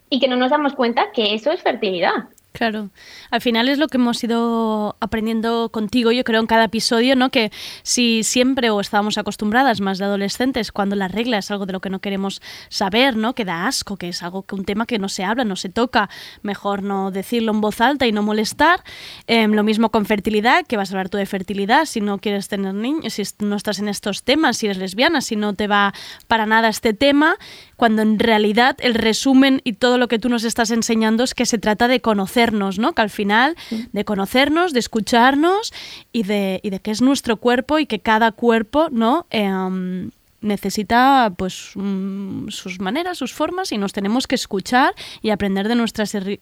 y 0.08 0.20
que 0.20 0.28
no 0.28 0.36
nos 0.36 0.50
damos 0.50 0.74
cuenta 0.74 1.12
que 1.12 1.34
eso 1.34 1.52
es 1.52 1.62
fertilidad. 1.62 2.28
Claro, 2.52 2.90
al 3.30 3.40
final 3.40 3.68
es 3.68 3.78
lo 3.78 3.86
que 3.86 3.96
hemos 3.96 4.22
ido 4.24 4.96
aprendiendo 4.98 5.70
contigo, 5.70 6.10
yo 6.10 6.24
creo, 6.24 6.40
en 6.40 6.48
cada 6.48 6.64
episodio, 6.64 7.14
¿no? 7.14 7.30
Que 7.30 7.52
si 7.84 8.24
siempre 8.24 8.70
o 8.70 8.80
estábamos 8.80 9.18
acostumbradas 9.18 9.80
más 9.80 9.98
de 9.98 10.06
adolescentes, 10.06 10.72
cuando 10.72 10.96
la 10.96 11.06
regla 11.06 11.38
es 11.38 11.50
algo 11.52 11.64
de 11.64 11.72
lo 11.72 11.80
que 11.80 11.90
no 11.90 12.00
queremos 12.00 12.42
saber, 12.68 13.16
¿no? 13.16 13.36
Que 13.36 13.44
da 13.44 13.68
asco, 13.68 13.96
que 13.96 14.08
es 14.08 14.22
algo 14.24 14.42
que 14.42 14.56
un 14.56 14.64
tema 14.64 14.86
que 14.86 14.98
no 14.98 15.08
se 15.08 15.22
habla, 15.22 15.44
no 15.44 15.54
se 15.54 15.68
toca, 15.68 16.10
mejor 16.42 16.82
no 16.82 17.12
decirlo 17.12 17.52
en 17.52 17.60
voz 17.60 17.80
alta 17.80 18.08
y 18.08 18.12
no 18.12 18.22
molestar. 18.22 18.82
Em, 19.28 19.52
lo 19.52 19.62
mismo 19.62 19.90
con 19.90 20.04
fertilidad, 20.04 20.66
que 20.66 20.76
vas 20.76 20.90
a 20.90 20.94
hablar 20.94 21.08
tú 21.08 21.18
de 21.18 21.26
fertilidad 21.26 21.84
si 21.84 22.00
no 22.00 22.18
quieres 22.18 22.48
tener 22.48 22.74
niños, 22.74 23.12
si 23.12 23.22
no 23.38 23.54
estás 23.54 23.78
en 23.78 23.86
estos 23.86 24.24
temas, 24.24 24.56
si 24.56 24.66
eres 24.66 24.78
lesbiana, 24.78 25.20
si 25.20 25.36
no 25.36 25.54
te 25.54 25.68
va 25.68 25.94
para 26.26 26.46
nada 26.46 26.68
este 26.68 26.94
tema, 26.94 27.36
cuando 27.76 28.02
en 28.02 28.18
realidad 28.18 28.76
el 28.80 28.94
resumen 28.94 29.60
y 29.62 29.74
todo 29.74 29.98
lo 29.98 30.08
que 30.08 30.18
tú 30.18 30.28
nos 30.28 30.42
estás 30.42 30.72
enseñando 30.72 31.22
es 31.22 31.32
que 31.34 31.46
se 31.46 31.58
trata 31.58 31.86
de 31.86 32.00
conocernos, 32.40 32.78
¿no? 32.78 32.92
Que 32.94 33.02
al 33.02 33.10
final, 33.10 33.56
de 33.92 34.04
conocernos, 34.04 34.72
de 34.72 34.78
escucharnos 34.80 35.72
y 36.12 36.22
de, 36.22 36.60
y 36.62 36.70
de 36.70 36.78
qué 36.80 36.90
es 36.90 37.02
nuestro 37.02 37.36
cuerpo 37.36 37.78
y 37.78 37.86
que 37.86 37.98
cada 37.98 38.32
cuerpo, 38.32 38.88
¿no? 38.90 39.26
Em, 39.30 40.10
necesita 40.40 41.32
pues 41.36 41.72
mm, 41.74 42.48
sus 42.48 42.80
maneras, 42.80 43.18
sus 43.18 43.34
formas 43.34 43.72
y 43.72 43.78
nos 43.78 43.92
tenemos 43.92 44.26
que 44.26 44.36
escuchar 44.36 44.94
y 45.20 45.30
aprender 45.30 45.68
de 45.68 45.74
nuestras 45.74 46.14
ir- 46.14 46.40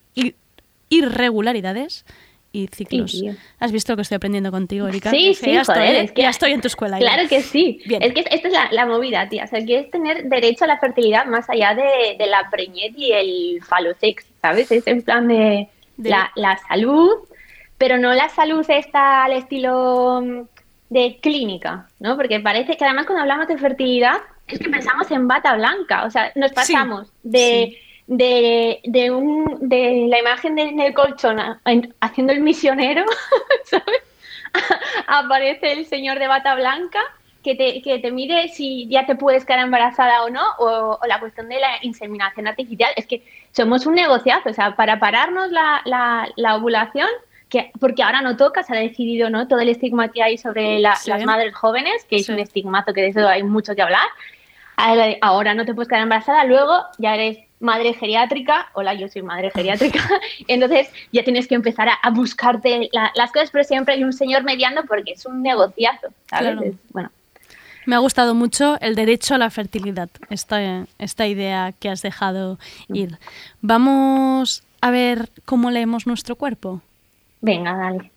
irregularidades 0.89 2.05
y 2.53 2.67
ciclos. 2.69 3.11
Sí. 3.13 3.29
¿Has 3.59 3.73
visto 3.73 3.95
que 3.95 4.03
estoy 4.03 4.17
aprendiendo 4.17 4.51
contigo, 4.51 4.89
Erika? 4.89 5.11
Sí, 5.11 5.31
Es 5.31 5.39
que 5.41 5.47
sí, 5.47 5.53
ya 5.53 5.61
estoy, 5.63 5.75
joder, 5.77 5.95
¿eh? 5.97 6.01
es 6.05 6.13
que- 6.13 6.23
ya 6.23 6.31
estoy 6.31 6.53
en 6.53 6.61
tu 6.63 6.69
escuela. 6.69 6.99
ya. 6.99 7.07
Claro 7.07 7.29
que 7.29 7.43
sí. 7.43 7.81
Es 7.85 8.15
que 8.15 8.21
esta 8.21 8.49
es 8.49 8.53
la, 8.55 8.69
la 8.73 8.87
movida, 8.87 9.29
tía. 9.29 9.45
O 9.45 9.47
sea, 9.49 9.63
que 9.65 9.81
es 9.81 9.91
tener 9.91 10.25
derecho 10.29 10.65
a 10.65 10.69
la 10.69 10.79
fertilidad 10.79 11.27
más 11.27 11.51
allá 11.51 11.75
de, 11.75 12.17
de 12.17 12.27
la 12.27 12.49
preñez 12.51 12.93
y 12.97 13.13
el 13.13 13.63
falosex, 13.65 14.25
¿sabes? 14.41 14.71
Es 14.73 14.87
en 14.87 15.03
plan 15.03 15.29
de, 15.29 15.69
De- 15.99 16.09
La, 16.11 16.33
la 16.37 16.57
salud, 16.67 17.11
pero 17.77 17.99
no 17.99 18.15
la 18.15 18.29
salud 18.31 18.65
esta 18.69 19.25
al 19.25 19.33
estilo 19.35 20.23
mm, 20.25 20.41
de 20.89 21.19
clínica, 21.21 21.87
¿no? 22.01 22.17
Porque 22.17 22.41
parece 22.41 22.77
que 22.79 22.85
además 22.87 23.05
cuando 23.05 23.21
hablamos 23.23 23.47
de 23.49 23.59
fertilidad 23.59 24.17
es 24.47 24.59
que 24.59 24.71
pensamos 24.71 25.11
en 25.11 25.29
bata 25.29 25.55
blanca. 25.55 26.05
O 26.07 26.11
sea, 26.11 26.33
nos 26.35 26.53
pasamos 26.53 27.13
de... 27.23 27.79
De, 28.11 28.81
de, 28.85 29.11
un, 29.11 29.69
de 29.69 30.07
la 30.09 30.19
imagen 30.19 30.55
de, 30.55 30.63
en 30.63 30.81
el 30.81 30.95
colchón 30.95 31.39
a- 31.39 31.61
en- 31.67 31.95
haciendo 32.01 32.33
el 32.33 32.41
misionero, 32.41 33.05
¿sabes? 33.65 34.01
aparece 35.07 35.73
el 35.73 35.85
señor 35.85 36.19
de 36.19 36.27
bata 36.27 36.55
blanca 36.55 37.01
que 37.43 37.55
te, 37.55 37.81
que 37.83 37.99
te 37.99 38.11
mide 38.11 38.49
si 38.49 38.87
ya 38.89 39.07
te 39.07 39.15
puedes 39.15 39.45
quedar 39.45 39.61
embarazada 39.61 40.25
o 40.25 40.31
no, 40.31 40.43
o, 40.59 40.99
o 41.01 41.07
la 41.07 41.21
cuestión 41.21 41.49
de 41.49 41.61
la 41.61 41.79
inseminación 41.83 42.47
artificial. 42.47 42.91
Es 42.97 43.07
que 43.07 43.23
somos 43.53 43.87
un 43.87 43.95
negociazo, 43.95 44.51
o 44.51 44.53
sea, 44.55 44.75
para 44.77 44.99
pararnos 44.99 45.51
la, 45.51 45.81
la, 45.85 46.29
la 46.37 46.57
ovulación, 46.57 47.09
que, 47.49 47.71
porque 47.81 48.03
ahora 48.03 48.21
no 48.21 48.37
toca, 48.37 48.63
se 48.63 48.77
ha 48.77 48.81
decidido 48.81 49.31
no 49.31 49.49
todo 49.49 49.61
el 49.61 49.71
estigma 49.71 50.09
que 50.09 50.23
hay 50.23 50.37
sobre 50.37 50.79
la- 50.81 50.97
Sí. 50.97 51.09
las 51.11 51.25
madres 51.25 51.55
jóvenes, 51.55 52.05
que 52.05 52.17
es 52.17 52.27
Sí. 52.27 52.33
un 52.33 52.39
estigmazo 52.41 52.93
que 52.93 53.01
de 53.03 53.09
eso 53.09 53.27
hay 53.27 53.43
mucho 53.43 53.75
que 53.75 53.83
hablar. 53.83 54.07
Ahora- 54.77 55.17
Ahora 55.23 55.55
no 55.55 55.65
te 55.65 55.75
puedes 55.75 55.89
quedar 55.89 56.03
embarazada, 56.03 56.45
luego 56.45 56.83
ya 56.99 57.15
eres 57.15 57.39
madre 57.61 57.93
geriátrica, 57.95 58.69
hola, 58.75 58.95
yo 58.95 59.09
soy 59.09 59.23
madre 59.23 59.51
geriátrica, 59.51 59.99
entonces 60.47 60.93
ya 61.11 61.25
tienes 61.25 61.49
que 61.49 61.57
empezar 61.57 61.89
a, 61.89 61.95
a 61.95 62.11
buscarte 62.11 62.89
la- 62.93 63.11
las 63.17 63.33
cosas, 63.33 63.51
pero 63.51 63.65
siempre 63.65 63.95
hay 63.95 64.05
un 64.05 64.13
señor 64.13 64.45
mediando 64.45 64.85
porque 64.85 65.13
es 65.13 65.25
un 65.27 65.43
negociazo, 65.43 66.09
¿sabes? 66.29 66.53
Claro. 66.53 66.63
Es- 66.63 66.77
bueno, 66.91 67.11
Me 67.89 67.97
ha 67.97 68.01
gustado 68.01 68.35
mucho 68.35 68.79
el 68.83 68.95
derecho 68.95 69.35
a 69.35 69.39
la 69.39 69.49
fertilidad, 69.49 70.11
esta, 70.29 70.85
esta 70.99 71.27
idea 71.27 71.73
que 71.73 71.89
has 71.89 72.03
dejado 72.03 72.59
ir. 72.89 73.19
Vamos 73.63 74.63
a 74.83 74.91
ver 74.91 75.31
cómo 75.47 75.71
leemos 75.71 76.07
nuestro 76.07 76.37
cuerpo. 76.37 76.83
venga, 77.41 77.75
dale. 77.75 78.11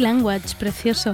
Body 0.00 0.14
language, 0.14 0.54
precioso. 0.58 1.12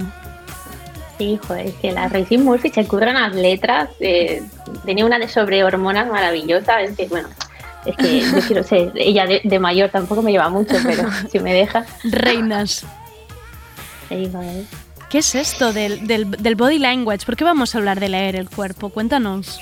Sí, 1.18 1.38
joder, 1.46 1.66
es 1.66 1.74
que 1.76 1.92
la 1.92 2.08
Racing 2.08 2.40
Murphy 2.40 2.70
se 2.70 2.86
curran 2.86 3.14
las 3.14 3.34
letras, 3.34 3.88
eh, 4.00 4.42
tenía 4.84 5.04
una 5.06 5.18
de 5.18 5.28
sobre 5.28 5.64
hormonas 5.64 6.06
maravillosa, 6.08 6.80
es 6.82 6.94
que, 6.96 7.06
bueno, 7.06 7.28
es 7.86 7.96
que 7.96 8.20
yo 8.20 8.40
quiero 8.46 8.62
ser, 8.62 8.92
ella 8.96 9.26
de, 9.26 9.40
de 9.42 9.58
mayor 9.58 9.90
tampoco 9.90 10.20
me 10.22 10.30
lleva 10.30 10.48
mucho, 10.50 10.76
pero 10.84 11.08
si 11.32 11.38
me 11.40 11.52
deja. 11.54 11.84
Reinas. 12.04 12.84
Sí, 14.08 14.28
joder. 14.30 14.64
¿Qué 15.10 15.18
es 15.18 15.34
esto 15.34 15.72
del, 15.72 16.06
del- 16.06 16.30
del 16.30 16.54
body 16.54 16.78
language? 16.78 17.24
¿Por 17.24 17.36
qué 17.36 17.44
vamos 17.44 17.74
a 17.74 17.78
hablar 17.78 17.98
de 17.98 18.08
leer 18.10 18.36
el 18.36 18.50
cuerpo? 18.50 18.90
Cuéntanos. 18.90 19.58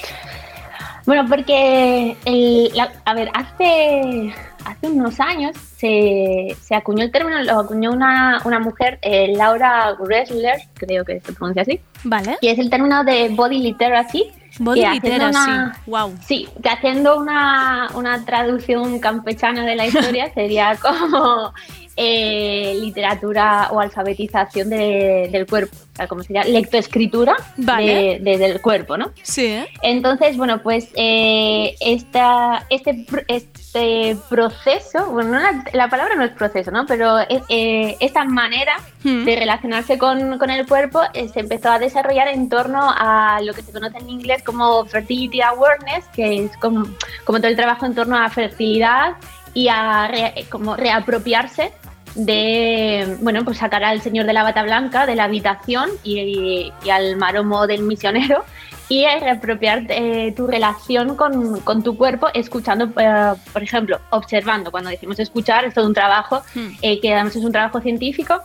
Bueno, 1.07 1.27
porque, 1.29 2.17
el, 2.25 2.71
la- 2.75 2.93
a 3.05 3.15
ver, 3.15 3.31
hace, 3.35 4.35
hace 4.65 4.87
unos 4.89 5.21
años 5.21 5.57
se, 5.77 6.57
se 6.61 6.75
acuñó 6.75 7.05
el 7.05 7.11
término, 7.13 7.43
lo 7.43 7.61
acuñó 7.61 7.93
una, 7.93 8.41
una 8.45 8.59
mujer, 8.61 8.99
eh, 9.03 9.33
Laura 9.37 9.95
Gressler, 9.99 10.61
creo 10.75 11.05
que 11.05 11.21
se 11.21 11.33
pronuncia 11.33 11.63
así. 11.63 11.81
Vale. 12.05 12.37
Y 12.41 12.49
es 12.49 12.59
el 12.59 12.71
término 12.71 13.05
de 13.05 13.29
body 13.31 13.59
literacy. 13.61 14.31
Body 14.59 14.83
que 14.83 14.91
literacy, 14.91 15.29
una- 15.51 15.77
wow. 15.87 16.15
Sí, 16.25 16.49
que 16.63 16.69
haciendo 16.69 17.19
una, 17.19 17.89
una 17.95 18.25
traducción 18.25 18.99
campechana 19.01 19.65
de 19.65 19.75
la 19.77 19.87
historia 19.87 20.31
sería 20.35 20.77
como 20.77 21.53
eh, 21.97 22.77
literatura 22.81 23.69
o 23.71 23.81
alfabetización 23.81 24.71
de- 24.71 25.29
del 25.31 25.47
cuerpo, 25.47 25.77
o 25.93 25.97
sea, 25.97 26.09
como 26.09 26.23
sería 26.23 26.43
lectoescritura 26.45 27.35
Vale. 27.57 27.87
de- 27.87 28.19
de- 28.21 28.39
del 28.39 28.61
cuerpo, 28.61 28.97
¿no? 28.97 29.13
Sí, 29.23 29.47
¿eh? 29.47 29.67
Entonces, 29.83 30.37
bueno, 30.37 30.61
pues 30.63 30.89
eh, 30.97 31.75
esta, 31.81 32.67
este, 32.71 33.07
este 33.29 34.17
proceso, 34.29 35.07
bueno, 35.13 35.31
no 35.31 35.39
la, 35.41 35.65
la 35.73 35.89
palabra 35.89 36.15
no 36.17 36.25
es 36.25 36.33
proceso, 36.33 36.71
¿no? 36.71 36.85
Pero 36.87 37.19
eh, 37.49 37.97
esta 38.01 38.25
manera 38.25 38.75
Hmm. 39.05 39.25
de 39.25 39.37
relacionarse 39.37 39.99
con, 39.99 40.39
con 40.39 40.49
el 40.51 40.67
cuerpo 40.67 41.01
se 41.33 41.41
empezó 41.41 41.71
a 41.71 41.79
desarrollar 41.79 42.29
en 42.29 42.49
torno 42.49 42.81
a 42.91 43.39
lo 43.43 43.53
que 43.53 43.61
se 43.63 43.71
conoce 43.71 43.99
en 43.99 44.09
inglés 44.09 44.43
como 44.43 44.85
fertility 44.87 45.43
awareness, 45.43 46.07
que 46.15 46.45
es 46.47 46.57
como, 46.57 46.87
como 47.25 47.39
todo 47.39 47.49
el 47.49 47.57
trabajo 47.57 47.85
en 47.87 47.95
torno 47.95 48.17
a 48.17 48.29
fertilidad 48.31 49.13
y 49.53 49.69
a 49.69 50.09
re- 50.09 50.47
como 50.51 50.75
reapropiarse 50.75 51.71
de, 52.15 53.17
bueno, 53.21 53.45
pues 53.45 53.59
sacar 53.59 53.85
al 53.85 54.01
señor 54.01 54.27
de 54.27 54.33
la 54.33 54.43
bata 54.43 54.63
blanca 54.63 55.07
de 55.07 55.17
la 55.17 55.25
habitación 55.25 55.91
y, 56.03 56.73
y 56.85 56.91
al 56.91 57.17
maromo 57.17 57.67
del 57.67 57.83
misionero 57.83 58.45
y 58.89 59.05
reapropiar 59.05 59.85
eh, 59.89 60.33
tu 60.37 60.47
relación 60.47 61.17
con, 61.17 61.61
con 61.61 61.83
tu 61.83 61.97
cuerpo 61.97 62.29
escuchando, 62.35 62.91
eh, 63.01 63.33
por 63.53 63.63
ejemplo, 63.63 64.01
observando. 64.11 64.71
Cuando 64.71 64.91
decimos 64.91 65.19
escuchar, 65.19 65.65
es 65.65 65.75
todo 65.75 65.87
un 65.87 65.95
trabajo 65.95 66.43
eh, 66.83 67.01
que 67.01 67.15
además 67.15 67.37
es 67.37 67.45
un 67.45 67.53
trabajo 67.53 67.81
científico 67.81 68.41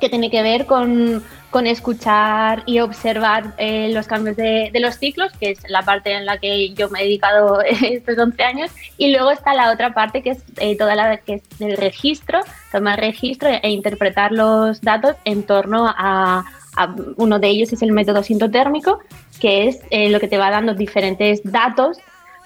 que 0.00 0.08
tiene 0.08 0.30
que 0.30 0.42
ver 0.42 0.66
con, 0.66 1.22
con 1.50 1.66
escuchar 1.66 2.62
y 2.66 2.78
observar 2.80 3.54
eh, 3.58 3.90
los 3.92 4.06
cambios 4.06 4.36
de, 4.36 4.70
de 4.72 4.80
los 4.80 4.96
ciclos, 4.98 5.32
que 5.40 5.50
es 5.50 5.58
la 5.68 5.82
parte 5.82 6.12
en 6.12 6.24
la 6.24 6.38
que 6.38 6.70
yo 6.74 6.88
me 6.90 7.00
he 7.00 7.04
dedicado 7.04 7.60
estos 7.62 8.16
11 8.16 8.42
años, 8.44 8.70
y 8.96 9.10
luego 9.12 9.30
está 9.32 9.52
la 9.54 9.72
otra 9.72 9.92
parte 9.92 10.22
que 10.22 10.30
es 10.30 10.38
eh, 10.58 10.76
toda 10.76 10.94
la 10.94 11.16
que 11.18 11.34
es 11.34 11.42
del 11.58 11.76
registro, 11.76 12.40
tomar 12.70 13.00
registro 13.00 13.48
e 13.62 13.70
interpretar 13.70 14.30
los 14.32 14.80
datos 14.80 15.16
en 15.24 15.42
torno 15.42 15.86
a, 15.88 16.44
a- 16.76 16.94
uno 17.16 17.38
de 17.40 17.48
ellos 17.48 17.72
es 17.72 17.82
el 17.82 17.92
método 17.92 18.22
sintotérmico, 18.22 19.00
que 19.40 19.66
es 19.68 19.80
eh, 19.90 20.08
lo 20.10 20.20
que 20.20 20.28
te 20.28 20.38
va 20.38 20.50
dando 20.50 20.74
diferentes 20.74 21.40
datos 21.42 21.98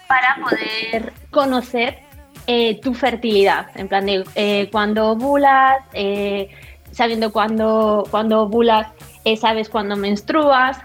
para 0.07 0.37
poder 0.43 1.13
conocer 1.31 1.99
eh, 2.47 2.79
tu 2.81 2.93
fertilidad, 2.93 3.67
en 3.75 3.87
plan 3.87 4.05
de 4.05 4.23
eh, 4.35 4.69
cuando 4.71 5.09
ovulas, 5.11 5.77
eh, 5.93 6.49
sabiendo 6.95 7.31
cuándo, 7.33 8.07
cuándo 8.09 8.43
ovulas, 8.43 8.87
eh, 9.25 9.35
sabes 9.35 9.69
cuándo 9.69 9.97
menstruas. 9.97 10.77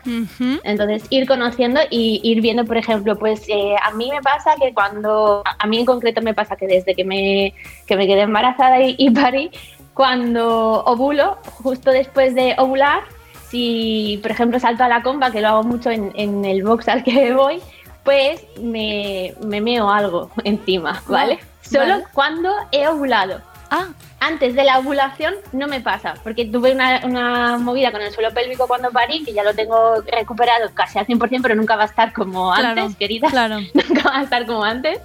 Entonces, 0.65 1.05
ir 1.11 1.29
conociendo 1.29 1.81
y 1.89 2.21
ir 2.25 2.41
viendo, 2.41 2.65
por 2.65 2.77
ejemplo, 2.77 3.17
pues 3.17 3.45
eh, 3.49 3.77
a 3.81 3.93
mí 3.93 4.11
me 4.11 4.21
pasa 4.21 4.55
que 4.61 4.75
cuando, 4.75 5.43
a 5.45 5.67
mí 5.67 5.79
en 5.79 5.87
concreto 5.87 6.21
me 6.21 6.35
pasa 6.35 6.57
que 6.57 6.67
desde 6.67 6.95
que 6.95 7.05
me, 7.05 7.55
que 7.87 7.97
me 7.97 8.07
quedé 8.07 8.23
embarazada 8.23 8.81
y, 8.81 8.97
y 8.99 9.11
parí, 9.11 9.51
cuando 9.95 10.83
ovulo, 10.85 11.39
justo 11.63 11.91
después 11.91 12.35
de 12.35 12.55
ovular, 12.59 13.03
si 13.49 14.19
por 14.23 14.33
ejemplo 14.33 14.59
salto 14.59 14.83
a 14.83 14.89
la 14.89 15.03
comba, 15.03 15.31
que 15.31 15.41
lo 15.41 15.49
hago 15.49 15.63
mucho 15.63 15.91
en, 15.91 16.13
en 16.17 16.45
el 16.45 16.65
box 16.65 16.89
al 16.89 17.05
que 17.05 17.33
voy, 17.35 17.61
pues 18.03 18.45
me, 18.61 19.35
me 19.45 19.61
meo 19.61 19.89
algo 19.89 20.31
encima, 20.45 21.03
¿vale? 21.07 21.39
Solo 21.63 21.93
vale. 21.93 22.05
cuando 22.13 22.51
he 22.73 22.89
ovulado. 22.89 23.50
Ah. 23.71 23.89
Antes 24.23 24.55
de 24.55 24.65
la 24.65 24.79
ovulación 24.79 25.35
no 25.53 25.67
me 25.67 25.81
pasa, 25.81 26.15
porque 26.23 26.45
tuve 26.45 26.73
una, 26.73 27.01
una 27.05 27.57
movida 27.57 27.91
con 27.91 28.03
el 28.03 28.13
suelo 28.13 28.31
pélvico 28.35 28.67
cuando 28.69 28.91
parí, 28.91 29.25
que 29.25 29.33
ya 29.33 29.43
lo 29.43 29.55
tengo 29.55 30.03
recuperado 30.03 30.71
casi 30.75 30.99
al 30.99 31.07
100%, 31.07 31.41
pero 31.41 31.55
nunca 31.55 31.77
va 31.77 31.85
a 31.85 31.87
estar 31.87 32.13
como 32.13 32.53
Claro, 32.55 32.83
antes, 32.83 32.97
querida. 32.99 33.29
claro. 33.31 33.61
Nunca 33.75 34.03
va 34.11 34.19
a 34.19 34.23
estar 34.25 34.45
como 34.47 34.63
antes. 34.65 34.99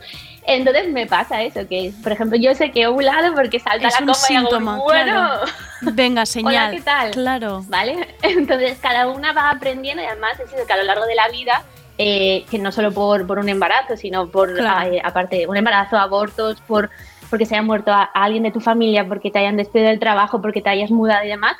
Entonces 0.47 0.91
me 0.91 1.07
pasa 1.07 1.41
eso, 1.41 1.67
que 1.67 1.91
por 2.03 2.11
ejemplo 2.11 2.37
yo 2.37 2.53
sé 2.53 2.71
que 2.71 2.81
he 2.81 2.87
ovulado 2.87 3.33
porque 3.33 3.59
salta 3.59 3.87
Es 3.87 3.93
la 3.95 3.99
un 4.01 4.05
copa 4.13 4.19
y 4.29 4.35
hago, 4.35 4.47
síntoma, 4.49 4.77
bueno, 4.77 5.11
claro. 5.13 5.41
Venga, 5.93 6.25
señal. 6.27 6.67
Hola, 6.67 6.71
¿qué 6.71 6.81
tal? 6.81 7.11
Claro. 7.11 7.63
¿Vale? 7.67 8.15
Entonces 8.21 8.77
cada 8.81 9.07
una 9.07 9.31
va 9.33 9.49
aprendiendo 9.49 10.03
y 10.03 10.05
además 10.05 10.39
es 10.39 10.51
eso 10.53 10.67
que 10.67 10.73
a 10.73 10.77
lo 10.77 10.83
largo 10.83 11.05
de 11.05 11.15
la 11.15 11.29
vida, 11.29 11.63
eh, 11.97 12.45
que 12.51 12.59
no 12.59 12.71
solo 12.71 12.91
por, 12.91 13.25
por 13.25 13.39
un 13.39 13.47
embarazo, 13.49 13.95
sino 13.97 14.27
por, 14.27 14.53
Claro. 14.55 14.91
eh, 14.91 15.01
aparte, 15.03 15.47
un 15.47 15.55
embarazo, 15.57 15.97
abortos, 15.97 16.61
por 16.67 16.89
porque 17.29 17.45
se 17.45 17.55
haya 17.55 17.61
muerto 17.63 17.91
a, 17.91 18.03
a 18.13 18.23
alguien 18.23 18.43
de 18.43 18.51
tu 18.51 18.59
familia, 18.59 19.07
porque 19.07 19.31
te 19.31 19.39
hayan 19.39 19.57
despedido 19.57 19.89
del 19.89 19.99
trabajo, 19.99 20.41
porque 20.41 20.61
te 20.61 20.69
hayas 20.69 20.91
mudado 20.91 21.25
y 21.25 21.29
demás, 21.29 21.55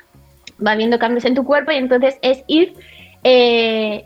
va 0.66 0.72
habiendo 0.72 1.00
cambios 1.00 1.26
en 1.26 1.36
tu 1.36 1.44
cuerpo 1.44 1.72
y 1.72 1.76
entonces 1.76 2.18
es 2.22 2.44
ir 2.48 2.74
eh, 3.24 4.06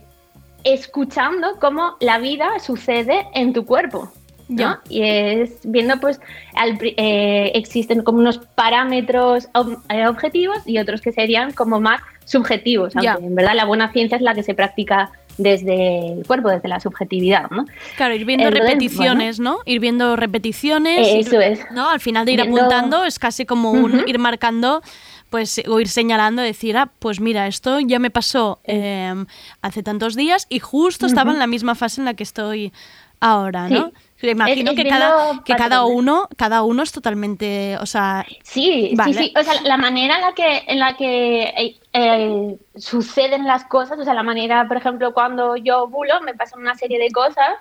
escuchando 0.64 1.48
cómo 1.60 1.96
la 2.00 2.18
vida 2.20 2.60
sucede 2.60 3.28
en 3.34 3.54
tu 3.54 3.66
cuerpo. 3.66 4.12
¿no? 4.48 4.80
Y 4.90 5.04
es 5.04 5.60
viendo, 5.64 6.00
pues, 6.00 6.20
al 6.56 6.80
eh, 6.82 7.52
existen 7.54 8.02
como 8.02 8.18
unos 8.18 8.40
parámetros 8.40 9.48
ob- 9.54 9.80
eh, 9.90 10.08
objetivos 10.08 10.58
y 10.66 10.80
otros 10.80 11.02
que 11.02 11.12
serían 11.12 11.52
como 11.54 11.80
más 11.80 12.02
subjetivos, 12.26 12.96
aunque 12.96 13.22
Ya. 13.22 13.28
en 13.28 13.36
verdad 13.36 13.54
la 13.54 13.66
buena 13.66 13.92
ciencia 13.92 14.16
es 14.16 14.24
la 14.24 14.34
que 14.34 14.42
se 14.42 14.56
practica 14.56 15.12
desde 15.40 16.14
el 16.20 16.28
cuerpo, 16.28 16.50
desde 16.50 16.68
la 16.68 16.80
subjetividad, 16.80 17.50
¿no? 17.50 17.66
Claro, 17.98 18.14
ir 18.14 18.26
viendo 18.26 18.48
Entonces, 18.48 18.68
repeticiones, 18.70 19.40
¿no? 19.40 19.60
Ir 19.66 19.80
viendo 19.80 20.16
repeticiones. 20.16 21.08
Eso 21.08 21.38
ir- 21.38 21.42
es. 21.54 21.60
¿no? 21.72 21.90
Al 21.90 22.00
final 22.00 22.26
de 22.26 22.34
ir 22.34 22.42
Viendo- 22.42 22.58
apuntando 22.62 23.06
es 23.06 23.18
casi 23.20 23.46
como 23.46 23.72
un 23.72 24.04
ir 24.08 24.20
marcando, 24.20 24.82
pues, 25.30 25.62
o 25.68 25.80
ir 25.80 25.88
señalando, 25.88 26.42
decir, 26.42 26.76
ah, 26.78 26.92
pues 27.00 27.20
mira, 27.22 27.48
esto 27.48 27.80
ya 27.80 28.00
me 28.00 28.10
pasó 28.10 28.60
eh, 28.66 29.14
hace 29.62 29.82
tantos 29.82 30.16
días 30.16 30.46
y 30.50 30.60
justo 30.60 31.06
estaba 31.06 31.32
en 31.32 31.40
la 31.40 31.48
misma 31.48 31.74
fase 31.76 32.02
en 32.02 32.06
la 32.06 32.14
que 32.14 32.24
estoy 32.24 32.74
ahora, 33.22 33.70
¿no? 33.70 33.88
Sí. 33.88 33.94
Imagino 34.22 34.72
Es- 34.72 34.78
es 34.78 34.84
que, 34.84 34.90
cada, 34.90 35.42
que 35.46 35.56
cada 35.56 35.86
uno, 35.86 36.28
cada 36.38 36.64
uno 36.64 36.84
es 36.84 36.92
totalmente, 36.92 37.78
o 37.80 37.86
sea, 37.86 38.26
Sí, 38.44 38.94
Vale. 38.96 39.14
sí, 39.14 39.20
sí. 39.26 39.34
O 39.40 39.44
sea, 39.44 39.62
la 39.62 39.78
manera 39.78 40.16
en 40.16 40.22
la 40.22 40.34
que, 40.34 40.64
en 40.68 40.80
la 40.80 40.98
que 40.98 41.44
eh, 41.44 41.76
eh, 41.94 42.58
suceden 42.76 43.46
las 43.46 43.64
cosas, 43.66 43.98
o 44.00 44.04
sea, 44.04 44.14
la 44.14 44.24
manera, 44.24 44.68
por 44.68 44.78
ejemplo, 44.78 45.14
cuando 45.14 45.56
yo 45.56 45.84
ovulo, 45.84 46.22
me 46.22 46.34
pasan 46.34 46.60
una 46.60 46.76
serie 46.76 47.00
de 47.00 47.12
cosas 47.12 47.56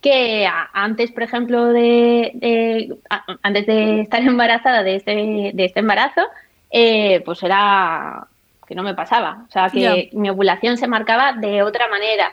que 0.00 0.48
antes, 0.72 1.12
por 1.12 1.22
ejemplo, 1.24 1.66
de, 1.66 2.96
antes 3.42 3.66
de 3.66 4.00
estar 4.00 4.22
embarazada 4.22 4.82
de 4.82 4.96
este, 4.96 5.50
de 5.52 5.64
este 5.64 5.80
embarazo, 5.80 6.22
eh, 6.70 7.20
pues 7.24 7.42
era 7.42 8.26
que 8.66 8.74
no 8.74 8.82
me 8.82 8.94
pasaba. 8.94 9.44
O 9.48 9.50
sea, 9.52 9.68
que 9.68 10.08
mi 10.12 10.30
ovulación 10.30 10.78
se 10.78 10.86
marcaba 10.86 11.32
de 11.34 11.62
otra 11.62 11.88
manera. 11.88 12.32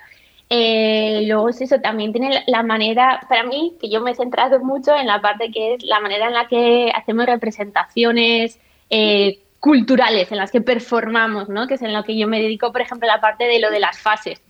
Eh, 0.49 1.23
luego 1.27 1.49
es 1.49 1.59
eso, 1.61 1.79
también 1.81 2.13
tiene 2.13 2.43
la- 2.47 2.63
manera, 2.63 3.19
para 3.27 3.43
mí, 3.43 3.73
que 3.81 3.89
yo 3.89 3.99
me 4.01 4.11
he 4.11 4.15
centrado 4.15 4.59
mucho 4.59 4.95
en 4.95 5.05
la 5.07 5.19
parte 5.19 5.51
que 5.51 5.73
es 5.73 5.83
la 5.83 5.99
manera 5.99 6.27
en 6.27 6.33
la 6.33 6.47
que 6.47 6.91
hacemos 6.95 7.25
representaciones 7.25 8.59
eh, 8.89 9.39
culturales, 9.59 10.31
en 10.31 10.37
las 10.37 10.51
que 10.51 10.61
performamos, 10.61 11.49
¿no? 11.49 11.67
Que 11.67 11.73
es 11.73 11.81
en 11.81 11.93
lo 11.93 12.03
que 12.03 12.17
yo 12.17 12.27
me 12.27 12.41
dedico, 12.41 12.71
por 12.71 12.79
ejemplo, 12.81 13.09
a 13.09 13.15
la 13.15 13.21
parte 13.21 13.43
de 13.45 13.59
lo 13.59 13.69
de 13.71 13.79
las 13.79 13.99
fases. 13.99 14.41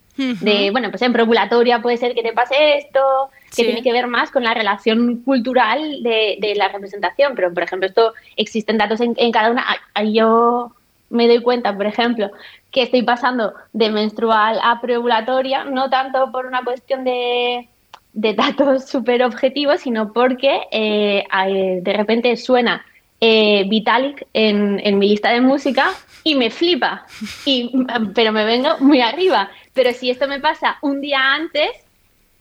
De, 0.42 0.72
bueno, 0.72 0.90
pues 0.90 1.04
en 1.04 1.14
preovulatoria 1.14 1.80
puede 1.80 1.98
ser 1.98 2.16
que 2.16 2.24
te 2.24 2.34
pase 2.34 2.78
esto, 2.78 3.30
que 3.50 3.56
Sí. 3.56 3.64
tiene 3.66 3.84
que 3.84 3.92
ver 3.94 4.08
más 4.08 4.32
con 4.32 4.44
la 4.44 4.56
relación 4.56 5.18
cultural 5.24 6.02
de, 6.02 6.38
de 6.40 6.56
la 6.56 6.70
representación, 6.70 7.34
pero 7.36 7.54
por 7.54 7.62
ejemplo, 7.62 7.88
esto 7.88 8.14
existen 8.36 8.80
datos 8.80 9.00
en, 9.00 9.14
en 9.18 9.32
cada 9.32 9.52
una. 9.52 9.64
Yo 10.12 10.72
me 11.10 11.28
doy 11.28 11.42
cuenta, 11.42 11.76
por 11.76 11.86
ejemplo, 11.86 12.30
que 12.72 12.84
estoy 12.84 13.04
pasando 13.04 13.54
de 13.74 13.90
menstrual 13.90 14.60
a 14.62 14.82
preovulatoria, 14.82 15.64
no 15.64 15.90
tanto 15.90 16.32
por 16.32 16.46
una 16.46 16.64
cuestión 16.64 17.04
de, 17.04 17.70
de 18.14 18.34
datos 18.34 18.86
súper 18.90 19.24
objetivos, 19.24 19.82
sino 19.82 20.14
porque 20.14 20.62
eh, 20.72 21.24
eh, 21.48 21.80
de 21.82 21.94
repente 21.94 22.36
suena 22.38 22.86
eh, 23.20 23.66
Vitalik 23.68 24.28
en, 24.34 25.00
mi 25.00 25.10
lista 25.10 25.32
de 25.32 25.42
música 25.42 25.92
y 26.24 26.36
me 26.36 26.50
flipa, 26.50 27.06
y, 27.46 27.72
pero 28.14 28.32
me 28.32 28.46
vengo 28.46 28.78
muy 28.80 29.02
arriba. 29.02 29.50
Pero 29.74 29.94
si 29.94 30.10
esto 30.10 30.28
me 30.28 30.40
pasa 30.40 30.78
un 30.82 31.00
día 31.02 31.34
antes, 31.34 31.70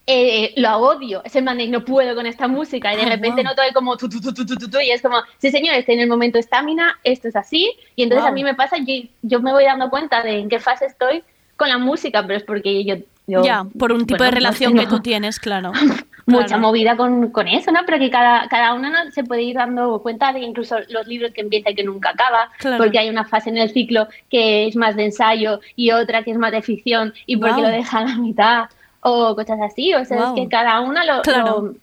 eh, 0.07 0.53
lo 0.57 0.77
odio. 0.79 1.23
Es 1.25 1.35
el 1.37 1.45
man 1.45 1.59
de 1.59 1.67
no 1.69 1.85
puedo 1.85 2.15
con 2.15 2.27
esta 2.27 2.47
música 2.49 2.93
y 2.93 2.97
de 2.97 3.03
Ah, 3.03 3.09
repente 3.11 3.43
noto 3.43 3.63
como 3.75 3.97
tu, 3.97 4.09
tu, 4.09 4.21
tu, 4.21 4.33
tu, 4.33 4.47
tu, 4.47 4.57
tu, 4.57 4.71
tu, 4.71 4.79
y 4.81 4.91
es 4.91 5.03
como, 5.03 5.17
sí 5.39 5.51
señor, 5.51 5.75
estoy 5.75 5.95
en 5.97 6.03
el 6.03 6.09
momento 6.09 6.39
estamina, 6.39 6.99
esto 7.05 7.29
es 7.29 7.37
así. 7.37 7.73
Y 7.97 8.03
entonces 8.05 8.27
a 8.27 8.33
mí 8.33 8.45
me 8.45 8.55
pasa, 8.55 8.77
yo, 8.79 8.95
yo 9.23 9.41
me 9.41 9.53
voy 9.53 9.65
dando 9.65 9.91
cuenta 9.91 10.23
de 10.23 10.39
en 10.39 10.49
qué 10.49 10.61
fase 10.61 10.87
estoy 10.87 11.23
con 11.57 11.69
la 11.69 11.79
música, 11.79 12.23
pero 12.23 12.37
es 12.39 12.45
porque 12.45 12.85
yo... 12.85 12.97
yo 13.27 13.45
ya, 13.45 13.65
por 13.79 13.91
un 13.93 14.01
tipo 14.07 14.19
bueno, 14.19 14.25
de 14.27 14.31
relación 14.33 14.75
que 14.77 14.87
tú 14.87 15.01
tienes, 15.01 15.41
claro. 15.41 15.73
Mucha 16.29 16.47
Claro. 16.47 16.63
movida 16.63 16.97
con, 16.97 17.31
con 17.31 17.47
eso, 17.47 17.71
¿no? 17.71 17.81
Pero 17.87 17.99
que 18.01 18.11
cada, 18.11 18.49
cada 18.49 18.75
uno 18.75 18.91
¿no? 18.91 18.97
se 19.13 19.23
puede 19.23 19.43
ir 19.45 19.55
dando 19.55 20.03
cuenta 20.03 20.33
de 20.33 20.41
incluso 20.41 20.77
los 20.89 21.07
libros 21.07 21.31
que 21.33 21.41
empieza 21.41 21.71
y 21.71 21.77
que 21.77 21.85
nunca 21.85 22.11
acaba, 22.11 22.51
Claro. 22.59 22.79
porque 22.83 22.99
hay 22.99 23.09
una 23.09 23.25
fase 23.25 23.51
en 23.51 23.59
el 23.59 23.71
ciclo 23.71 24.09
que 24.29 24.67
es 24.67 24.75
más 24.75 24.97
de 24.97 25.05
ensayo 25.05 25.61
y 25.77 25.93
otra 25.93 26.25
que 26.25 26.33
es 26.33 26.37
más 26.37 26.51
de 26.51 26.63
ficción 26.63 27.15
y 27.27 27.37
porque 27.37 27.63
lo 27.63 27.69
deja 27.69 27.99
a 28.01 28.05
la 28.07 28.17
mitad 28.17 28.65
o 29.09 29.35
cosas 29.37 29.59
así. 29.63 29.95
O 29.95 30.05
sea, 30.05 30.19
es 30.29 30.31
que 30.35 30.49
cada 30.49 30.81
una 30.81 31.05
lo, 31.05 31.23
Claro. 31.23 31.75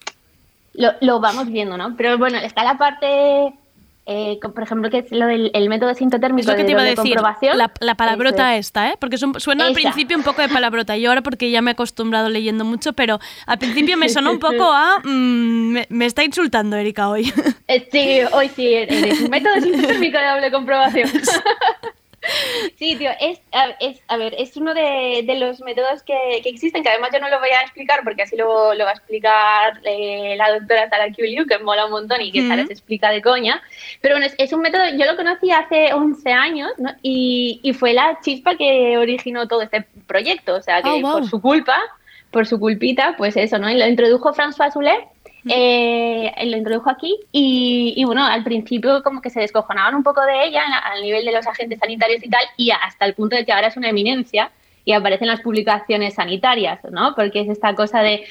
lo, 0.74 0.92
lo- 0.92 0.98
lo 1.00 1.20
vamos 1.20 1.48
viendo, 1.48 1.78
¿no? 1.78 1.96
Pero 1.96 2.18
bueno, 2.18 2.38
está 2.40 2.64
la 2.64 2.78
parte, 2.78 3.54
eh, 4.06 4.40
por 4.42 4.62
ejemplo, 4.64 4.90
que 4.90 4.98
es 5.00 5.12
lo 5.12 5.26
del 5.28 5.50
el 5.54 5.70
método 5.70 5.94
sintotérmico 5.94 6.42
Es 6.42 6.48
lo 6.48 6.56
que 6.58 6.66
te 6.66 6.72
iba 6.72 6.82
a 6.82 6.86
decir, 6.86 7.16
la, 7.56 7.72
la 7.80 7.96
palabrota 7.96 8.56
es. 8.58 8.66
esta, 8.68 8.90
¿eh? 8.90 8.98
Porque 9.00 9.18
suena 9.18 9.66
al 9.68 9.74
principio 9.74 10.18
un 10.18 10.24
poco 10.24 10.42
de 10.42 10.50
palabrota. 10.50 10.98
Yo 10.98 11.10
ahora 11.10 11.22
porque 11.22 11.50
ya 11.52 11.62
me 11.62 11.72
he 11.72 11.74
acostumbrado 11.74 12.28
leyendo 12.28 12.66
mucho, 12.66 12.92
pero 12.94 13.20
al 13.46 13.58
principio 13.58 13.96
me 13.98 14.10
sonó 14.10 14.32
un 14.32 14.40
poco 14.40 14.72
a... 14.74 15.00
mm, 15.04 15.72
me, 15.72 15.88
me 15.90 16.06
está 16.06 16.24
insultando 16.26 16.76
Erika 16.76 17.08
hoy. 17.10 17.32
Eh, 17.68 17.88
Sí, 17.92 18.20
hoy 18.34 18.50
sí, 18.50 18.74
eres 18.74 19.22
un 19.22 19.30
método 19.30 19.54
sintotérmico 19.62 20.18
de 20.18 20.28
doble 20.28 20.52
comprobación. 20.52 21.10
Sí, 22.78 22.96
tío, 22.96 23.12
es, 23.20 23.40
a, 23.52 23.70
es, 23.80 24.02
a 24.08 24.18
ver, 24.18 24.34
es 24.38 24.56
uno 24.58 24.74
de, 24.74 25.24
de 25.26 25.36
los 25.40 25.60
métodos 25.62 26.04
que, 26.04 26.14
que 26.42 26.50
existen, 26.50 26.82
que 26.84 26.90
además 26.90 27.10
yo 27.14 27.20
no 27.20 27.30
lo 27.30 27.40
voy 27.40 27.50
a 27.50 27.62
explicar 27.62 28.02
porque 28.04 28.24
así 28.24 28.36
lo, 28.38 28.74
lo 28.74 28.84
va 28.86 28.92
a 28.92 28.94
explicar 28.94 29.80
eh, 29.84 30.36
la 30.38 30.52
doctora 30.58 30.90
Sara 30.90 31.08
Liu, 31.08 31.46
que 31.46 31.60
mola 31.60 31.86
un 31.86 31.92
montón 31.92 32.22
y 32.22 32.32
que 32.32 32.48
Sara 32.48 32.66
se 32.66 32.74
explica 32.74 33.10
de 33.10 33.22
coña. 33.22 33.62
Pero 34.02 34.16
bueno, 34.16 34.26
es, 34.28 34.36
es 34.38 34.54
un 34.54 34.62
método, 34.62 34.84
yo 34.98 35.06
lo 35.06 35.16
conocí 35.16 35.52
hace 35.52 35.94
11 35.94 36.32
años 36.32 36.72
¿no? 36.78 36.92
y, 37.02 37.60
y 37.64 37.74
fue 37.74 37.94
la 37.94 38.20
chispa 38.22 38.56
que 38.56 38.98
originó 38.98 39.48
todo 39.48 39.62
este 39.62 39.86
proyecto. 40.08 40.56
O 40.56 40.62
sea, 40.62 40.82
que 40.82 40.90
Oh, 40.90 41.00
wow. 41.02 41.12
por 41.14 41.28
su 41.28 41.42
culpa, 41.42 41.78
por 42.32 42.48
su 42.48 42.60
culpita, 42.60 43.16
pues 43.18 43.36
eso, 43.38 43.58
¿no? 43.60 43.70
Y 43.70 43.78
lo 43.78 43.86
introdujo 43.88 44.34
François 44.34 44.72
Soulet 44.72 45.08
eh, 45.50 46.32
lo 46.46 46.58
introdujo 46.58 46.90
aquí 46.90 47.18
y, 47.32 47.94
y, 47.96 48.04
bueno, 48.06 48.26
al 48.26 48.44
principio 48.44 49.04
como 49.04 49.22
que 49.22 49.30
se 49.30 49.42
descojonaban 49.42 49.96
un 49.96 50.04
poco 50.04 50.22
de 50.22 50.46
ella 50.46 50.64
al 50.84 51.02
nivel 51.02 51.26
de 51.26 51.32
los 51.32 51.48
agentes 51.48 51.80
sanitarios 51.80 52.24
y 52.24 52.30
tal 52.30 52.44
y 52.58 52.72
hasta 52.72 53.06
el 53.06 53.14
punto 53.14 53.36
de 53.36 53.46
que 53.46 53.52
ahora 53.52 53.68
es 53.68 53.78
una 53.78 53.90
eminencia 53.90 54.52
y 54.86 54.94
aparece 54.94 55.24
en 55.24 55.30
las 55.30 55.42
publicaciones 55.42 56.16
sanitarias, 56.16 56.80
¿no? 56.92 57.16
Porque 57.16 57.42
es 57.42 57.50
esta 57.50 57.74
cosa 57.74 58.02
de, 58.02 58.26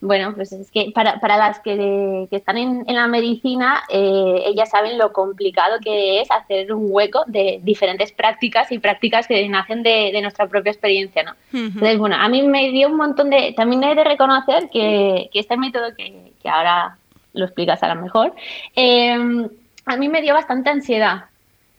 bueno, 0.00 0.34
pues 0.34 0.52
es 0.52 0.70
que 0.70 0.90
para, 0.94 1.18
para 1.18 1.38
las 1.38 1.60
que, 1.60 2.26
que 2.28 2.36
están 2.36 2.58
en, 2.58 2.84
en 2.86 2.94
la 2.94 3.06
medicina, 3.06 3.84
eh, 3.88 4.42
ellas 4.46 4.70
saben 4.70 4.98
lo 4.98 5.12
complicado 5.12 5.78
que 5.82 6.20
es 6.20 6.30
hacer 6.30 6.72
un 6.72 6.88
hueco 6.90 7.24
de 7.26 7.60
diferentes 7.62 8.12
prácticas 8.12 8.70
y 8.70 8.78
prácticas 8.78 9.26
que 9.26 9.48
nacen 9.48 9.82
de, 9.82 10.10
de 10.12 10.20
nuestra 10.20 10.46
propia 10.46 10.72
experiencia, 10.72 11.22
¿no? 11.22 11.32
Entonces, 11.52 11.98
bueno, 11.98 12.16
a 12.16 12.28
mí 12.28 12.42
me 12.42 12.70
dio 12.70 12.88
un 12.88 12.96
montón 12.96 13.30
de... 13.30 13.54
También 13.56 13.82
he 13.84 13.94
de 13.94 14.04
reconocer 14.04 14.68
que, 14.70 15.30
que 15.32 15.40
este 15.40 15.56
método, 15.56 15.94
que, 15.96 16.33
que 16.44 16.50
ahora 16.50 16.98
lo 17.32 17.46
explicas 17.46 17.82
a 17.82 17.92
lo 17.92 18.00
mejor, 18.00 18.34
eh, 18.76 19.48
a 19.86 19.96
mí 19.96 20.08
me 20.08 20.22
dio 20.22 20.34
bastante 20.34 20.70
ansiedad. 20.70 21.24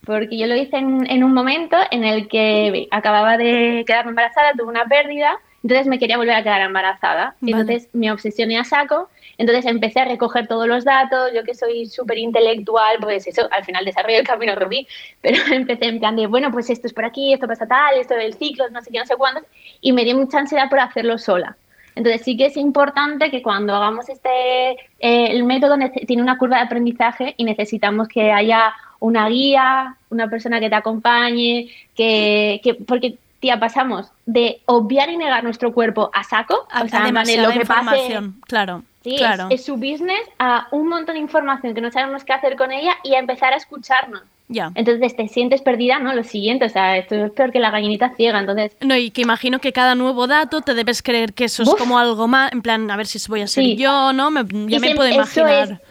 Porque 0.05 0.37
yo 0.37 0.45
lo 0.45 0.55
hice 0.55 0.77
en, 0.77 1.09
en 1.09 1.23
un 1.23 1.33
momento 1.33 1.77
en 1.89 2.03
el 2.03 2.27
que 2.27 2.87
acababa 2.91 3.37
de 3.37 3.83
quedarme 3.87 4.11
embarazada, 4.11 4.53
tuve 4.53 4.67
una 4.69 4.85
pérdida 4.85 5.39
Entonces 5.63 5.87
me 5.87 5.97
quería 5.97 6.17
volver 6.17 6.35
a 6.35 6.43
quedar 6.43 6.61
embarazada. 6.61 7.35
Vale. 7.41 7.51
Entonces 7.51 7.89
me 7.93 8.11
obsesioné 8.11 8.59
a 8.59 8.63
saco. 8.63 9.09
Entonces 9.39 9.65
empecé 9.65 10.01
a 10.01 10.05
recoger 10.05 10.47
todos 10.47 10.67
los 10.67 10.85
datos. 10.85 11.31
Yo 11.33 11.43
que 11.43 11.55
soy 11.55 11.87
súper 11.87 12.19
intelectual, 12.19 12.97
pues 13.01 13.25
eso, 13.25 13.47
al 13.51 13.65
final 13.65 13.83
desarrollé 13.83 14.19
el 14.19 14.27
camino 14.27 14.55
rubí. 14.55 14.87
Pero 15.21 15.37
empecé 15.51 15.85
en 15.85 15.99
plan 15.99 16.15
de, 16.15 16.27
bueno, 16.27 16.51
pues 16.51 16.69
esto 16.69 16.85
es 16.85 16.93
por 16.93 17.05
aquí, 17.05 17.33
esto 17.33 17.47
pasa 17.47 17.65
tal, 17.65 17.97
esto 17.97 18.13
del 18.13 18.35
ciclo, 18.35 18.69
no 18.69 18.81
sé 18.81 18.91
qué, 18.91 18.99
no 18.99 19.07
sé 19.07 19.15
cuántos. 19.15 19.43
Y 19.81 19.91
me 19.91 20.03
dio 20.03 20.15
mucha 20.15 20.37
ansiedad 20.37 20.69
por 20.69 20.79
hacerlo 20.79 21.17
sola. 21.17 21.57
Entonces 21.95 22.21
sí 22.23 22.35
que 22.35 22.47
es 22.47 22.57
importante 22.57 23.31
que 23.31 23.41
cuando 23.41 23.73
hagamos 23.73 24.09
este, 24.09 24.71
eh, 24.71 24.77
el 24.99 25.43
método 25.45 25.75
tiene 26.05 26.21
una 26.21 26.37
curva 26.37 26.57
de 26.57 26.63
aprendizaje 26.63 27.33
y 27.37 27.45
necesitamos 27.45 28.07
que 28.07 28.31
haya 28.31 28.73
una 28.99 29.27
guía, 29.29 29.95
una 30.09 30.29
persona 30.29 30.59
que 30.59 30.69
te 30.69 30.75
acompañe, 30.75 31.69
que, 31.95 32.59
que 32.63 32.73
porque 32.75 33.17
tía 33.39 33.59
pasamos 33.59 34.11
de 34.25 34.61
obviar 34.65 35.09
y 35.09 35.17
negar 35.17 35.43
nuestro 35.43 35.73
cuerpo 35.73 36.09
a 36.13 36.23
saco, 36.23 36.67
o 36.67 36.87
sea, 36.87 37.07
en 37.07 37.11
plan 37.11 37.25
de 37.25 37.37
lo 37.37 37.51
que 37.51 37.65
pase, 37.65 38.19
claro, 38.47 38.83
Sí, 39.03 39.17
claro. 39.17 39.47
es, 39.51 39.59
es 39.59 39.65
su 39.65 39.75
business 39.75 40.27
a 40.39 40.67
un 40.71 40.87
montón 40.87 41.13
de 41.13 41.21
información 41.21 41.75
que 41.75 41.81
no 41.81 41.91
sabemos 41.91 42.23
qué 42.23 42.33
hacer 42.33 42.55
con 42.55 42.71
ella 42.71 42.95
y 43.03 43.13
a 43.13 43.19
empezar 43.19 43.53
a 43.53 43.57
escucharnos. 43.57 44.23
Ya. 44.47 44.71
Entonces 44.75 45.15
te 45.15 45.27
sientes 45.27 45.61
perdida, 45.63 45.97
¿no? 45.99 46.13
Lo 46.13 46.23
siguiente, 46.23 46.65
o 46.65 46.69
sea, 46.69 46.97
esto 46.97 47.15
es 47.15 47.31
peor 47.31 47.51
que 47.51 47.59
la 47.59 47.71
gallinita 47.71 48.13
ciega, 48.15 48.39
entonces... 48.39 48.73
No, 48.79 48.95
y 48.95 49.09
que 49.09 49.21
imagino 49.21 49.59
que 49.59 49.73
cada 49.73 49.95
nuevo 49.95 50.27
dato 50.27 50.61
te 50.61 50.75
debes 50.75 51.01
creer 51.01 51.33
que 51.33 51.45
eso 51.45 51.63
es 51.63 51.69
como 51.75 51.97
algo 51.97 52.27
más, 52.27 52.51
en 52.51 52.61
plan, 52.61 52.89
a 52.91 52.95
ver 52.95 53.07
si 53.07 53.17
voy 53.27 53.41
a 53.41 53.47
ser 53.47 53.63
Sí. 53.63 53.75
yo, 53.75 54.13
¿no? 54.13 54.29
Me- 54.29 54.43
ya 54.69 54.77
Y 54.77 54.79
me 54.79 54.93
puedo 54.95 55.09
imaginar. 55.09 55.81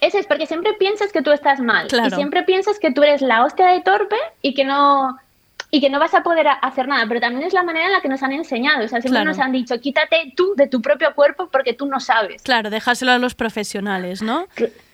Eso 0.00 0.18
es 0.18 0.26
porque 0.26 0.46
siempre 0.46 0.72
piensas 0.74 1.12
que 1.12 1.20
tú 1.20 1.30
estás 1.32 1.58
mal 1.60 1.88
Claro. 1.88 2.08
y 2.08 2.10
siempre 2.12 2.42
piensas 2.44 2.78
que 2.78 2.92
tú 2.92 3.02
eres 3.02 3.22
la 3.22 3.44
hostia 3.44 3.66
de 3.66 3.80
torpe 3.80 4.16
y 4.40 4.54
que 4.54 4.64
no 4.64 5.18
y 5.72 5.80
que 5.80 5.88
no 5.90 6.00
vas 6.00 6.14
a 6.14 6.22
poder 6.24 6.48
hacer 6.62 6.88
nada, 6.88 7.04
pero 7.06 7.20
también 7.20 7.46
es 7.46 7.52
la 7.52 7.62
manera 7.62 7.86
en 7.86 7.92
la 7.92 8.00
que 8.00 8.08
nos 8.08 8.22
han 8.24 8.32
enseñado, 8.32 8.84
o 8.84 8.88
sea, 8.88 9.00
siempre 9.00 9.20
Claro. 9.22 9.26
nos 9.30 9.38
han 9.38 9.52
dicho, 9.52 9.80
quítate 9.80 10.32
tú 10.36 10.54
de 10.56 10.66
tu 10.66 10.80
propio 10.82 11.14
cuerpo 11.14 11.48
porque 11.52 11.74
tú 11.74 11.86
no 11.86 12.00
sabes. 12.00 12.42
Claro, 12.42 12.70
dejárselo 12.70 13.12
a 13.12 13.18
los 13.18 13.36
profesionales, 13.36 14.20
¿no? 14.20 14.46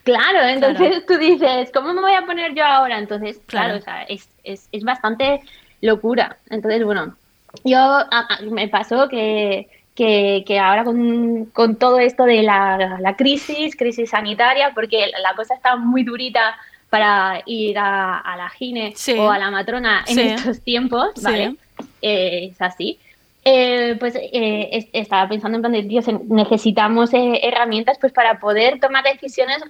Claro, 0.07 0.41
entonces 0.47 0.89
Claro. 0.89 1.05
tú 1.09 1.19
dices, 1.19 1.71
¿cómo 1.75 1.93
me 1.93 2.01
voy 2.01 2.15
a 2.15 2.25
poner 2.25 2.55
yo 2.55 2.65
ahora? 2.65 2.97
Entonces, 2.99 3.41
claro, 3.47 3.75
Claro. 3.75 3.79
o 3.81 3.83
sea, 3.83 4.03
es, 4.05 4.29
es, 4.45 4.69
es 4.71 4.85
bastante 4.85 5.41
locura. 5.81 6.37
Entonces, 6.49 6.85
bueno, 6.85 7.17
yo 7.65 7.79
a- 7.79 8.07
a- 8.11 8.39
me 8.49 8.69
pasó 8.69 9.09
que, 9.09 9.69
que, 9.97 10.45
que 10.47 10.59
ahora 10.61 10.85
con, 10.85 11.47
con 11.47 11.75
todo 11.77 11.99
esto 11.99 12.23
de 12.25 12.43
la, 12.45 12.99
la 13.01 13.17
crisis, 13.17 13.75
crisis 13.75 14.11
sanitaria, 14.11 14.71
porque 14.75 15.09
la 15.21 15.35
cosa 15.35 15.55
está 15.55 15.75
muy 15.75 16.05
durita 16.05 16.55
para 16.89 17.43
ir 17.47 17.77
a, 17.77 18.19
a 18.21 18.37
la 18.37 18.49
gine 18.51 18.93
Sí. 18.95 19.15
o 19.19 19.29
a 19.29 19.39
la 19.41 19.51
matrona 19.51 20.05
en 20.07 20.15
Sí. 20.15 20.21
estos 20.29 20.61
tiempos, 20.63 21.11
Sí. 21.17 21.25
¿vale? 21.25 21.57
Eh, 22.01 22.51
es 22.53 22.63
así. 22.63 23.01
Eh, 23.45 23.97
pues 23.99 24.15
eh, 24.15 24.69
es- 24.73 24.87
estaba 24.93 25.29
pensando 25.29 25.57
en 25.57 25.63
plan 25.63 25.73
de, 25.73 25.83
Dios, 25.83 26.07
necesitamos 26.29 27.13
eh, 27.13 27.41
herramientas 27.43 27.99
pues 28.01 28.13
para 28.13 28.39
poder 28.39 28.79
tomar 28.79 29.03
decisiones 29.03 29.63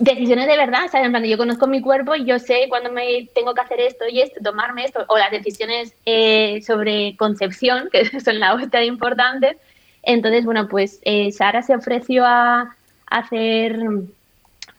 decisiones 0.00 0.46
de 0.46 0.56
verdad, 0.56 0.88
¿sabes? 0.90 1.06
En 1.06 1.12
plan, 1.12 1.24
yo 1.24 1.36
conozco 1.38 1.66
mi 1.66 1.80
cuerpo 1.80 2.14
y 2.14 2.24
yo 2.24 2.38
sé 2.38 2.66
cuándo 2.68 2.90
me 2.90 3.28
tengo 3.34 3.54
que 3.54 3.60
hacer 3.60 3.80
esto 3.80 4.04
y 4.08 4.20
esto, 4.20 4.40
tomarme 4.42 4.84
esto, 4.84 5.04
o 5.08 5.18
las 5.18 5.30
decisiones 5.30 5.94
eh, 6.06 6.60
sobre 6.62 7.16
concepción, 7.16 7.88
que 7.92 8.20
son 8.20 8.40
la 8.40 8.54
hostia 8.54 8.80
de 8.80 8.86
importantes. 8.86 9.56
Entonces, 10.02 10.44
bueno, 10.44 10.66
pues 10.68 11.00
eh, 11.04 11.30
Sara 11.30 11.62
se 11.62 11.74
ofreció 11.74 12.24
a 12.24 12.74
hacer, 13.06 13.78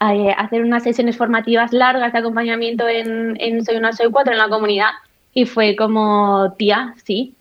a, 0.00 0.14
eh, 0.14 0.34
hacer 0.36 0.62
unas 0.62 0.82
sesiones 0.82 1.16
formativas 1.16 1.72
largas 1.72 2.12
de 2.12 2.18
acompañamiento 2.18 2.88
en, 2.88 3.40
en 3.40 3.64
Soy 3.64 3.76
una, 3.76 3.92
Soy 3.92 4.10
cuatro 4.10 4.32
en 4.32 4.38
la 4.38 4.48
comunidad 4.48 4.90
y 5.32 5.46
fue 5.46 5.76
como, 5.76 6.52
tía, 6.58 6.94
sí, 7.04 7.34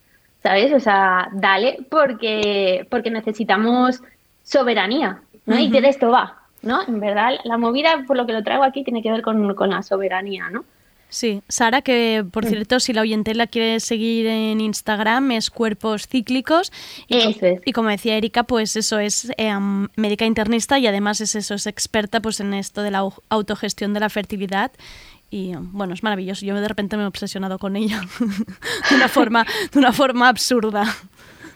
¿sabes? 0.43 0.71
O 0.71 0.79
sea, 0.79 1.29
dale, 1.33 1.79
porque, 1.89 2.85
porque 2.89 3.09
necesitamos 3.09 4.01
soberanía, 4.43 5.21
¿no? 5.45 5.57
Y 5.57 5.69
de 5.69 5.79
esto 5.89 6.11
va, 6.11 6.40
¿no? 6.61 6.81
En 6.87 6.99
verdad, 6.99 7.31
la 7.43 7.57
movida, 7.57 8.03
por 8.07 8.17
lo 8.17 8.25
que 8.25 8.33
lo 8.33 8.43
traigo 8.43 8.63
aquí, 8.63 8.83
tiene 8.83 9.01
que 9.01 9.11
ver 9.11 9.21
con, 9.21 9.53
con 9.55 9.69
la 9.69 9.81
soberanía, 9.83 10.49
¿no? 10.49 10.63
Sí, 11.09 11.41
Sara, 11.49 11.81
que 11.81 12.23
por 12.31 12.45
Mm. 12.45 12.47
cierto, 12.47 12.79
si 12.79 12.93
la 12.93 13.01
oyente 13.01 13.35
la 13.35 13.45
quiere 13.47 13.81
seguir 13.81 14.27
en 14.27 14.61
Instagram, 14.61 15.31
es 15.33 15.49
Cuerpos 15.49 16.07
Cíclicos. 16.07 16.71
Y, 17.09 17.33
co- 17.33 17.47
y 17.65 17.73
como 17.73 17.89
decía 17.89 18.15
Erika, 18.15 18.43
pues 18.43 18.77
eso 18.77 18.97
es 18.97 19.29
eh, 19.37 19.49
am, 19.49 19.89
médica 19.97 20.25
internista 20.25 20.79
y 20.79 20.87
además 20.87 21.19
es 21.19 21.35
eso, 21.35 21.53
es 21.55 21.67
experta 21.67 22.21
pues 22.21 22.39
en 22.39 22.53
esto 22.53 22.81
de 22.81 22.91
la 22.91 23.01
au- 23.03 23.19
autogestión 23.27 23.93
de 23.93 23.99
la 23.99 24.09
fertilidad. 24.09 24.71
Y 25.29 25.53
bueno, 25.57 25.93
es 25.93 26.01
maravilloso. 26.03 26.45
Yo 26.45 26.55
de 26.55 26.67
repente 26.67 26.95
me 26.95 27.03
he 27.03 27.07
obsesionado 27.07 27.59
con 27.59 27.75
ella 27.75 27.99
de 28.89 28.95
una 28.95 29.09
forma, 29.09 29.45
de 29.73 29.79
una 29.79 29.91
forma 29.91 30.29
absurda. 30.29 30.85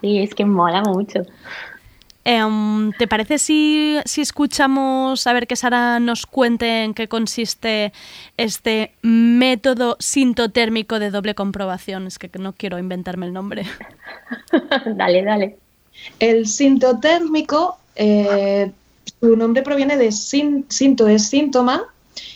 Sí, 0.02 0.20
es 0.20 0.36
que 0.36 0.44
mola 0.44 0.82
mucho. 0.82 1.22
Em, 2.28 2.92
¿Te 2.94 3.08
parece 3.08 3.38
si, 3.38 3.98
si 4.06 4.22
escuchamos 4.22 5.28
a 5.28 5.34
ver 5.34 5.46
que 5.46 5.56
Sara 5.56 6.00
nos 6.00 6.26
cuente 6.26 6.84
en 6.84 6.96
qué 6.96 7.08
consiste 7.08 7.94
este 8.36 8.94
método 9.04 9.96
sintotérmico 10.00 10.98
de 10.98 11.12
doble 11.12 11.36
comprobación? 11.36 12.08
Es 12.08 12.18
que 12.18 12.30
no 12.40 12.54
quiero 12.54 12.80
inventarme 12.80 13.28
el 13.28 13.34
nombre. 13.34 13.66
dale, 14.96 15.24
dale. 15.24 15.58
El 16.20 16.48
sintotérmico, 16.48 17.78
eh, 17.96 18.72
su 19.20 19.36
nombre 19.38 19.62
proviene 19.62 19.96
de 19.96 20.12
sin- 20.12 20.66
sinto 20.68 21.08
es 21.08 21.30
síntoma 21.30 21.84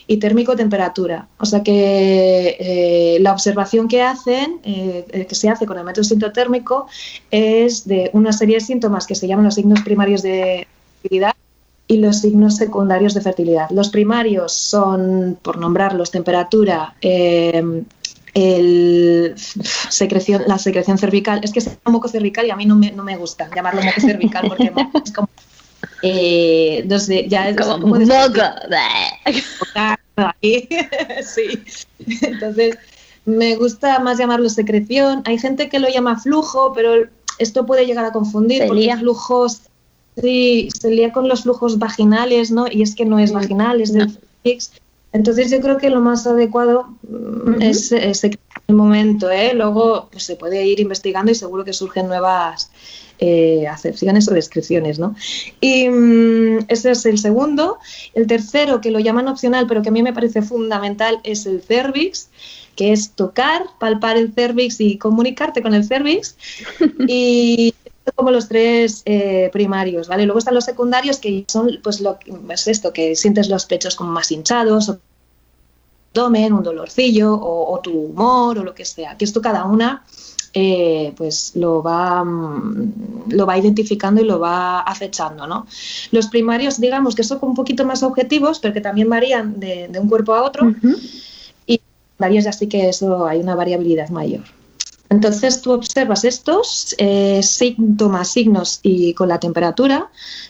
y 0.08 0.18
térmico 0.18 0.56
temperatura. 0.56 1.28
O 1.38 1.46
sea 1.46 1.64
que 1.64 2.58
eh, 2.60 3.18
la 3.22 3.34
observación 3.34 3.88
que 3.88 4.02
hacen, 4.02 4.60
eh, 4.64 5.06
eh, 5.12 5.26
que 5.26 5.36
se 5.36 5.50
hace 5.50 5.66
con 5.66 5.78
el 5.78 5.84
método 5.84 6.04
sintotérmico, 6.04 6.88
es 7.32 7.88
de 7.88 8.10
una 8.14 8.34
serie 8.34 8.56
de 8.56 8.62
síntomas 8.62 9.08
que 9.08 9.16
se 9.16 9.28
llaman 9.28 9.46
los 9.46 9.56
signos 9.56 9.82
primarios 9.82 10.22
de 10.22 10.68
fertilidad 11.02 11.34
y 11.90 11.98
los 11.98 12.22
signos 12.22 12.56
secundarios 12.56 13.16
de 13.16 13.22
fertilidad. 13.22 13.68
Los 13.72 13.90
primarios 13.90 14.54
son, 14.54 15.40
por 15.42 15.58
nombrarlos, 15.58 16.12
temperatura, 16.12 16.94
eh, 17.02 17.84
el, 18.36 19.36
la 20.46 20.58
secreción 20.60 20.98
cervical. 21.00 21.42
Es 21.44 21.52
que 21.52 21.62
se 21.62 21.72
llama 21.72 21.94
moco 21.94 22.08
cervical 22.08 22.46
y 22.46 22.52
a 22.52 22.56
mí 22.56 22.68
no 22.68 22.76
me, 22.76 22.92
no 22.92 23.04
me 23.04 23.18
gusta 23.18 23.50
llamarlo 23.56 23.82
moco 23.82 24.02
cervical 24.02 24.46
porque 24.48 24.72
es 25.04 25.12
como... 25.12 25.30
eh, 26.02 26.86
ya 27.28 27.50
es 27.50 27.58
Como 27.58 27.88
moco. 27.88 28.42
ahí. 30.16 30.68
sí. 31.24 31.64
Entonces, 32.22 32.78
me 33.26 33.56
gusta 33.56 34.00
más 34.00 34.18
llamarlo 34.18 34.50
secreción. 34.50 35.22
Hay 35.26 35.38
gente 35.38 35.70
que 35.70 35.80
lo 35.80 35.90
llama 35.90 36.20
flujo, 36.20 36.74
pero 36.74 37.08
esto 37.38 37.66
puede 37.66 37.86
llegar 37.86 38.06
a 38.06 38.12
confundir 38.12 38.66
porque 38.68 38.96
flujos, 38.98 39.62
sí, 40.22 40.70
se 40.78 40.92
lía 40.92 41.12
con 41.12 41.28
los 41.28 41.44
flujos 41.44 41.80
vaginales, 41.80 42.52
¿no? 42.52 42.66
Y 42.70 42.82
es 42.82 42.96
que 42.96 43.06
no 43.06 43.20
es 43.20 43.32
vaginal, 43.32 43.82
es 43.82 43.94
del 43.94 44.12
cervix. 44.12 44.72
Entonces 45.12 45.50
yo 45.50 45.60
creo 45.60 45.78
que 45.78 45.90
lo 45.90 46.02
más 46.02 46.28
adecuado 46.28 46.88
mm, 47.08 47.62
es, 47.62 47.92
es 47.92 48.24
en 48.24 48.38
el 48.68 48.76
momento, 48.76 49.30
¿eh? 49.32 49.54
Luego 49.56 50.08
pues, 50.12 50.24
se 50.24 50.36
puede 50.36 50.66
ir 50.66 50.80
investigando 50.80 51.32
y 51.32 51.36
seguro 51.36 51.66
que 51.66 51.74
surgen 51.74 52.08
nuevas 52.08 52.70
eh, 53.20 53.68
acepciones 53.68 54.30
o 54.30 54.34
descripciones, 54.34 54.98
¿no? 54.98 55.14
Y 55.60 55.90
mm, 55.90 56.66
ese 56.70 56.92
es 56.92 57.06
el 57.06 57.18
segundo. 57.18 57.78
El 58.14 58.28
tercero, 58.28 58.80
que 58.80 58.92
lo 58.92 59.00
llaman 59.00 59.28
opcional, 59.28 59.68
pero 59.68 59.82
que 59.82 59.90
a 59.90 59.92
mí 59.92 60.02
me 60.02 60.14
parece 60.14 60.42
fundamental, 60.42 61.20
es 61.24 61.46
el 61.46 61.62
cervix, 61.62 62.30
que 62.78 62.94
es 62.94 63.12
tocar, 63.12 63.64
palpar 63.78 64.16
el 64.16 64.32
cervix 64.34 64.80
y 64.80 64.98
comunicarte 64.98 65.62
con 65.62 65.74
el 65.74 65.84
cervix. 65.84 66.38
y 67.08 67.74
como 68.16 68.32
los 68.32 68.48
tres 68.48 69.02
eh, 69.06 69.50
primarios, 69.52 70.08
¿vale? 70.08 70.26
Luego 70.26 70.40
están 70.40 70.56
los 70.56 70.66
secundarios, 70.66 71.18
que 71.18 71.44
son, 71.48 71.80
pues, 71.84 72.00
lo 72.00 72.18
que 72.20 72.34
es 72.50 72.68
esto, 72.68 72.94
que 72.94 73.18
sientes 73.18 73.50
los 73.50 73.66
pechos 73.66 73.96
como 73.96 74.12
más 74.12 74.32
hinchados, 74.32 74.88
o 74.88 75.00
abdomen, 76.14 76.54
un 76.54 76.64
dolorcillo, 76.64 77.34
o, 77.34 77.74
o 77.74 77.80
tu 77.82 77.92
humor, 77.92 78.60
o 78.60 78.64
lo 78.64 78.74
que 78.74 78.86
sea. 78.86 79.18
Que 79.18 79.26
esto 79.26 79.42
cada 79.42 79.66
una 79.66 80.06
eh, 80.54 81.14
pues 81.16 81.54
lo 81.56 81.82
va, 81.84 82.24
mm, 82.24 83.30
lo 83.32 83.46
va 83.46 83.58
identificando 83.58 84.22
y 84.22 84.26
lo 84.26 84.40
va 84.40 84.82
acechando. 84.82 85.48
¿no? 85.48 85.68
Los 86.12 86.28
primarios, 86.28 86.80
digamos 86.80 87.16
que 87.16 87.24
son 87.24 87.40
un 87.42 87.54
poquito 87.56 87.86
más 87.86 88.04
objetivos, 88.04 88.60
pero 88.60 88.74
que 88.74 88.82
también 88.82 89.10
varían 89.10 89.60
de, 89.60 89.88
de 89.88 90.00
un 90.00 90.08
cuerpo 90.10 90.34
a 90.34 90.44
otro. 90.44 90.74
Y 91.68 91.80
varios 92.18 92.46
ya 92.46 92.52
sí 92.52 92.68
que 92.68 92.90
eso 92.90 93.26
hay 93.28 93.40
una 93.40 93.56
variabilidad 93.56 94.10
mayor. 94.10 94.44
Entonces 95.12 95.62
tú 95.62 95.72
observas 95.72 96.24
estos 96.24 96.94
eh, 97.00 97.42
síntomas, 97.42 98.28
signos 98.32 98.80
y 98.84 99.14
con 99.16 99.28
la 99.30 99.40
temperatura. 99.40 100.10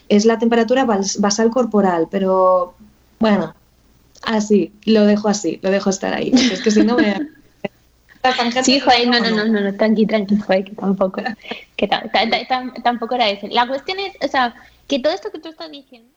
Es 0.09 0.25
la 0.25 0.37
temperatura 0.37 0.85
bas- 0.85 1.17
basal 1.19 1.49
corporal, 1.49 2.07
pero 2.11 2.73
bueno, 3.19 3.53
así, 4.23 4.73
lo 4.85 5.05
dejo 5.05 5.29
así, 5.29 5.59
lo 5.61 5.71
dejo 5.71 5.89
estar 5.89 6.13
ahí. 6.13 6.31
Es 6.33 6.61
que 6.61 6.71
si 6.71 6.83
no 6.83 6.97
me... 6.97 7.29
Sí, 8.63 8.79
joder, 8.79 9.07
no, 9.07 9.19
no, 9.19 9.29
no, 9.31 9.45
no, 9.45 9.61
no, 9.61 9.77
tranqui, 9.77 10.05
tranqui, 10.05 10.37
joder, 10.37 10.65
que 10.65 10.75
tampoco, 10.75 11.21
que 11.77 11.87
ta- 11.87 12.03
ta- 12.11 12.29
ta- 12.29 12.47
tam- 12.47 12.73
tampoco 12.83 13.15
era 13.15 13.29
ese. 13.29 13.47
La 13.49 13.67
cuestión 13.67 13.99
es, 13.99 14.13
o 14.23 14.27
sea, 14.27 14.53
que 14.87 14.99
todo 14.99 15.13
esto 15.13 15.31
que 15.31 15.39
tú 15.39 15.49
estás 15.49 15.71
diciendo, 15.71 16.13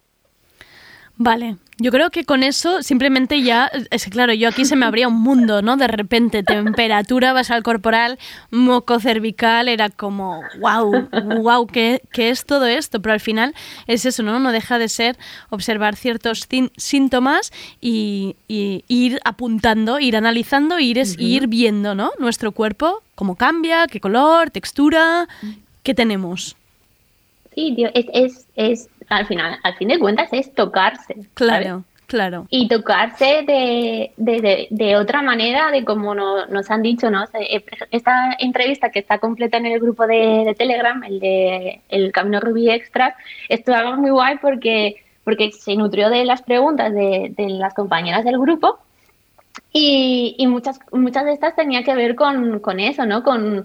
Vale, 1.17 1.57
yo 1.79 1.91
creo 1.91 2.11
que 2.11 2.25
con 2.25 2.43
eso 2.43 2.83
simplemente 2.83 3.43
ya, 3.43 3.71
es 3.91 4.05
que 4.05 4.11
claro, 4.11 4.33
yo 4.33 4.49
aquí 4.49 4.65
se 4.65 4.77
me 4.77 4.87
abría 4.87 5.09
un 5.09 5.21
mundo, 5.21 5.63
¿no? 5.63 5.77
De 5.77 5.89
repente, 5.89 6.43
temperatura 6.43 7.33
basal 7.33 7.63
corporal, 7.63 8.19
moco 8.51 9.01
cervical, 9.01 9.69
era 9.69 9.91
como, 9.91 10.43
wow, 10.61 11.09
wow, 11.43 11.67
¿qué, 11.67 12.01
qué 12.13 12.31
es 12.31 12.45
todo 12.45 12.67
esto? 12.67 13.03
Pero 13.03 13.13
al 13.13 13.21
final 13.21 13.55
es 13.87 14.07
eso, 14.07 14.23
¿no? 14.23 14.39
No 14.39 14.53
deja 14.53 14.79
de 14.79 14.89
ser 14.89 15.19
observar 15.51 15.97
ciertos 15.97 16.47
síntomas 16.77 17.53
y, 17.81 18.37
y 18.49 18.85
ir 18.89 19.21
apuntando, 19.25 19.99
ir 19.99 20.17
analizando, 20.17 20.79
ir, 20.79 20.99
es, 20.99 21.19
ir 21.19 21.47
viendo, 21.47 21.95
¿no? 21.95 22.13
Nuestro 22.19 22.53
cuerpo, 22.53 23.03
cómo 23.15 23.37
cambia, 23.37 23.87
qué 23.87 24.01
color, 24.01 24.51
textura, 24.51 25.29
qué 25.83 25.95
tenemos. 25.95 26.57
Sí, 27.55 27.75
tío, 27.77 27.91
es, 27.93 28.07
es, 28.15 28.47
es, 28.57 28.89
al 29.09 29.27
final, 29.27 29.59
al 29.63 29.75
fin 29.77 29.89
de 29.89 29.99
cuentas 29.99 30.29
es 30.33 30.55
tocarse. 30.55 31.17
Claro, 31.35 31.65
¿sabes? 31.65 31.85
claro. 32.07 32.47
Y 32.51 32.69
tocarse 32.69 33.43
de, 33.47 34.13
de, 34.17 34.41
de, 34.41 34.67
de 34.71 34.97
otra 34.97 35.23
manera, 35.23 35.71
de 35.71 35.85
como 35.85 36.15
no- 36.15 36.47
nos 36.47 36.71
han 36.71 36.83
dicho, 36.83 37.11
¿no? 37.11 37.25
Eh, 37.35 37.65
Esta 37.91 38.37
entrevista 38.39 38.91
que 38.91 38.99
está 38.99 39.19
completa 39.19 39.57
en 39.57 39.67
el 39.67 39.81
grupo 39.81 40.07
de, 40.07 40.43
de 40.45 40.55
Telegram, 40.55 41.03
el 41.05 41.21
de 41.21 41.81
el 41.89 42.13
Camino 42.13 42.41
Rubí 42.41 42.71
Extra, 42.71 43.17
estaba 43.49 43.97
muy 43.97 44.11
guay 44.11 44.39
porque, 44.43 44.97
porque 45.25 45.53
se 45.53 45.75
nutrió 45.77 46.11
de 46.11 46.25
las 46.25 46.43
preguntas 46.43 46.93
de, 46.93 47.33
de 47.37 47.49
las 47.49 47.73
compañeras 47.75 48.25
del 48.25 48.39
grupo 48.39 48.79
y, 49.73 50.35
y 50.39 50.47
muchas, 50.47 50.79
muchas 50.93 51.25
de 51.25 51.33
estas 51.33 51.57
tenía 51.57 51.83
que 51.83 51.95
ver 51.95 52.15
con, 52.15 52.61
con 52.61 52.79
eso, 52.81 53.07
¿no? 53.07 53.23
Con, 53.23 53.65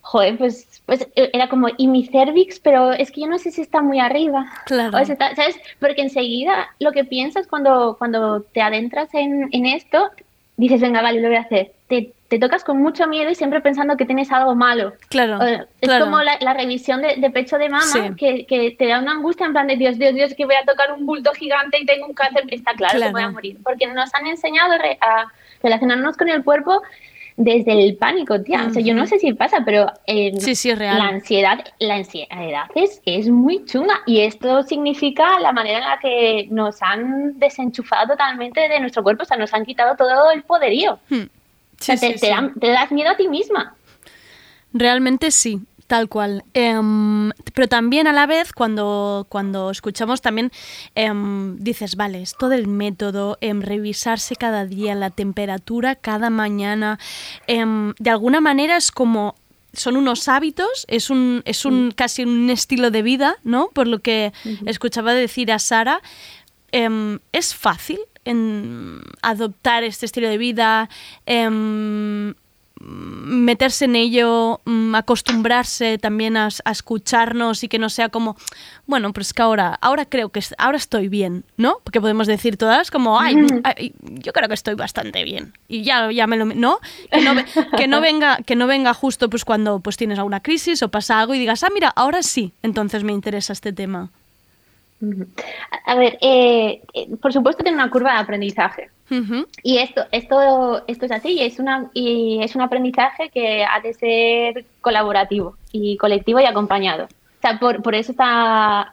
joder, 0.00 0.36
pues, 0.38 0.77
pues 0.88 1.06
eh, 1.16 1.28
era 1.34 1.48
como, 1.50 1.68
y 1.76 1.86
mi 1.86 2.06
cervix, 2.06 2.60
pero 2.60 2.92
es 2.92 3.10
que 3.10 3.20
yo 3.20 3.26
no 3.28 3.36
sé 3.36 3.50
si 3.50 3.60
está 3.60 3.82
muy 3.82 4.00
arriba. 4.00 4.46
Claro. 4.64 4.96
O 4.96 5.04
si 5.04 5.12
está- 5.12 5.34
¿Sabes? 5.36 5.60
Porque 5.78 6.00
enseguida 6.00 6.70
lo 6.80 6.92
que 6.92 7.04
piensas 7.04 7.46
cuando, 7.46 7.96
cuando 7.98 8.40
te 8.40 8.62
adentras 8.62 9.12
en, 9.12 9.50
en 9.52 9.66
esto, 9.66 10.08
dices, 10.56 10.80
venga, 10.80 11.02
vale, 11.02 11.20
lo 11.20 11.28
voy 11.28 11.36
a 11.36 11.42
hacer. 11.42 11.72
Te, 11.88 12.14
te 12.28 12.38
tocas 12.38 12.64
con 12.64 12.80
mucho 12.80 13.06
miedo 13.06 13.30
y 13.30 13.34
siempre 13.34 13.60
pensando 13.60 13.98
que 13.98 14.06
tienes 14.06 14.32
algo 14.32 14.54
malo. 14.54 14.94
Claro. 15.10 15.42
Es 15.44 15.66
claro. 15.80 16.06
como 16.06 16.22
la, 16.22 16.38
la 16.40 16.54
revisión 16.54 17.02
de, 17.02 17.16
de 17.16 17.30
pecho 17.30 17.58
de 17.58 17.68
mama, 17.68 17.84
Sí. 17.84 18.00
que, 18.16 18.46
que 18.46 18.70
te 18.70 18.86
da 18.88 18.98
una 18.98 19.12
angustia 19.12 19.44
en 19.44 19.52
plan 19.52 19.66
de 19.66 19.76
Dios, 19.76 19.98
Dios, 19.98 20.14
Dios, 20.14 20.32
que 20.34 20.46
voy 20.46 20.54
a 20.54 20.64
tocar 20.64 20.90
un 20.94 21.04
bulto 21.04 21.32
gigante 21.34 21.78
y 21.78 21.84
tengo 21.84 22.06
un 22.06 22.14
cáncer. 22.14 22.44
Está 22.48 22.72
claro, 22.72 22.96
Claro. 22.96 23.10
que 23.10 23.12
voy 23.12 23.22
a 23.24 23.30
morir. 23.30 23.58
Porque 23.62 23.86
nos 23.88 24.14
han 24.14 24.26
enseñado 24.26 24.72
a 25.02 25.32
relacionarnos 25.62 26.16
con 26.16 26.30
el 26.30 26.42
cuerpo 26.42 26.82
desde 27.38 27.84
el 27.84 27.96
pánico, 27.96 28.42
tía. 28.42 28.66
O 28.66 28.70
sea, 28.70 28.82
yo 28.82 28.94
no 28.94 29.06
sé 29.06 29.18
si 29.20 29.32
pasa, 29.32 29.62
pero 29.64 29.86
eh, 30.06 30.32
Sí, 30.38 30.56
sí, 30.56 30.70
es 30.70 30.78
real. 30.78 30.98
la 30.98 31.04
ansiedad, 31.04 31.64
la 31.78 31.94
ansiedad 31.94 32.66
es, 32.74 33.00
es 33.06 33.28
muy 33.28 33.64
chunga 33.64 34.00
y 34.06 34.20
esto 34.20 34.64
significa 34.64 35.38
la 35.38 35.52
manera 35.52 35.78
en 35.78 35.84
la 35.84 35.98
que 36.00 36.48
nos 36.50 36.82
han 36.82 37.38
desenchufado 37.38 38.08
totalmente 38.08 38.68
de 38.68 38.80
nuestro 38.80 39.04
cuerpo, 39.04 39.22
o 39.22 39.26
sea, 39.26 39.36
nos 39.36 39.54
han 39.54 39.64
quitado 39.64 39.96
todo 39.96 40.32
el 40.32 40.42
poderío. 40.42 40.98
Hmm. 41.08 41.22
o 41.22 41.96
sea, 41.96 42.50
te 42.60 42.68
das 42.68 42.90
miedo 42.90 43.10
a 43.10 43.16
ti 43.16 43.28
misma. 43.28 43.74
Realmente 44.72 45.30
sí, 45.30 45.60
tal 45.88 46.08
cual. 46.08 46.44
Em, 46.54 47.32
pero 47.54 47.66
también 47.66 48.06
a 48.06 48.12
la 48.12 48.26
vez, 48.26 48.52
cuando, 48.52 49.26
cuando 49.28 49.70
escuchamos 49.70 50.20
también, 50.20 50.52
em, 50.94 51.56
dices, 51.58 51.96
vale, 51.96 52.22
esto 52.22 52.48
del 52.48 52.68
método, 52.68 53.38
em, 53.40 53.60
revisarse 53.60 54.36
cada 54.36 54.66
día 54.66 54.94
la 54.94 55.10
temperatura, 55.10 55.96
cada 55.96 56.30
mañana, 56.30 57.00
de 57.48 58.10
alguna 58.10 58.40
manera 58.40 58.76
es 58.76 58.92
como... 58.92 59.34
Son 59.74 59.96
unos 59.96 60.28
hábitos, 60.28 60.86
es 60.88 61.10
un, 61.10 61.42
es 61.44 61.66
un 61.66 61.92
casi 61.94 62.22
un 62.22 62.48
estilo 62.48 62.90
de 62.90 63.02
vida, 63.02 63.36
¿no? 63.44 63.68
Por 63.68 63.86
lo 63.86 63.98
que 63.98 64.32
escuchaba 64.64 65.12
decir 65.12 65.52
a 65.52 65.58
Sara, 65.58 66.00
es 66.72 67.54
fácil 67.54 68.00
en 68.24 69.02
adoptar 69.20 69.84
este 69.84 70.06
estilo 70.06 70.28
de 70.28 70.38
vida, 70.38 70.88
meterse 72.80 73.86
en 73.86 73.96
ello, 73.96 74.60
mm, 74.64 74.94
acostumbrarse 74.94 75.98
también 75.98 76.36
a, 76.36 76.48
a 76.64 76.70
escucharnos 76.70 77.64
y 77.64 77.68
que 77.68 77.78
no 77.78 77.88
sea 77.90 78.08
como, 78.08 78.36
bueno, 78.86 79.12
pues 79.12 79.32
que 79.32 79.42
ahora, 79.42 79.76
ahora 79.80 80.04
creo 80.04 80.28
que 80.30 80.40
ahora 80.58 80.76
estoy 80.76 81.08
bien, 81.08 81.44
¿no? 81.56 81.78
Porque 81.84 82.00
podemos 82.00 82.26
decir 82.26 82.56
todas 82.56 82.90
como, 82.90 83.18
ay, 83.20 83.34
yo 84.00 84.32
creo 84.32 84.48
que 84.48 84.54
estoy 84.54 84.74
bastante 84.74 85.24
bien 85.24 85.52
y 85.68 85.82
ya, 85.82 86.10
ya 86.12 86.26
me 86.26 86.36
lo, 86.36 86.44
¿no? 86.46 86.78
Que 87.10 87.20
no, 87.20 87.34
ve- 87.34 87.44
que 87.76 87.86
no 87.88 88.00
venga, 88.00 88.38
que 88.46 88.54
no 88.56 88.66
venga 88.66 88.94
justo 88.94 89.28
pues 89.28 89.44
cuando 89.44 89.80
pues 89.80 89.96
tienes 89.96 90.18
alguna 90.18 90.40
crisis 90.40 90.82
o 90.82 90.88
pasa 90.88 91.20
algo 91.20 91.34
y 91.34 91.38
digas, 91.38 91.62
ah, 91.64 91.68
mira, 91.74 91.88
ahora 91.88 92.22
sí, 92.22 92.52
entonces 92.62 93.02
me 93.04 93.12
interesa 93.12 93.52
este 93.52 93.72
tema. 93.72 94.10
A 95.86 95.94
ver, 95.94 96.18
eh, 96.20 96.82
eh, 96.94 97.08
por 97.22 97.32
supuesto 97.32 97.62
tiene 97.62 97.76
una 97.76 97.90
curva 97.90 98.12
de 98.14 98.18
aprendizaje. 98.18 98.90
Ujú. 99.10 99.46
Y 99.62 99.78
esto, 99.78 100.04
esto, 100.12 100.84
esto 100.86 101.06
es 101.06 101.12
así, 101.12 101.30
y 101.32 101.42
es, 101.42 101.58
una, 101.58 101.90
y 101.94 102.40
es 102.42 102.54
un 102.54 102.60
aprendizaje 102.62 103.30
que 103.30 103.64
ha 103.64 103.80
de 103.80 103.94
ser 103.94 104.64
colaborativo 104.80 105.56
y 105.72 105.96
colectivo 105.96 106.40
y 106.40 106.44
acompañado. 106.44 107.04
O 107.04 107.40
sea, 107.40 107.58
por, 107.58 107.82
por 107.82 107.94
eso 107.94 108.12
está, 108.12 108.90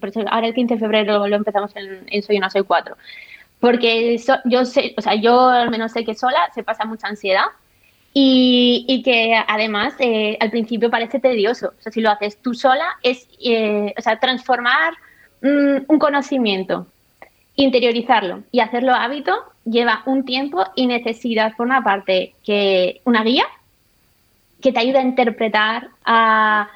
por 0.00 0.08
eso 0.08 0.20
ahora 0.30 0.46
el 0.46 0.54
15 0.54 0.74
de 0.74 0.80
febrero 0.80 1.26
lo 1.26 1.36
empezamos 1.36 1.74
en, 1.76 2.04
en 2.06 2.22
Soy 2.22 2.36
una, 2.38 2.48
Soy 2.48 2.62
cuatro. 2.62 2.96
Porque 3.60 4.18
so- 4.18 4.38
yo 4.44 4.64
sé, 4.64 4.94
o 4.96 5.02
sea, 5.02 5.16
yo 5.16 5.48
al 5.48 5.68
menos 5.70 5.92
sé 5.92 6.04
que 6.04 6.14
sola 6.14 6.48
se 6.54 6.62
pasa 6.62 6.84
mucha 6.84 7.08
ansiedad 7.08 7.46
y, 8.14 8.84
y 8.88 9.02
que 9.02 9.34
además 9.46 9.94
eh, 9.98 10.36
al 10.40 10.50
principio 10.50 10.90
parece 10.90 11.18
tedioso. 11.20 11.74
O 11.78 11.82
sea, 11.82 11.92
si 11.92 12.00
lo 12.00 12.10
haces 12.10 12.40
tú 12.40 12.54
sola 12.54 12.86
es, 13.02 13.28
eh, 13.44 13.92
o 13.98 14.00
sea, 14.00 14.18
transformar 14.18 14.94
mm, 15.42 15.84
un 15.88 15.98
conocimiento 15.98 16.86
interiorizarlo 17.58 18.44
y 18.52 18.60
hacerlo 18.60 18.94
hábito 18.94 19.32
lleva 19.64 20.02
un 20.06 20.24
tiempo 20.24 20.64
y 20.76 20.86
necesitas, 20.86 21.54
por 21.56 21.66
una 21.66 21.82
parte, 21.82 22.34
que 22.44 23.00
una 23.04 23.24
guía 23.24 23.44
que 24.62 24.72
te 24.72 24.78
ayude 24.78 24.98
a 24.98 25.02
interpretar, 25.02 25.88
a, 26.04 26.68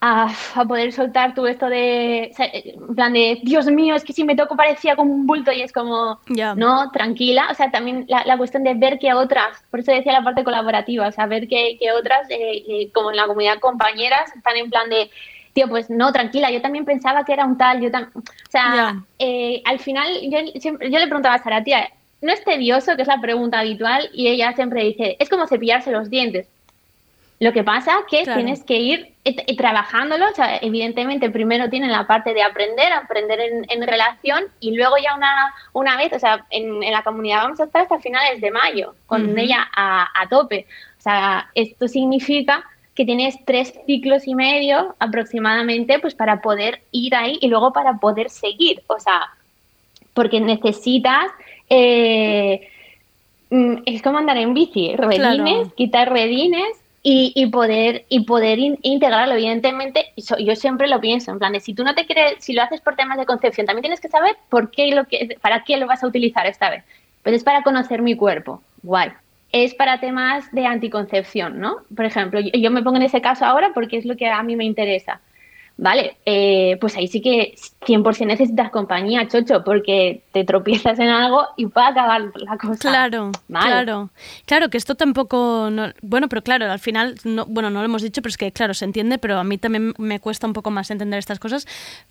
a, 0.00 0.34
a 0.54 0.64
poder 0.66 0.92
soltar 0.92 1.34
tú 1.34 1.46
esto 1.46 1.70
de, 1.70 2.32
en 2.38 2.94
plan 2.94 3.14
de, 3.14 3.40
Dios 3.42 3.66
mío, 3.66 3.94
es 3.94 4.04
que 4.04 4.12
si 4.12 4.24
me 4.24 4.36
toco 4.36 4.56
parecía 4.56 4.94
como 4.94 5.12
un 5.12 5.26
bulto 5.26 5.52
y 5.52 5.62
es 5.62 5.72
como, 5.72 6.20
no, 6.54 6.90
tranquila, 6.90 7.48
o 7.50 7.54
sea, 7.54 7.70
también 7.70 8.04
la, 8.06 8.22
la 8.26 8.36
cuestión 8.36 8.62
de 8.62 8.74
ver 8.74 8.98
que 8.98 9.14
otras, 9.14 9.62
por 9.70 9.80
eso 9.80 9.92
decía 9.92 10.12
la 10.12 10.24
parte 10.24 10.44
colaborativa, 10.44 11.08
o 11.08 11.12
sea, 11.12 11.26
ver 11.26 11.48
que, 11.48 11.78
que 11.80 11.92
otras, 11.92 12.28
eh, 12.28 12.62
eh, 12.68 12.90
como 12.92 13.10
en 13.10 13.16
la 13.16 13.26
comunidad 13.26 13.58
compañeras, 13.58 14.34
están 14.36 14.56
en 14.58 14.68
plan 14.68 14.88
de, 14.90 15.10
tío, 15.52 15.68
pues 15.68 15.90
no, 15.90 16.12
tranquila, 16.12 16.50
yo 16.50 16.60
también 16.62 16.84
pensaba 16.84 17.24
que 17.24 17.32
era 17.32 17.44
un 17.44 17.58
tal, 17.58 17.80
yo 17.80 17.90
también, 17.90 18.12
o 18.16 18.50
sea, 18.50 19.02
eh, 19.18 19.62
al 19.64 19.78
final 19.78 20.08
yo, 20.22 20.38
siempre, 20.60 20.90
yo 20.90 20.98
le 20.98 21.06
preguntaba 21.06 21.34
a 21.36 21.42
Sara, 21.42 21.64
tía, 21.64 21.88
¿no 22.22 22.32
es 22.32 22.44
tedioso? 22.44 22.96
Que 22.96 23.02
es 23.02 23.08
la 23.08 23.20
pregunta 23.20 23.58
habitual, 23.60 24.08
y 24.12 24.28
ella 24.28 24.52
siempre 24.52 24.84
dice, 24.84 25.16
es 25.18 25.28
como 25.28 25.46
cepillarse 25.46 25.90
los 25.90 26.08
dientes. 26.10 26.46
Lo 27.42 27.54
que 27.54 27.64
pasa 27.64 27.92
que 28.10 28.22
Claro. 28.24 28.38
tienes 28.42 28.62
que 28.64 28.76
ir 28.76 29.12
eh, 29.24 29.56
trabajándolo, 29.56 30.26
o 30.30 30.34
sea, 30.34 30.58
evidentemente 30.60 31.30
primero 31.30 31.70
tienen 31.70 31.90
la 31.90 32.06
parte 32.06 32.34
de 32.34 32.42
aprender, 32.42 32.92
aprender 32.92 33.40
en, 33.40 33.66
en 33.70 33.86
relación 33.88 34.44
y 34.60 34.76
luego 34.76 34.96
ya 35.02 35.14
una, 35.16 35.54
una 35.72 35.96
vez, 35.96 36.12
o 36.12 36.18
sea, 36.18 36.44
en, 36.50 36.82
en 36.82 36.92
la 36.92 37.02
comunidad 37.02 37.44
vamos 37.44 37.58
a 37.60 37.64
estar 37.64 37.80
hasta 37.82 37.98
finales 37.98 38.42
de 38.42 38.50
mayo 38.50 38.94
con 39.06 39.38
ella 39.38 39.66
a, 39.74 40.08
a 40.14 40.28
tope. 40.28 40.66
O 40.98 41.02
sea, 41.02 41.48
esto 41.54 41.88
significa 41.88 42.62
que 43.00 43.06
tienes 43.06 43.42
tres 43.46 43.72
ciclos 43.86 44.28
y 44.28 44.34
medio 44.34 44.94
aproximadamente 44.98 45.98
pues 46.00 46.14
para 46.14 46.42
poder 46.42 46.82
ir 46.92 47.14
ahí 47.14 47.38
y 47.40 47.48
luego 47.48 47.72
para 47.72 47.94
poder 47.94 48.28
seguir, 48.28 48.82
o 48.88 48.98
sea, 49.00 49.22
porque 50.12 50.38
necesitas... 50.38 51.30
eh, 51.70 52.68
mm, 53.48 53.74
es 53.86 54.02
como 54.02 54.18
andar 54.18 54.36
en 54.36 54.52
bici, 54.52 54.94
redines, 54.96 55.36
Claro. 55.38 55.72
quitar 55.76 56.12
redines 56.12 56.68
y, 57.02 57.32
y 57.34 57.46
poder 57.46 58.04
y 58.10 58.20
poder 58.24 58.58
in- 58.58 58.78
integrarlo. 58.82 59.32
Evidentemente, 59.34 60.04
yo 60.38 60.54
siempre 60.54 60.86
lo 60.86 61.00
pienso, 61.00 61.30
en 61.32 61.38
plan 61.38 61.52
de 61.54 61.60
si 61.60 61.72
tú 61.72 61.82
no 61.84 61.94
te 61.94 62.04
quieres, 62.04 62.34
si 62.44 62.52
lo 62.52 62.62
haces 62.62 62.82
por 62.82 62.96
temas 62.96 63.16
de 63.16 63.24
concepción, 63.24 63.66
también 63.66 63.82
tienes 63.84 64.00
que 64.00 64.08
saber 64.08 64.36
por 64.50 64.70
qué 64.70 64.94
lo 64.94 65.06
que, 65.06 65.38
para 65.40 65.64
qué 65.64 65.78
lo 65.78 65.86
vas 65.86 66.02
a 66.04 66.06
utilizar 66.06 66.46
esta 66.46 66.68
vez. 66.68 66.84
Pues 67.22 67.36
es 67.36 67.44
para 67.44 67.62
conocer 67.62 68.02
mi 68.02 68.14
cuerpo, 68.14 68.60
guay. 68.82 69.10
Es 69.52 69.74
para 69.74 70.00
temas 70.00 70.50
de 70.52 70.66
anticoncepción, 70.66 71.58
¿no? 71.58 71.78
Por 71.94 72.04
ejemplo, 72.04 72.40
yo, 72.40 72.50
yo 72.52 72.70
me 72.70 72.82
pongo 72.82 72.96
en 72.98 73.02
ese 73.02 73.20
caso 73.20 73.44
ahora 73.44 73.72
porque 73.74 73.96
es 73.96 74.04
lo 74.04 74.16
que 74.16 74.28
a 74.28 74.42
mí 74.42 74.56
me 74.56 74.64
interesa. 74.64 75.20
Vale, 75.82 76.18
eh, 76.26 76.76
pues 76.78 76.94
ahí 76.98 77.08
sí 77.08 77.22
que 77.22 77.54
100% 77.86 78.26
necesitas 78.26 78.70
compañía, 78.70 79.26
chocho, 79.28 79.64
porque 79.64 80.20
te 80.30 80.44
tropiezas 80.44 80.98
en 80.98 81.08
algo 81.08 81.46
y 81.56 81.68
puede 81.68 81.86
acabar 81.86 82.20
la 82.34 82.58
cosa. 82.58 82.76
Claro, 82.90 83.32
mal. 83.48 83.62
claro. 83.66 84.10
Claro, 84.44 84.68
que 84.68 84.76
esto 84.76 84.94
tampoco. 84.94 85.70
no- 85.72 85.90
bueno, 86.02 86.28
pero 86.28 86.42
claro, 86.42 86.70
al 86.70 86.80
final, 86.80 87.14
no, 87.24 87.46
bueno, 87.46 87.70
no 87.70 87.78
lo 87.78 87.86
hemos 87.86 88.02
dicho, 88.02 88.20
pero 88.20 88.28
es 88.28 88.36
que, 88.36 88.52
claro, 88.52 88.74
se 88.74 88.84
entiende, 88.84 89.16
pero 89.16 89.38
a 89.38 89.44
mí 89.44 89.56
también 89.56 89.94
me 89.96 90.20
cuesta 90.20 90.46
un 90.46 90.52
poco 90.52 90.70
más 90.70 90.90
entender 90.90 91.18
estas 91.18 91.38
cosas. 91.38 91.66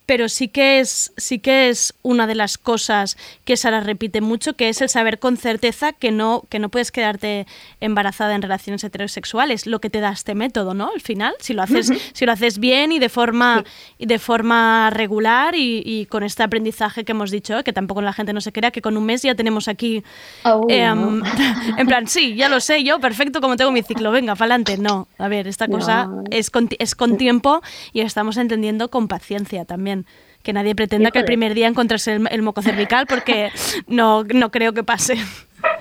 Pero 0.07 0.29
sí 0.29 0.47
que 0.47 0.79
es, 0.79 1.13
sí 1.17 1.37
que 1.37 1.69
es 1.69 1.93
una 2.01 2.25
de 2.25 2.33
las 2.33 2.57
cosas 2.57 3.17
que 3.45 3.55
Sara 3.55 3.81
repite 3.81 4.19
mucho, 4.19 4.53
que 4.55 4.69
es 4.69 4.81
el 4.81 4.89
saber 4.89 5.19
con 5.19 5.37
certeza 5.37 5.93
que 5.93 6.09
no, 6.09 6.41
que 6.49 6.57
no 6.57 6.69
puedes 6.69 6.91
quedarte 6.91 7.45
embarazada 7.81 8.33
en 8.33 8.41
relaciones 8.41 8.83
heterosexuales, 8.83 9.67
lo 9.67 9.79
que 9.79 9.91
te 9.91 9.99
da 9.99 10.11
este 10.11 10.33
método, 10.33 10.73
¿no? 10.73 10.89
Al 10.91 11.01
final, 11.01 11.35
si 11.39 11.53
lo 11.53 11.61
haces, 11.61 11.91
si 12.13 12.25
lo 12.25 12.31
haces 12.31 12.57
bien 12.57 12.91
y 12.91 12.97
de 12.97 13.09
forma 13.09 13.58
forma, 13.63 14.05
de 14.07 14.19
forma 14.19 14.89
regular 14.91 15.55
y, 15.55 15.81
y 15.85 16.05
con 16.05 16.23
este 16.23 16.43
aprendizaje 16.43 17.03
que 17.03 17.11
hemos 17.11 17.31
dicho, 17.31 17.63
que 17.63 17.73
tampoco 17.73 18.01
la 18.01 18.13
gente 18.13 18.33
no 18.33 18.41
se 18.41 18.51
crea 18.51 18.71
que 18.71 18.81
con 18.81 18.97
un 18.97 19.05
mes 19.05 19.21
ya 19.21 19.35
tenemos 19.35 19.67
aquí, 19.67 20.03
Oh, 20.43 20.65
em, 20.69 21.19
no. 21.19 21.25
en 21.77 21.87
plan, 21.87 22.07
sí, 22.07 22.35
ya 22.35 22.49
lo 22.49 22.59
sé 22.59 22.83
yo, 22.83 22.99
perfecto, 22.99 23.41
como 23.41 23.55
tengo 23.57 23.71
mi 23.71 23.83
ciclo, 23.83 24.11
venga, 24.11 24.35
para 24.35 24.55
adelante. 24.55 24.77
No, 24.77 25.07
a 25.17 25.27
ver, 25.27 25.47
esta 25.47 25.67
cosa 25.67 26.05
No. 26.05 26.23
es, 26.31 26.49
con, 26.49 26.69
es 26.79 26.95
con 26.95 27.17
tiempo 27.17 27.61
y 27.93 28.01
estamos 28.01 28.37
entendiendo 28.37 28.89
con 28.89 29.07
paciencia 29.07 29.65
también. 29.65 30.05
Que 30.43 30.53
nadie 30.53 30.73
pretenda 30.73 31.11
que 31.11 31.19
el 31.19 31.25
primer 31.25 31.53
día 31.53 31.67
encontrarse 31.67 32.13
el, 32.13 32.25
el 32.31 32.41
moco 32.41 32.61
cervical 32.61 33.07
porque 33.07 33.51
no, 33.87 34.23
no 34.23 34.51
creo 34.51 34.71
que 34.73 34.83
pase. 34.85 35.17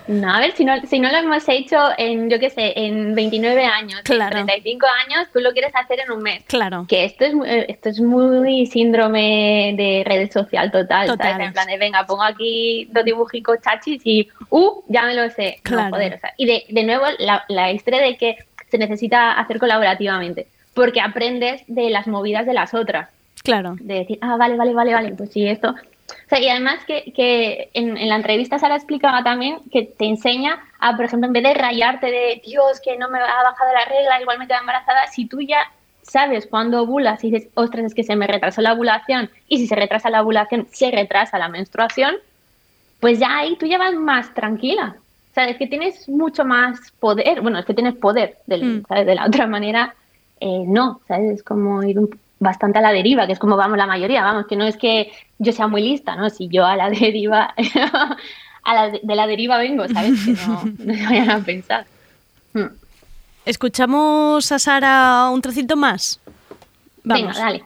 No, 0.09 0.33
a 0.35 0.41
ver, 0.41 0.53
si 0.53 0.65
no, 0.65 0.75
si 0.87 0.99
no 1.01 1.11
lo 1.11 1.19
hemos 1.19 1.47
hecho 1.49 1.77
en, 1.99 2.31
yo 2.31 2.39
qué 2.39 2.49
sé, 2.51 2.73
en 2.77 3.15
29 3.15 3.65
años, 3.65 4.01
Claro. 4.05 4.39
en 4.39 4.47
35 4.47 4.87
años, 5.07 5.29
tú 5.33 5.41
lo 5.41 5.53
quieres 5.53 5.73
hacer 5.75 6.01
en 6.01 6.11
un 6.13 6.23
mes. 6.23 6.43
Claro. 6.47 6.87
Que 6.89 7.05
esto 7.05 7.25
es, 7.27 7.35
eh, 7.47 7.67
esto 7.69 7.91
es 7.91 8.01
muy 8.01 8.67
síndrome 8.67 9.75
de 9.77 10.03
red 10.07 10.31
social 10.33 10.71
total, 10.73 11.07
Total. 11.09 11.33
¿sabes? 11.33 11.47
En 11.49 11.53
plan 11.53 11.67
de, 11.67 11.77
venga, 11.79 12.07
pongo 12.07 12.23
aquí 12.23 12.89
dos 12.91 13.05
dibujicos 13.05 13.59
chachis 13.61 14.01
y, 14.05 14.29
¡uh! 14.51 14.83
Ya 14.89 15.03
me 15.03 15.15
lo 15.15 15.29
sé. 15.31 15.57
No, 15.65 15.71
Claro. 15.77 15.91
joder, 15.91 16.15
o 16.15 16.19
sea, 16.21 16.33
y 16.37 16.47
de, 16.47 16.65
de 16.69 16.85
nuevo, 16.85 17.05
la, 17.19 17.45
la 17.49 17.71
historia 17.73 18.01
de 18.01 18.17
que 18.17 18.37
se 18.71 18.79
necesita 18.79 19.33
hacer 19.33 19.59
colaborativamente, 19.59 20.47
porque 20.75 21.01
aprendes 21.01 21.63
de 21.67 21.91
las 21.91 22.07
movidas 22.07 22.47
de 22.47 22.55
las 22.55 22.73
otras 22.75 23.09
Claro. 23.45 23.77
de 23.81 23.95
decir, 23.95 24.19
ah, 24.21 24.37
vale, 24.37 24.57
vale, 24.57 24.75
vale, 24.75 24.93
vale, 24.95 25.11
pues 25.13 25.31
sí, 25.33 25.47
esto. 25.47 25.75
O 26.11 26.29
sea, 26.29 26.41
y 26.41 26.49
además 26.49 26.85
que, 26.87 27.13
que 27.15 27.71
en, 27.75 27.97
en 27.97 28.09
la 28.09 28.17
entrevista 28.17 28.59
Sara 28.59 28.77
explicaba 28.77 29.23
también 29.23 29.59
que 29.71 29.83
te 29.83 30.07
enseña 30.07 30.59
a, 30.79 30.97
por 30.97 31.05
ejemplo, 31.05 31.27
en 31.27 31.33
vez 31.35 31.43
de 31.43 31.55
rayarte 31.55 32.07
de, 32.07 32.41
Dios, 32.45 32.81
que 32.83 32.97
no 32.97 33.09
me 33.11 33.19
ha 33.19 33.43
bajado 33.43 33.73
la 33.73 33.85
regla, 33.85 34.21
igual 34.21 34.39
me 34.39 34.47
quedo 34.47 34.59
embarazada, 34.61 35.07
si 35.09 35.27
tú 35.27 35.41
ya 35.41 35.59
sabes 36.03 36.47
cuándo 36.47 36.83
ovulas 36.83 37.23
y 37.25 37.31
dices, 37.31 37.51
ostras, 37.55 37.85
es 37.87 37.95
que 37.95 38.03
se 38.05 38.17
me 38.17 38.27
retrasó 38.27 38.63
la 38.63 38.73
ovulación, 38.73 39.31
y 39.49 39.59
si 39.59 39.67
se 39.67 39.75
retrasa 39.75 40.09
la 40.09 40.23
ovulación, 40.23 40.67
se 40.73 40.91
retrasa 40.91 41.39
la 41.39 41.49
menstruación, 41.49 42.15
pues 43.01 43.19
ya 43.19 43.39
ahí 43.39 43.57
tú 43.57 43.67
ya 43.67 43.77
vas 43.79 43.95
más 43.95 44.33
tranquila. 44.35 44.97
O 45.31 45.35
sea, 45.35 45.49
es 45.49 45.57
que 45.59 45.67
tienes 45.67 46.09
mucho 46.09 46.45
más 46.45 46.91
poder, 46.99 47.43
bueno, 47.43 47.59
es 47.59 47.67
que 47.67 47.75
tienes 47.75 47.95
poder, 47.97 48.39
del- 48.47 48.83
¿sabes? 48.89 49.07
De 49.07 49.15
la 49.15 49.27
otra 49.27 49.47
manera, 49.47 49.95
eh, 50.41 50.65
no, 50.67 51.01
¿sabes? 51.07 51.33
Es 51.37 51.43
como 51.43 51.83
ir 51.83 51.99
un- 51.99 52.19
bastante 52.41 52.79
a 52.79 52.83
la 52.83 52.93
deriva, 52.93 53.27
que 53.27 53.33
es 53.33 53.39
como 53.39 53.57
vamos 53.57 53.79
la 53.79 53.87
mayoría, 53.87 54.23
vamos, 54.23 54.47
que 54.47 54.57
no 54.57 54.65
es 54.65 54.77
que 54.77 55.13
yo 55.39 55.53
sea 55.53 55.67
muy 55.67 55.83
lista, 55.83 56.17
¿no? 56.17 56.31
Si 56.31 56.49
yo 56.49 56.65
a 56.65 56.77
la 56.77 56.91
deriva, 56.91 57.55
a 58.65 58.75
la 58.75 58.91
de, 58.91 59.01
de 59.03 59.15
la 59.15 59.27
deriva 59.27 59.59
vengo, 59.59 59.87
¿sabes? 59.89 60.25
Que 60.25 60.33
no, 60.33 60.63
no 60.85 60.95
se 60.95 61.05
vayan 61.05 61.31
a 61.31 61.41
pensar. 61.41 61.87
Mm. 62.53 62.67
¿Escuchamos 63.45 64.53
a 64.53 64.59
Sara 64.59 65.31
un 65.33 65.41
trocito 65.41 65.77
más? 65.77 66.21
Venga, 67.03 67.29
Vamos. 67.29 67.39
dale. 67.39 67.65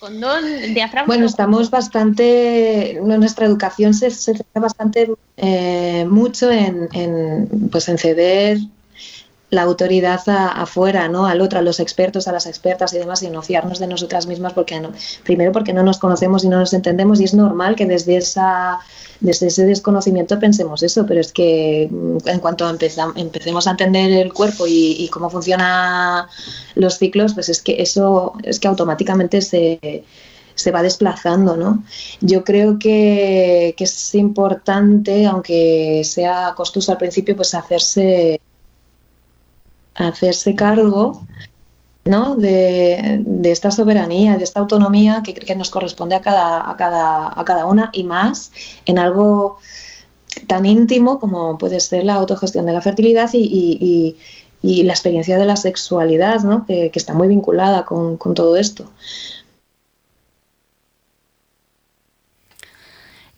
Condón, 0.00 0.42
diafragma. 0.74 1.06
Bueno, 1.06 1.26
estamos 1.26 1.70
bastante, 1.70 2.98
nuestra 3.04 3.46
educación 3.46 3.94
se, 3.94 4.10
se 4.10 4.34
centra 4.34 4.60
bastante 4.60 5.08
eh, 5.36 6.04
mucho 6.10 6.50
en, 6.50 6.88
en, 6.92 7.68
pues 7.70 7.88
en 7.88 7.98
ceder 7.98 8.58
la 9.52 9.62
autoridad 9.62 10.20
a- 10.28 10.48
afuera, 10.48 11.08
¿no? 11.08 11.26
Al 11.26 11.42
otro, 11.42 11.58
a 11.58 11.62
los 11.62 11.78
expertos, 11.78 12.26
a 12.26 12.32
las 12.32 12.46
expertas 12.46 12.94
y 12.94 12.98
demás, 12.98 13.22
y 13.22 13.28
no 13.28 13.42
fiarnos 13.42 13.78
de 13.78 13.86
nosotras 13.86 14.26
mismas 14.26 14.54
porque 14.54 14.80
no, 14.80 14.92
primero 15.24 15.52
porque 15.52 15.74
no 15.74 15.82
nos 15.82 15.98
conocemos 15.98 16.42
y 16.42 16.48
no 16.48 16.58
nos 16.58 16.72
entendemos 16.72 17.20
y 17.20 17.24
es 17.24 17.34
normal 17.34 17.76
que 17.76 17.84
desde 17.84 18.16
esa 18.16 18.78
desde 19.20 19.48
ese 19.48 19.66
desconocimiento 19.66 20.38
pensemos 20.40 20.82
eso, 20.82 21.04
pero 21.06 21.20
es 21.20 21.32
que 21.32 21.86
mm, 21.90 22.26
en 22.28 22.40
cuanto 22.40 22.68
empecemos 22.68 23.66
a 23.66 23.72
entender 23.72 24.10
el 24.12 24.32
cuerpo 24.32 24.64
y, 24.66 25.08
cómo 25.12 25.28
funcionan 25.28 26.26
los 26.74 26.96
ciclos, 26.98 27.34
pues 27.34 27.48
es 27.50 27.60
que 27.62 27.82
eso 27.82 28.32
es 28.42 28.58
que 28.58 28.68
automáticamente 28.68 29.42
se, 29.42 30.04
se 30.54 30.70
va 30.70 30.82
desplazando, 30.82 31.56
¿no? 31.58 31.84
Yo 32.22 32.42
creo 32.42 32.78
que 32.78 33.74
es 33.78 34.14
importante, 34.14 35.26
aunque 35.26 36.02
sea 36.04 36.54
costoso 36.56 36.90
al 36.92 36.98
principio, 36.98 37.36
pues 37.36 37.54
hacerse 37.54 38.40
hacerse 39.94 40.54
cargo 40.54 41.22
¿no? 42.04 42.34
de, 42.36 43.22
esta 43.44 43.70
soberanía, 43.70 44.36
de 44.36 44.44
esta 44.44 44.60
autonomía 44.60 45.22
que, 45.24 45.34
que 45.34 45.54
nos 45.54 45.70
corresponde 45.70 46.14
a 46.14 46.20
cada, 46.20 46.68
a, 46.70 46.76
cada, 46.76 47.28
a 47.38 47.44
cada 47.44 47.66
una 47.66 47.90
y 47.92 48.04
más 48.04 48.52
en 48.86 48.98
algo 48.98 49.58
tan 50.46 50.64
íntimo 50.66 51.18
como 51.20 51.58
puede 51.58 51.78
ser 51.80 52.04
la 52.04 52.14
autogestión 52.14 52.66
de 52.66 52.72
la 52.72 52.80
fertilidad 52.80 53.30
y, 53.34 53.38
y- 53.38 53.78
y- 53.80 54.16
y 54.64 54.82
la 54.84 54.92
experiencia 54.92 55.38
de 55.38 55.44
la 55.44 55.56
sexualidad, 55.56 56.40
¿no? 56.44 56.64
que, 56.66 56.90
que 56.92 56.98
está 56.98 57.14
muy 57.14 57.26
vinculada 57.26 57.84
con, 57.84 58.16
con 58.16 58.32
todo 58.34 58.56
esto. 58.56 58.84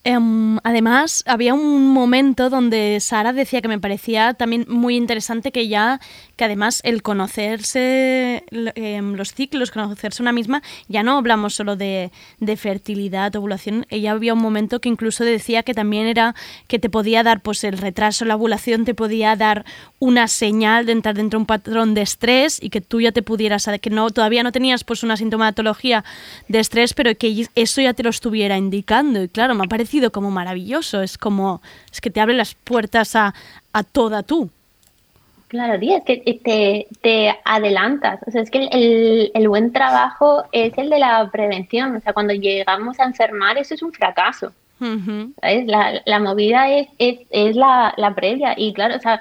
Em, 0.07 0.59
además, 0.65 1.25
había 1.27 1.55
un 1.55 1.89
momento 1.89 2.51
donde 2.51 2.99
Sara 3.01 3.33
decía 3.33 3.63
que 3.63 3.69
me 3.69 3.79
parecía 3.79 4.35
también 4.35 4.67
muy 4.69 4.97
interesante 4.97 5.51
que 5.51 5.67
ya, 5.67 5.99
que 6.37 6.45
además 6.45 6.83
el 6.85 7.03
conocerse 7.03 8.45
em, 8.51 9.15
los 9.15 9.33
ciclos, 9.33 9.71
conocerse 9.71 10.21
una 10.21 10.33
misma, 10.33 10.63
ya 10.89 11.03
no 11.03 11.17
hablamos 11.17 11.55
solo 11.55 11.77
de, 11.77 12.13
de 12.39 12.57
fertilidad, 12.59 13.35
ovulación. 13.35 13.87
Ella 13.89 14.13
había 14.13 14.35
un 14.35 14.43
momento 14.43 14.79
que 14.79 14.91
incluso 14.91 15.25
decía 15.25 15.63
que 15.63 15.73
también 15.73 16.07
era 16.07 16.35
que 16.69 16.79
te 16.79 16.91
podía 16.91 17.23
dar, 17.23 17.41
pues 17.41 17.65
el 17.65 17.79
retraso, 17.79 18.27
la 18.27 18.37
ovulación, 18.37 18.85
te 18.85 18.93
podía 18.93 19.37
dar 19.37 19.65
una 20.01 20.29
señal 20.29 20.85
de 20.85 20.93
entrar 20.93 21.15
dentro 21.15 21.39
de 21.39 21.43
un 21.45 21.47
patrón 21.47 21.95
de 21.95 22.03
estrés 22.03 22.63
y 22.63 22.69
que 22.69 22.83
tú 22.83 23.01
ya 23.01 23.13
te 23.13 23.23
pudieras, 23.23 23.67
que 23.81 23.89
no, 23.89 24.11
todavía 24.11 24.43
no 24.43 24.53
tenías 24.53 24.85
pues 24.85 25.03
una 25.03 25.17
sintomatología 25.17 26.05
de 26.49 26.59
estrés, 26.59 26.93
pero 26.93 27.17
que 27.17 27.49
eso 27.55 27.81
ya 27.81 27.95
te 27.95 28.03
lo 28.03 28.11
estuviera 28.11 28.59
indicando. 28.59 29.23
Y 29.23 29.29
claro, 29.29 29.55
me 29.55 29.65
ha 29.65 29.67
parecido 29.67 29.94
como 30.11 30.31
maravilloso. 30.31 31.03
Es 31.03 31.19
como, 31.19 31.61
es 31.93 32.01
que 32.01 32.11
te 32.11 32.21
abre 32.21 32.35
las 32.35 32.55
puertas 32.55 33.15
a, 33.17 33.35
a 33.73 33.83
toda 33.83 34.23
tú. 34.23 34.51
Claro, 35.49 35.79
tío, 35.79 35.97
es 35.97 36.05
que 36.05 36.41
te, 36.43 36.87
te 37.01 37.35
adelantas. 37.45 38.19
O 38.27 38.31
sea, 38.31 38.43
es 38.43 38.51
que 38.51 38.65
el, 38.73 39.31
el- 39.35 39.49
buen 39.49 39.73
trabajo 39.73 40.45
es 40.51 40.77
el 40.79 40.91
de 40.91 40.99
la 40.99 41.31
prevención. 41.31 41.95
O 41.95 42.01
sea, 42.01 42.13
cuando 42.13 42.33
llegamos 42.35 42.99
a 42.99 43.05
enfermar, 43.05 43.57
eso 43.59 43.75
es 43.75 43.83
un 43.83 43.93
fracaso. 43.93 44.53
¿sabes? 44.81 45.67
La, 45.67 46.03
la 46.05 46.19
movida 46.19 46.69
es, 46.69 46.89
es, 46.99 47.21
es 47.31 47.55
la, 47.57 47.95
la 47.97 48.15
previa. 48.15 48.55
Y 48.57 48.73
claro, 48.73 48.97
o 48.97 49.01
sea, 49.01 49.21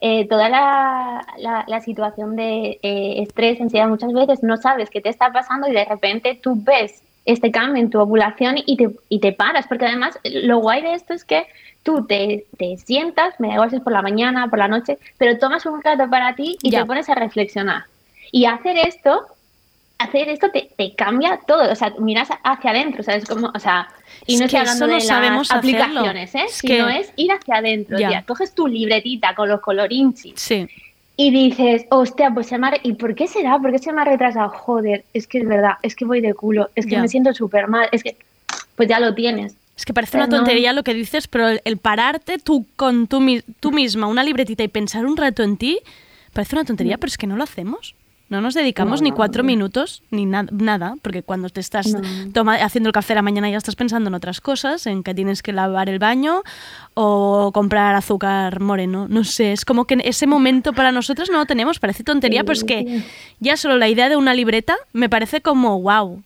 eh, 0.00 0.26
toda 0.28 0.48
la, 0.48 1.24
la, 1.38 1.64
la 1.68 1.80
situación 1.80 2.34
de 2.34 2.78
eh, 2.82 3.22
estrés, 3.22 3.60
ansiedad, 3.60 3.86
muchas 3.88 4.12
veces 4.12 4.42
no 4.42 4.56
sabes 4.56 4.90
qué 4.90 5.00
te 5.00 5.08
está 5.10 5.30
pasando 5.32 5.68
y 5.68 5.72
de 5.72 5.84
repente 5.84 6.34
tú 6.42 6.54
ves 6.56 7.02
este 7.32 7.50
cambio 7.50 7.82
en 7.82 7.90
tu 7.90 7.98
ovulación 8.00 8.56
y 8.64 8.76
te, 8.76 8.90
y 9.08 9.20
te 9.20 9.32
paras. 9.32 9.66
Porque 9.66 9.86
además, 9.86 10.18
lo 10.24 10.58
guay 10.58 10.82
de 10.82 10.94
esto 10.94 11.12
es 11.14 11.24
que 11.24 11.46
tú 11.82 12.06
te, 12.06 12.46
te 12.58 12.76
sientas, 12.76 13.34
me 13.40 13.48
da 13.48 13.54
igual 13.54 13.70
si 13.70 13.76
es 13.76 13.82
por 13.82 13.92
la 13.92 14.02
mañana, 14.02 14.48
por 14.48 14.58
la 14.58 14.68
noche, 14.68 14.98
pero 15.18 15.38
tomas 15.38 15.64
un 15.66 15.82
rato 15.82 16.08
para 16.10 16.34
ti 16.34 16.58
y 16.62 16.70
Ya. 16.70 16.80
te 16.80 16.84
pones 16.86 17.08
a 17.08 17.14
reflexionar. 17.14 17.84
Y 18.32 18.44
hacer 18.44 18.76
esto, 18.78 19.26
hacer 19.98 20.28
esto 20.28 20.50
te, 20.50 20.70
te 20.76 20.94
cambia 20.94 21.40
todo, 21.46 21.70
o 21.70 21.74
sea, 21.74 21.92
miras 21.98 22.28
hacia 22.44 22.70
adentro, 22.70 23.02
¿sabes? 23.02 23.24
Como, 23.26 23.50
o 23.54 23.58
sea, 23.58 23.88
y 24.26 24.34
Es 24.34 24.40
no 24.40 24.46
que 24.48 24.56
estoy 24.56 24.60
hablando 24.60 24.86
de 24.86 25.00
sabemos 25.00 25.48
las 25.48 25.58
hacerlo. 25.58 25.78
aplicaciones, 25.84 26.34
¿eh? 26.34 26.42
Es 26.46 26.52
Sino 26.54 26.86
que- 26.86 26.98
es 27.00 27.12
ir 27.16 27.32
hacia 27.32 27.56
adentro, 27.56 27.98
Ya. 27.98 28.22
Coges 28.24 28.54
tu 28.54 28.66
libretita 28.66 29.34
con 29.34 29.48
los 29.48 29.60
colorinchis 29.60 30.34
Sí. 30.40 30.68
Y 31.22 31.30
dices, 31.30 31.84
hostia, 31.90 32.30
pues 32.32 32.46
se 32.46 32.56
me 32.56 32.68
ha 32.68 32.72
¿Y 32.82 32.94
por 32.94 33.14
qué 33.14 33.26
será? 33.26 33.58
¿Por 33.58 33.70
qué 33.72 33.78
se 33.78 33.92
me 33.92 34.00
ha 34.00 34.04
retrasado? 34.06 34.48
Joder, 34.48 35.04
es 35.12 35.26
que 35.26 35.36
es 35.40 35.46
verdad, 35.46 35.72
es 35.82 35.94
que 35.94 36.06
voy 36.06 36.22
de 36.22 36.32
culo, 36.32 36.70
es 36.74 36.86
que 36.86 36.96
me 36.98 37.08
siento 37.08 37.34
súper 37.34 37.68
mal, 37.68 37.90
es 37.92 38.02
que... 38.02 38.16
Pues 38.74 38.88
ya 38.88 38.98
lo 38.98 39.14
tienes. 39.14 39.54
Es 39.76 39.84
que 39.84 39.92
parece 39.92 40.16
una 40.16 40.26
no- 40.28 40.36
tontería 40.38 40.72
lo 40.72 40.82
que 40.82 40.94
dices, 40.94 41.28
pero 41.28 41.48
el, 41.48 41.60
el 41.66 41.76
pararte 41.76 42.38
tú 42.38 42.64
con 42.74 43.06
tú, 43.06 43.22
tú 43.60 43.70
misma, 43.70 44.06
una 44.06 44.24
libretita 44.24 44.62
y 44.62 44.68
pensar 44.68 45.04
un 45.04 45.18
rato 45.18 45.42
en 45.42 45.58
ti, 45.58 45.80
parece 46.32 46.56
una 46.56 46.64
tontería, 46.64 46.96
pero 46.96 47.08
es 47.08 47.18
que 47.18 47.26
no 47.26 47.36
lo 47.36 47.44
hacemos. 47.44 47.94
No 48.30 48.40
nos 48.40 48.54
dedicamos 48.54 49.00
No, 49.00 49.04
ni 49.06 49.10
cuatro 49.10 49.42
no. 49.42 49.48
minutos 49.48 50.02
ni 50.12 50.24
na- 50.24 50.46
nada, 50.52 50.94
porque 51.02 51.22
cuando 51.22 51.48
te 51.50 51.60
estás 51.60 51.94
toma- 52.32 52.54
haciendo 52.54 52.88
el 52.88 52.92
café 52.92 53.12
a 53.12 53.16
la 53.16 53.22
mañana 53.22 53.50
ya 53.50 53.58
estás 53.58 53.74
pensando 53.76 54.08
en 54.08 54.14
otras 54.14 54.40
cosas, 54.40 54.86
en 54.86 55.02
que 55.02 55.14
tienes 55.14 55.42
que 55.42 55.52
lavar 55.52 55.88
el 55.88 55.98
baño 55.98 56.42
o 56.94 57.50
comprar 57.52 57.94
azúcar 57.96 58.60
moreno. 58.60 59.06
No 59.08 59.24
sé, 59.24 59.52
es 59.52 59.64
como 59.64 59.84
que 59.84 59.98
ese 60.04 60.26
momento 60.28 60.72
para 60.72 60.92
nosotros 60.92 61.28
no 61.28 61.38
lo 61.38 61.46
tenemos, 61.46 61.80
parece 61.80 62.04
tontería, 62.04 62.42
pero 62.44 62.52
es 62.52 62.64
que 62.64 63.02
ya 63.40 63.56
solo 63.56 63.76
la 63.76 63.88
idea 63.88 64.08
de 64.08 64.16
una 64.16 64.32
libreta 64.32 64.76
me 64.92 65.08
parece 65.08 65.40
como 65.40 65.80
wow. 65.80 66.22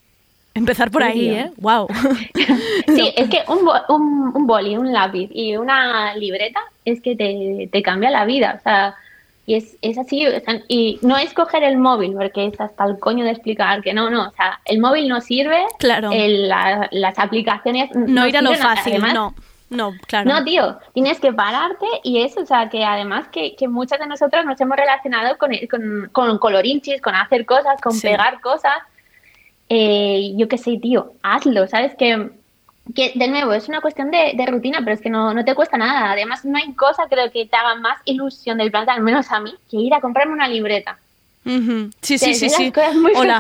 Empezar 0.57 0.91
por 0.93 1.03
Sí, 1.03 1.09
ahí. 1.09 1.29
¿eh? 1.31 1.51
Wow. 1.57 1.89
Sí, 2.87 3.13
es 3.17 3.29
que 3.31 3.39
un, 3.49 3.65
bo- 3.65 3.81
un, 3.97 4.31
un 4.37 4.47
boli, 4.47 4.77
un 4.77 4.93
lápiz 4.93 5.29
y 5.33 5.57
una 5.57 6.15
libreta 6.15 6.61
es 6.85 7.01
que 7.01 7.17
te, 7.17 7.69
te 7.73 7.83
cambia 7.83 8.11
la 8.11 8.25
vida. 8.25 8.57
O 8.61 8.63
sea, 8.63 8.95
y 9.47 9.55
es, 9.55 9.77
es 9.83 9.99
así. 9.99 10.27
o 10.27 10.31
sea, 10.41 10.61
y 10.69 10.99
no 11.03 11.17
es 11.17 11.33
coger 11.35 11.63
el 11.65 11.77
móvil, 11.77 12.15
porque 12.15 12.47
es 12.47 12.61
hasta 12.61 12.85
el 12.85 12.99
coño 12.99 13.25
de 13.25 13.31
explicar 13.33 13.83
que 13.83 13.93
no, 13.93 14.09
no. 14.11 14.29
O 14.29 14.33
sea, 14.33 14.61
el 14.65 14.81
móvil 14.81 15.09
no 15.09 15.21
sirve. 15.21 15.65
Claro. 15.79 16.11
el- 16.13 16.49
la- 16.49 16.89
las 16.93 17.19
aplicaciones. 17.19 17.91
No 17.95 18.27
ir 18.27 18.37
a 18.37 18.43
lo 18.43 18.55
fácil, 18.55 18.93
además, 18.95 19.15
no. 19.15 19.35
No, 19.71 19.93
claro. 20.07 20.31
No, 20.31 20.45
tío, 20.45 20.79
tienes 20.93 21.19
que 21.19 21.33
pararte 21.33 21.87
y 22.05 22.21
eso, 22.21 22.43
o 22.43 22.47
sea, 22.47 22.69
que 22.69 22.85
además 22.85 23.27
que, 23.29 23.57
que 23.57 23.67
muchas 23.67 23.99
de 23.99 24.07
nosotros 24.07 24.45
nos 24.45 24.61
hemos 24.61 24.77
relacionado 24.77 25.37
con, 25.39 25.51
con, 25.71 26.09
con 26.13 26.39
colorinchis, 26.39 27.01
con 27.01 27.15
hacer 27.15 27.45
cosas, 27.45 27.81
con 27.83 27.93
Sí. 27.93 28.03
pegar 28.07 28.41
cosas 28.41 28.75
eh, 29.69 30.33
yo 30.37 30.47
qué 30.49 30.59
sé, 30.59 30.79
tío, 30.81 31.13
hazlo, 31.23 31.67
¿sabes? 31.67 31.95
Que, 31.97 32.31
que 32.95 33.13
de 33.15 33.29
nuevo, 33.29 33.53
es 33.53 33.69
una 33.69 33.81
cuestión 33.81 34.11
de, 34.11 34.33
de 34.35 34.47
rutina, 34.47 34.81
pero 34.81 34.93
es 34.93 35.01
que 35.01 35.11
no, 35.11 35.33
no 35.33 35.45
te 35.45 35.55
cuesta 35.55 35.79
nada. 35.79 36.13
Además, 36.13 36.45
no 36.45 36.59
hay 36.59 36.73
cosa 36.75 37.05
creo 37.09 37.31
que 37.31 37.47
te 37.47 37.57
haga 37.57 37.77
más 37.77 37.99
ilusión 38.05 38.59
del 38.59 38.71
planeta, 38.71 38.93
al 38.93 39.03
menos 39.03 39.31
a 39.31 39.41
mí, 39.41 39.55
que 39.71 39.79
ir 39.79 39.95
a 39.95 40.01
comprarme 40.01 40.35
una 40.35 40.49
libreta. 40.49 40.99
Sí, 42.01 42.17
sí, 42.17 42.35
sí, 42.35 42.49
sí. 42.49 42.73
O 43.17 43.25
la, 43.25 43.39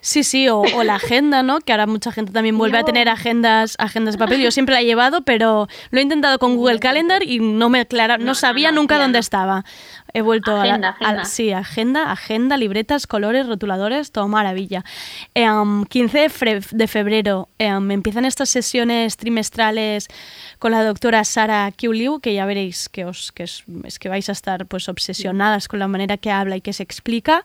sí, 0.00 0.22
sí, 0.22 0.48
o, 0.48 0.60
o 0.60 0.84
la 0.84 0.94
agenda, 0.94 1.42
¿no? 1.42 1.58
Que 1.58 1.72
ahora 1.72 1.86
mucha 1.86 2.12
gente 2.12 2.30
también 2.30 2.56
vuelve 2.56 2.78
a 2.78 2.84
tener 2.84 3.08
agendas, 3.08 3.74
agendas 3.80 4.14
de 4.14 4.18
papel. 4.18 4.40
Yo 4.40 4.52
siempre 4.52 4.72
la 4.72 4.82
he 4.82 4.84
llevado, 4.84 5.22
pero 5.22 5.66
lo 5.90 5.98
he 5.98 6.02
intentado 6.02 6.38
con 6.38 6.56
Google 6.56 6.78
Calendar 6.78 7.24
y 7.24 7.40
no 7.40 7.68
me 7.68 7.84
clara, 7.86 8.18
no, 8.18 8.36
sabía 8.36 8.70
nunca 8.70 8.98
dónde 8.98 9.18
estaba. 9.18 9.64
He 10.14 10.22
vuelto 10.22 10.56
a, 10.56 10.62
Agenda, 10.62 10.96
la, 11.00 11.06
a- 11.06 11.10
agenda. 11.10 11.24
sí, 11.24 11.52
agenda, 11.52 12.12
agenda, 12.12 12.56
libretas, 12.56 13.06
colores, 13.06 13.46
rotuladores, 13.46 14.12
todo 14.12 14.28
maravilla. 14.28 14.84
Eh, 15.34 15.50
um, 15.50 15.84
15 15.84 16.28
de, 16.72 16.86
febrero 16.88 17.48
eh, 17.58 17.74
um, 17.74 17.90
empiezan 17.90 18.24
estas 18.24 18.48
sesiones 18.50 19.16
trimestrales 19.16 20.08
con 20.58 20.72
la 20.72 20.82
doctora 20.84 21.24
Sara 21.24 21.70
Kiuliu, 21.70 22.20
que 22.20 22.34
ya 22.34 22.46
veréis 22.46 22.88
que 22.88 23.04
os 23.04 23.32
que 23.32 23.44
es, 23.44 23.64
es 23.84 23.98
que 23.98 24.08
vais 24.08 24.28
a 24.28 24.32
estar 24.32 24.66
pues 24.66 24.88
obsesionadas 24.88 25.68
con 25.68 25.78
la 25.78 25.88
manera 25.88 26.16
que 26.16 26.30
habla 26.30 26.56
y 26.56 26.60
que 26.60 26.72
se 26.72 26.82
explica. 26.82 27.44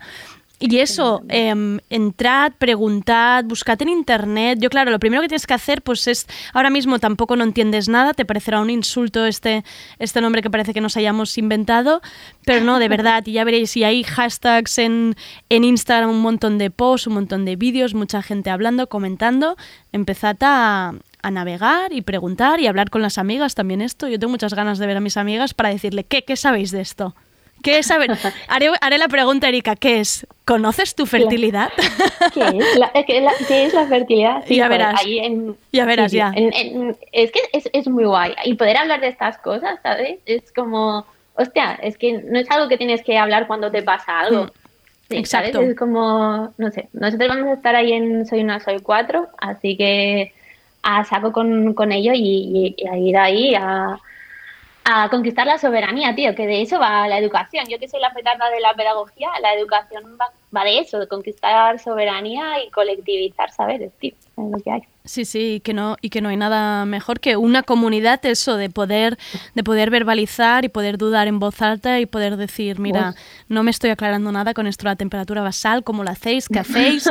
Y 0.58 0.78
eso, 0.78 1.22
em, 1.28 1.80
entrad, 1.90 2.54
preguntad, 2.58 3.44
buscad 3.44 3.82
en 3.82 3.90
internet. 3.90 4.58
Yo, 4.62 4.70
claro, 4.70 4.90
lo 4.90 5.00
primero 5.00 5.22
que 5.22 5.28
tienes 5.28 5.46
que 5.48 5.54
hacer, 5.54 5.82
pues 5.82 6.08
es, 6.08 6.28
ahora 6.54 6.70
mismo 6.70 6.98
tampoco 7.00 7.36
no 7.36 7.44
entiendes 7.44 7.90
nada, 7.90 8.14
te 8.14 8.24
parecerá 8.24 8.62
un 8.62 8.70
insulto 8.70 9.26
este, 9.26 9.66
este 10.00 10.22
nombre 10.22 10.42
que 10.42 10.50
parece 10.50 10.74
que 10.74 10.80
nos 10.80 10.96
hayamos 10.96 11.38
inventado, 11.38 12.02
pero 12.46 12.64
no, 12.64 12.80
de 12.80 12.88
verdad, 12.88 13.24
y 13.26 13.34
ya 13.34 13.44
veréis, 13.44 13.76
y 13.76 13.84
hay 13.84 14.04
hashtags 14.04 14.78
en, 14.78 15.16
en 15.50 15.66
Instagram, 15.66 16.10
un 16.10 16.22
montón 16.22 16.58
de 16.58 16.72
posts, 16.72 17.08
un 17.08 17.16
montón 17.16 17.44
de 17.44 17.58
vídeos, 17.58 17.94
mucha 17.94 18.22
gente 18.22 18.50
hablando, 18.50 18.88
comentando. 18.88 19.58
Empezad 19.92 20.38
a, 20.42 20.94
a 21.22 21.32
navegar 21.32 21.92
y 21.92 22.02
preguntar 22.02 22.62
y 22.62 22.68
hablar 22.68 22.90
con 22.90 23.02
las 23.02 23.18
amigas 23.18 23.56
también 23.56 23.82
esto. 23.82 24.08
Yo 24.08 24.20
tengo 24.20 24.32
muchas 24.32 24.54
ganas 24.54 24.78
de 24.78 24.88
ver 24.88 24.98
a 24.98 25.02
mis 25.02 25.18
amigas 25.18 25.54
para 25.54 25.70
decirle, 25.70 26.06
¿qué, 26.06 26.24
qué 26.24 26.36
sabéis 26.38 26.72
de 26.72 26.82
esto? 26.82 27.14
¿Qué 27.66 27.80
es? 27.80 27.90
A 27.90 27.98
ver, 27.98 28.12
haré, 28.48 28.70
haré 28.80 28.98
la 29.00 29.08
pregunta, 29.08 29.48
Erika, 29.50 29.76
¿qué 29.76 30.00
es? 30.00 30.28
¿Conoces 30.46 30.94
tu 30.94 31.06
fertilidad? 31.08 31.70
¿Qué 32.34 32.42
es 32.60 32.78
la, 32.78 32.92
es 32.94 33.06
que 33.08 33.22
la- 33.22 33.34
qué 33.48 33.66
es 33.66 33.74
la 33.74 33.88
fertilidad? 33.88 34.44
Ya 34.48 34.68
verás. 34.68 35.02
ahí 35.04 35.18
en- 35.18 35.58
Ya 35.72 35.86
verás, 35.86 36.12
sí, 36.12 36.18
ya. 36.18 36.32
es 37.12 37.32
que 37.32 37.40
es, 37.54 37.68
es 37.74 37.88
muy 37.88 38.06
guay. 38.06 38.36
Y 38.46 38.54
poder 38.54 38.78
hablar 38.78 39.02
de 39.02 39.08
estas 39.08 39.40
cosas, 39.40 39.80
¿sabes? 39.82 40.20
Es 40.28 40.52
como, 40.54 41.06
hostia, 41.34 41.74
es 41.82 41.98
que 41.98 42.14
no 42.22 42.38
es 42.38 42.50
algo 42.52 42.70
que 42.70 42.78
tienes 42.78 43.02
que 43.04 43.18
hablar 43.18 43.48
cuando 43.48 43.72
te 43.72 43.82
pasa 43.82 44.20
algo. 44.20 44.44
Mm, 44.46 44.50
Sí, 45.10 45.18
exacto. 45.18 45.54
¿sabes? 45.60 45.70
Es 45.70 45.76
como, 45.78 46.54
no 46.58 46.72
sé, 46.72 46.88
nosotros 46.94 47.30
vamos 47.30 47.48
a 47.48 47.54
estar 47.54 47.76
ahí 47.76 47.94
en 47.94 48.26
Soy 48.28 48.42
una, 48.42 48.60
Soy 48.60 48.80
cuatro, 48.80 49.28
así 49.40 49.78
que 49.78 50.34
a 50.82 51.04
saco 51.06 51.32
con, 51.32 51.74
con 51.76 51.92
ello 51.92 52.12
y, 52.14 52.20
y- 52.22 52.76
y 52.78 52.88
a 52.88 52.98
ir 52.98 53.18
ahí 53.18 53.56
a, 53.56 53.98
a 54.86 55.10
conquistar 55.10 55.48
la 55.48 55.58
soberanía, 55.58 56.14
tío, 56.14 56.36
que 56.36 56.46
de 56.46 56.62
eso 56.62 56.80
va 56.80 57.08
la 57.08 57.18
educación. 57.18 57.66
Yo 57.68 57.80
que 57.80 57.88
soy 57.88 58.00
la 58.00 58.14
petarda 58.14 58.50
de 58.52 58.60
la 58.60 58.76
pedagogía, 58.76 59.30
la 59.42 59.54
educación 59.56 60.16
va, 60.22 60.32
va 60.56 60.64
de 60.64 60.80
eso, 60.80 61.00
de 61.00 61.08
conquistar 61.08 61.80
soberanía 61.80 62.64
y 62.66 62.70
colectivizar 62.72 63.52
saberes, 63.52 63.92
tío, 64.00 64.14
es 64.38 64.52
lo 64.52 64.58
que 64.60 64.72
hay. 64.72 64.82
Sí, 65.04 65.24
sí, 65.24 65.56
y 65.56 65.60
que 65.60 65.74
no, 65.74 65.98
y 66.02 66.10
que 66.10 66.20
no 66.20 66.30
hay 66.30 66.38
nada 66.38 66.84
mejor 66.86 67.20
que 67.20 67.38
una 67.38 67.62
comunidad, 67.62 68.26
eso, 68.26 68.58
de 68.58 68.72
poder, 68.72 69.20
de 69.54 69.64
poder 69.64 69.92
verbalizar 69.92 70.66
y 70.66 70.70
poder 70.70 70.98
dudar 70.98 71.28
en 71.28 71.38
voz 71.38 71.62
alta 71.62 72.00
y 72.00 72.08
poder 72.08 72.38
decir, 72.38 72.80
mira, 72.80 73.10
Uf. 73.12 73.16
no 73.48 73.62
me 73.62 73.70
estoy 73.70 73.92
aclarando 73.92 74.32
nada 74.32 74.56
con 74.56 74.66
esto 74.66 74.86
de 74.86 74.90
la 74.90 74.96
temperatura 74.96 75.44
basal, 75.44 75.84
cómo 75.84 76.04
lo 76.04 76.10
hacéis, 76.10 76.50
qué 76.50 76.58
hacéis. 76.66 77.08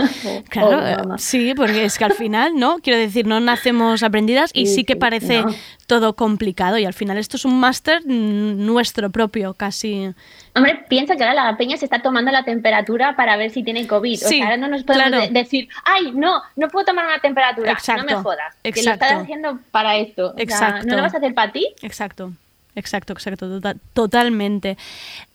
Claro, 0.49 0.85
eh, 0.85 0.97
sí, 1.19 1.55
porque 1.55 1.85
es 1.85 1.97
que 1.97 2.05
al 2.05 2.15
final, 2.15 2.57
¿no? 2.57 2.79
Quiero 2.79 2.99
decir, 2.99 3.29
no 3.29 3.39
nacemos 3.39 4.03
aprendidas 4.03 4.51
y 4.53 4.67
Sí, 4.67 4.75
sí 4.77 4.85
que 4.85 4.97
parece 4.97 5.43
no. 5.43 5.55
todo 5.87 6.17
complicado 6.17 6.79
y 6.79 6.85
al 6.87 6.95
final 6.95 7.17
esto 7.17 7.37
es 7.37 7.45
un 7.45 7.61
máster 7.61 8.03
mm, 8.05 8.67
nuestro 8.67 9.11
propio, 9.11 9.55
casi. 9.55 10.11
Hombre, 10.57 10.85
piensa 10.89 11.17
que 11.17 11.25
ahora 11.25 11.51
la 11.51 11.57
peña 11.57 11.77
se 11.77 11.85
está 11.85 12.01
tomando 12.01 12.31
la 12.31 12.45
temperatura 12.45 13.17
para 13.17 13.37
ver 13.37 13.51
si 13.51 13.65
tiene 13.65 13.87
COVID. 13.89 14.25
o 14.25 14.29
sea, 14.29 14.45
ahora 14.45 14.57
no 14.57 14.69
nos 14.69 14.85
podemos 14.85 15.09
claro. 15.09 15.27
de- 15.27 15.31
decir, 15.33 15.69
ay, 15.85 16.13
no, 16.13 16.43
no 16.55 16.69
puedo 16.69 16.87
tomar 16.87 17.07
una 17.07 17.19
temperatura. 17.19 17.73
Exacto, 17.73 18.05
no 18.05 18.17
me 18.17 18.23
jodas. 18.23 18.55
Que 18.63 18.71
lo 18.71 18.77
exacto. 18.77 19.05
estás 19.05 19.23
haciendo 19.23 19.59
para 19.73 19.97
esto. 19.97 20.29
O 20.31 20.35
sea, 20.35 20.43
Exacto. 20.45 20.87
¿No 20.87 20.97
lo 20.97 21.03
vas 21.03 21.15
a 21.15 21.17
hacer 21.17 21.35
para 21.35 21.51
ti? 21.51 21.67
Exacto, 21.83 22.33
exacto, 22.77 23.13
exacto, 23.15 23.49
tota- 23.49 23.75
totalmente. 23.95 24.77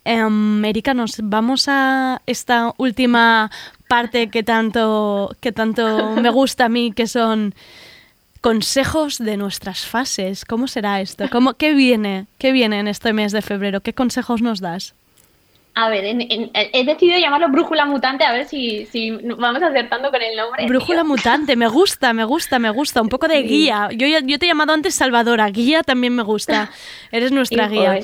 Em, 0.05 0.63
Erika, 0.63 0.93
nos 0.93 1.17
vamos 1.21 1.65
a 1.67 2.21
esta 2.25 2.73
última 2.77 3.51
parte 3.89 4.29
que 4.29 4.41
tanto, 4.43 5.35
que 5.41 5.51
tanto 5.51 6.11
me 6.15 6.29
gusta 6.29 6.65
a 6.65 6.69
mí, 6.69 6.93
que 6.93 7.07
son 7.07 7.53
consejos 8.41 9.17
de 9.17 9.35
nuestras 9.37 9.85
fases. 9.85 10.45
¿Cómo 10.45 10.67
será 10.67 11.01
esto? 11.01 11.29
¿Cómo, 11.29 11.55
¿Qué 11.55 11.73
viene? 11.73 12.25
¿Qué 12.37 12.51
viene 12.53 12.79
en 12.79 12.87
este 12.87 13.11
mes 13.11 13.33
de 13.33 13.41
febrero? 13.41 13.81
¿Qué 13.81 13.93
consejos 13.93 14.41
nos 14.41 14.61
das? 14.61 14.93
A 15.81 15.87
ver, 15.89 16.03
en- 16.05 16.21
en- 16.21 16.51
he 16.53 16.83
decidido 16.83 17.17
llamarlo 17.19 17.47
brújula 17.49 17.85
mutante 17.85 18.25
a 18.25 18.31
ver 18.33 18.45
si, 18.47 18.85
si 18.87 19.11
vamos 19.11 19.61
acertando 19.63 20.11
con 20.11 20.21
el 20.21 20.35
nombre. 20.35 20.65
Brújula 20.67 21.03
mutante, 21.03 21.55
me 21.55 21.67
gusta, 21.67 22.11
me 22.13 22.23
gusta, 22.25 22.59
me 22.59 22.69
gusta. 22.69 23.01
Un 23.01 23.07
poco 23.09 23.27
de 23.27 23.41
guía. 23.43 23.87
Yo, 23.93 24.05
yo 24.07 24.37
te 24.39 24.45
he 24.45 24.49
llamado 24.49 24.73
antes 24.73 24.95
Salvadora, 24.95 25.47
guía 25.49 25.83
también 25.83 26.15
me 26.15 26.23
gusta. 26.23 26.69
Eres 27.11 27.31
nuestra 27.31 27.69
Sí, 27.69 27.75
guía. 27.75 27.99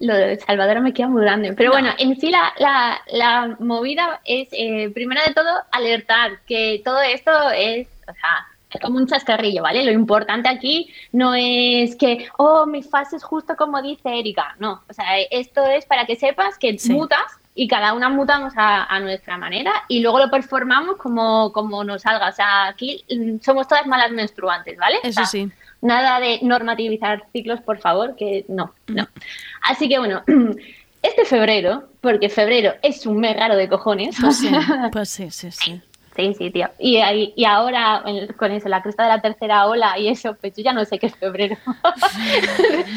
Lo 0.00 0.14
de 0.14 0.36
Salvador 0.40 0.80
me 0.80 0.92
queda 0.92 1.08
muy 1.08 1.22
grande. 1.22 1.52
Pero 1.52 1.70
bueno, 1.72 1.90
en 1.98 2.18
sí 2.20 2.30
la, 2.30 2.52
la, 2.58 3.00
la 3.12 3.56
movida 3.60 4.20
es, 4.24 4.48
eh, 4.52 4.90
primero 4.92 5.20
de 5.26 5.32
todo, 5.34 5.50
alertar 5.70 6.40
que 6.46 6.80
todo 6.84 7.00
esto 7.02 7.30
es, 7.50 7.86
o 8.08 8.12
sea, 8.12 8.46
es 8.74 8.80
como 8.80 8.98
un 8.98 9.06
chascarrillo, 9.06 9.62
¿vale? 9.62 9.84
Lo 9.84 9.92
importante 9.92 10.48
aquí 10.48 10.92
no 11.12 11.34
es 11.34 11.96
que, 11.96 12.26
oh, 12.36 12.66
mi 12.66 12.82
fase 12.82 13.16
es 13.16 13.24
justo 13.24 13.56
como 13.56 13.80
dice 13.80 14.18
Erika. 14.18 14.56
No, 14.58 14.82
o 14.88 14.92
sea, 14.92 15.18
esto 15.30 15.64
es 15.64 15.86
para 15.86 16.06
que 16.06 16.16
sepas 16.16 16.58
que 16.58 16.76
mutas 16.90 17.22
y 17.54 17.68
cada 17.68 17.92
una 17.92 18.08
mutamos 18.08 18.52
a, 18.56 18.84
a 18.84 19.00
nuestra 19.00 19.38
manera 19.38 19.72
y 19.88 20.00
luego 20.00 20.18
lo 20.18 20.30
performamos 20.30 20.96
como, 20.96 21.52
como 21.52 21.84
nos 21.84 22.02
salga. 22.02 22.28
O 22.28 22.32
sea, 22.32 22.66
aquí 22.66 23.04
mm, 23.08 23.38
somos 23.40 23.68
todas 23.68 23.86
malas 23.86 24.10
menstruantes, 24.10 24.76
¿vale? 24.76 24.96
O 25.04 25.06
Eso 25.06 25.20
sea, 25.20 25.26
sí. 25.26 25.48
Nada 25.80 26.18
de 26.18 26.40
normativizar 26.42 27.24
ciclos, 27.32 27.60
por 27.60 27.78
favor, 27.78 28.16
que 28.16 28.44
no, 28.48 28.74
no. 28.86 29.06
Así 29.62 29.88
que 29.88 29.98
bueno, 29.98 30.22
este 31.02 31.24
febrero, 31.26 31.88
porque 32.00 32.28
febrero 32.28 32.74
es 32.82 33.06
un 33.06 33.18
mes 33.18 33.36
raro 33.36 33.54
de 33.56 33.68
cojones. 33.68 34.16
Pues 34.20 34.38
sí, 34.38 34.50
pues 34.92 35.10
sí, 35.10 35.30
sí, 35.30 35.50
sí. 35.50 35.82
Sí, 36.16 36.32
sí, 36.38 36.50
tío. 36.50 36.68
Y, 36.78 36.98
ahí- 36.98 37.32
y 37.36 37.44
ahora, 37.44 38.02
en- 38.06 38.28
con 38.34 38.52
eso, 38.52 38.68
la 38.68 38.82
cresta 38.82 39.02
de 39.02 39.08
la 39.08 39.20
tercera 39.20 39.66
ola 39.66 39.98
y 39.98 40.08
eso, 40.08 40.36
pues 40.40 40.54
yo 40.56 40.62
ya 40.62 40.72
no 40.72 40.84
sé 40.84 40.98
qué 41.00 41.06
es 41.06 41.16
febrero. 41.16 41.56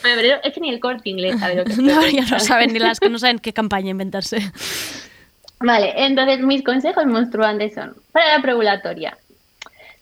febrero, 0.00 0.38
es 0.42 0.52
que 0.54 0.60
ni 0.60 0.70
el 0.70 0.80
corte 0.80 1.08
inglés 1.10 1.38
sabe 1.38 1.56
lo 1.56 1.64
que 1.64 1.72
es 1.72 1.78
No, 1.82 2.06
ya 2.06 2.24
no 2.24 2.40
saben 2.40 2.72
ni 2.72 2.78
las 2.78 3.00
que 3.00 3.08
no 3.08 3.18
saben 3.18 3.38
qué 3.38 3.52
campaña 3.52 3.90
inventarse. 3.90 4.38
Vale, 5.60 5.92
entonces 5.96 6.40
mis 6.40 6.62
consejos 6.62 7.04
menstruantes 7.06 7.74
son, 7.74 7.94
para 8.12 8.36
la 8.36 8.42
preovulatoria, 8.42 9.18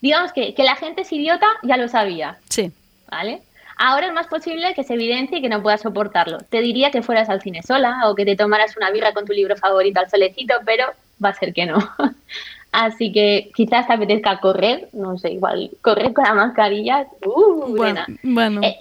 digamos 0.01 0.31
que, 0.31 0.53
que 0.53 0.63
la 0.63 0.75
gente 0.75 1.01
es 1.01 1.11
idiota, 1.11 1.47
ya 1.63 1.77
lo 1.77 1.87
sabía, 1.87 2.37
Sí. 2.49 2.71
¿vale? 3.09 3.41
Ahora 3.79 4.07
es 4.07 4.13
más 4.13 4.27
posible 4.27 4.73
que 4.73 4.83
se 4.83 4.93
evidencie 4.95 5.37
y 5.37 5.41
que 5.41 5.49
no 5.49 5.61
puedas 5.61 5.81
soportarlo. 5.81 6.39
Te 6.49 6.61
diría 6.61 6.89
que 6.89 7.03
fueras 7.03 7.29
al 7.29 7.41
cine 7.43 7.61
sola 7.61 8.01
o 8.05 8.15
que 8.15 8.25
te 8.25 8.35
tomaras 8.35 8.75
una 8.75 8.89
birra 8.89 9.13
con 9.13 9.25
tu 9.25 9.33
libro 9.33 9.55
favorito 9.55 9.99
al 9.99 10.09
solecito, 10.09 10.55
pero 10.65 10.85
va 11.23 11.29
a 11.29 11.33
ser 11.33 11.53
que 11.53 11.65
no. 11.65 11.77
Así 12.71 13.11
que 13.11 13.49
quizás 13.55 13.87
te 13.87 13.93
apetezca 13.93 14.39
correr, 14.39 14.89
no 14.93 15.17
sé, 15.17 15.31
igual 15.31 15.71
correr 15.81 16.13
con 16.13 16.25
la 16.25 16.33
mascarilla. 16.33 17.07
Uh, 17.25 17.75
Bueno, 17.75 18.01
bueno. 18.23 18.61
Eh, 18.61 18.77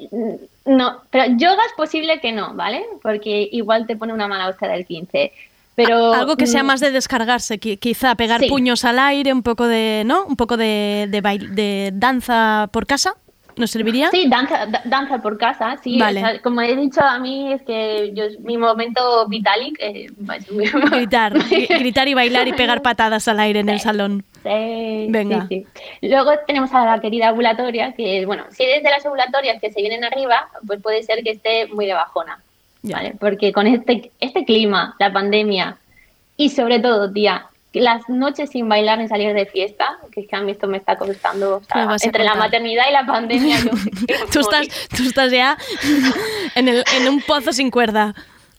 no, 0.66 1.00
pero 1.10 1.24
yoga 1.36 1.62
es 1.66 1.72
posible 1.76 2.20
que 2.20 2.32
no, 2.32 2.52
¿vale? 2.54 2.84
Porque 3.02 3.48
igual 3.52 3.86
te 3.86 3.96
pone 3.96 4.12
una 4.12 4.26
mala 4.28 4.48
hostia 4.48 4.68
del 4.68 4.84
15. 4.84 5.32
Pero 5.76 6.12
Algo 6.14 6.36
que 6.36 6.46
sea 6.46 6.62
mm, 6.62 6.66
más 6.66 6.80
de 6.80 6.90
descargarse, 6.90 7.60
qui- 7.60 7.78
quizá 7.78 8.14
pegar 8.16 8.40
Sí. 8.40 8.48
puños 8.48 8.84
al 8.84 8.98
aire, 8.98 9.32
un 9.32 9.42
poco 9.42 9.66
de, 9.66 10.02
¿no? 10.04 10.24
Un 10.26 10.34
poco 10.36 10.56
de, 10.56 11.06
de, 11.10 11.22
bail- 11.22 11.50
de 11.50 11.90
danza 11.94 12.68
por 12.72 12.86
casa, 12.86 13.14
¿nos 13.56 13.70
serviría? 13.70 14.10
Sí, 14.10 14.26
danza, 14.28 14.66
da- 14.66 14.82
danza 14.84 15.22
por 15.22 15.38
casa, 15.38 15.76
sí. 15.82 15.98
Vale. 15.98 16.22
o 16.22 16.26
sea, 16.26 16.40
como 16.42 16.60
he 16.60 16.76
dicho 16.76 17.00
a 17.02 17.18
mí, 17.18 17.52
es 17.52 17.62
que 17.62 18.12
yo, 18.14 18.24
mi 18.40 18.56
momento 18.58 19.26
vitalic 19.28 19.76
eh, 19.80 20.06
Gritar, 20.90 21.32
gri- 21.48 21.78
gritar 21.78 22.08
y 22.08 22.14
bailar 22.14 22.46
y 22.48 22.52
pegar 22.52 22.82
patadas 22.82 23.26
al 23.28 23.40
aire 23.40 23.60
en 23.60 23.68
el 23.68 23.80
salón. 23.80 24.24
Sí, 24.42 25.06
Venga. 25.08 25.46
sí, 25.48 25.66
sí. 26.00 26.08
Luego 26.08 26.32
tenemos 26.46 26.72
a 26.72 26.84
la 26.84 27.00
querida 27.00 27.32
ovulatoria, 27.32 27.92
que 27.92 28.24
bueno, 28.26 28.44
si 28.50 28.62
eres 28.64 28.82
de 28.82 28.90
las 28.90 29.04
ovulatorias 29.06 29.60
que 29.60 29.72
se 29.72 29.80
vienen 29.80 30.04
arriba, 30.04 30.48
pues 30.66 30.80
puede 30.82 31.02
ser 31.02 31.22
que 31.24 31.30
esté 31.32 31.66
muy 31.68 31.86
de 31.86 31.94
bajona, 31.94 32.38
¿vale? 32.82 33.14
Porque 33.18 33.52
con 33.52 33.66
este, 33.66 34.10
este 34.20 34.44
clima, 34.44 34.94
la 35.00 35.12
pandemia 35.12 35.76
y 36.36 36.50
sobre 36.50 36.78
todo, 36.78 37.10
tía, 37.10 37.46
las 37.80 38.08
noches 38.08 38.50
sin 38.50 38.68
bailar 38.68 38.98
ni 38.98 39.08
salir 39.08 39.34
de 39.34 39.46
fiesta, 39.46 39.98
que 40.12 40.20
es 40.22 40.28
que 40.28 40.36
a 40.36 40.40
mí 40.40 40.52
esto 40.52 40.66
me 40.66 40.78
está 40.78 40.96
costando, 40.96 41.56
o 41.56 41.62
sea, 41.64 41.96
entre 42.02 42.24
la 42.24 42.34
maternidad 42.34 42.84
y 42.88 42.92
la 42.92 43.06
pandemia, 43.06 43.58
yo 43.60 43.70
Tú 44.32 44.40
estás, 44.40 44.66
tú 44.96 45.02
estás 45.02 45.30
ya 45.30 45.56
en, 46.54 46.68
el, 46.68 46.84
en 46.96 47.08
un 47.08 47.20
pozo 47.20 47.52
sin 47.52 47.70
cuerda. 47.70 48.14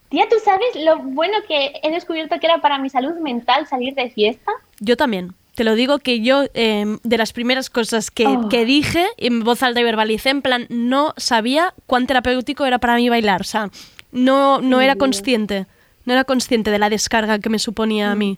Tía, 0.09 0.27
¿tú 0.29 0.37
sabes 0.43 0.67
lo 0.75 0.99
bueno 0.99 1.37
que 1.47 1.73
he 1.83 1.91
descubierto 1.91 2.39
que 2.39 2.47
era 2.47 2.61
para 2.61 2.77
mi 2.79 2.89
salud 2.89 3.15
mental 3.19 3.67
salir 3.67 3.93
de 3.93 4.09
fiesta? 4.09 4.51
Yo 4.79 4.95
también. 4.95 5.33
Te 5.55 5.63
lo 5.63 5.73
digo 5.73 5.97
que 5.97 6.21
yo, 6.21 6.43
eh, 6.53 6.85
de 7.03 7.17
las 7.17 7.33
primeras 7.33 7.69
cosas 7.71 8.11
que, 8.11 8.27
Oh. 8.27 8.47
que 8.47 8.63
dije, 8.63 9.07
en 9.17 9.43
voz 9.43 9.63
alta 9.63 9.79
y 9.81 9.83
verbalicé, 9.83 10.29
en 10.29 10.43
plan, 10.43 10.67
no 10.69 11.13
sabía 11.17 11.73
cuán 11.87 12.05
terapéutico 12.05 12.65
era 12.65 12.77
para 12.77 12.95
mí 12.95 13.09
bailar. 13.09 13.41
O 13.41 13.43
sea, 13.43 13.69
no, 14.11 14.61
no 14.61 14.81
era 14.81 14.95
consciente. 14.95 15.65
No 16.05 16.13
era 16.13 16.23
consciente 16.23 16.69
de 16.71 16.79
la 16.79 16.89
descarga 16.89 17.39
que 17.39 17.49
me 17.49 17.59
suponía 17.59 18.11
a 18.11 18.15
mí. 18.15 18.37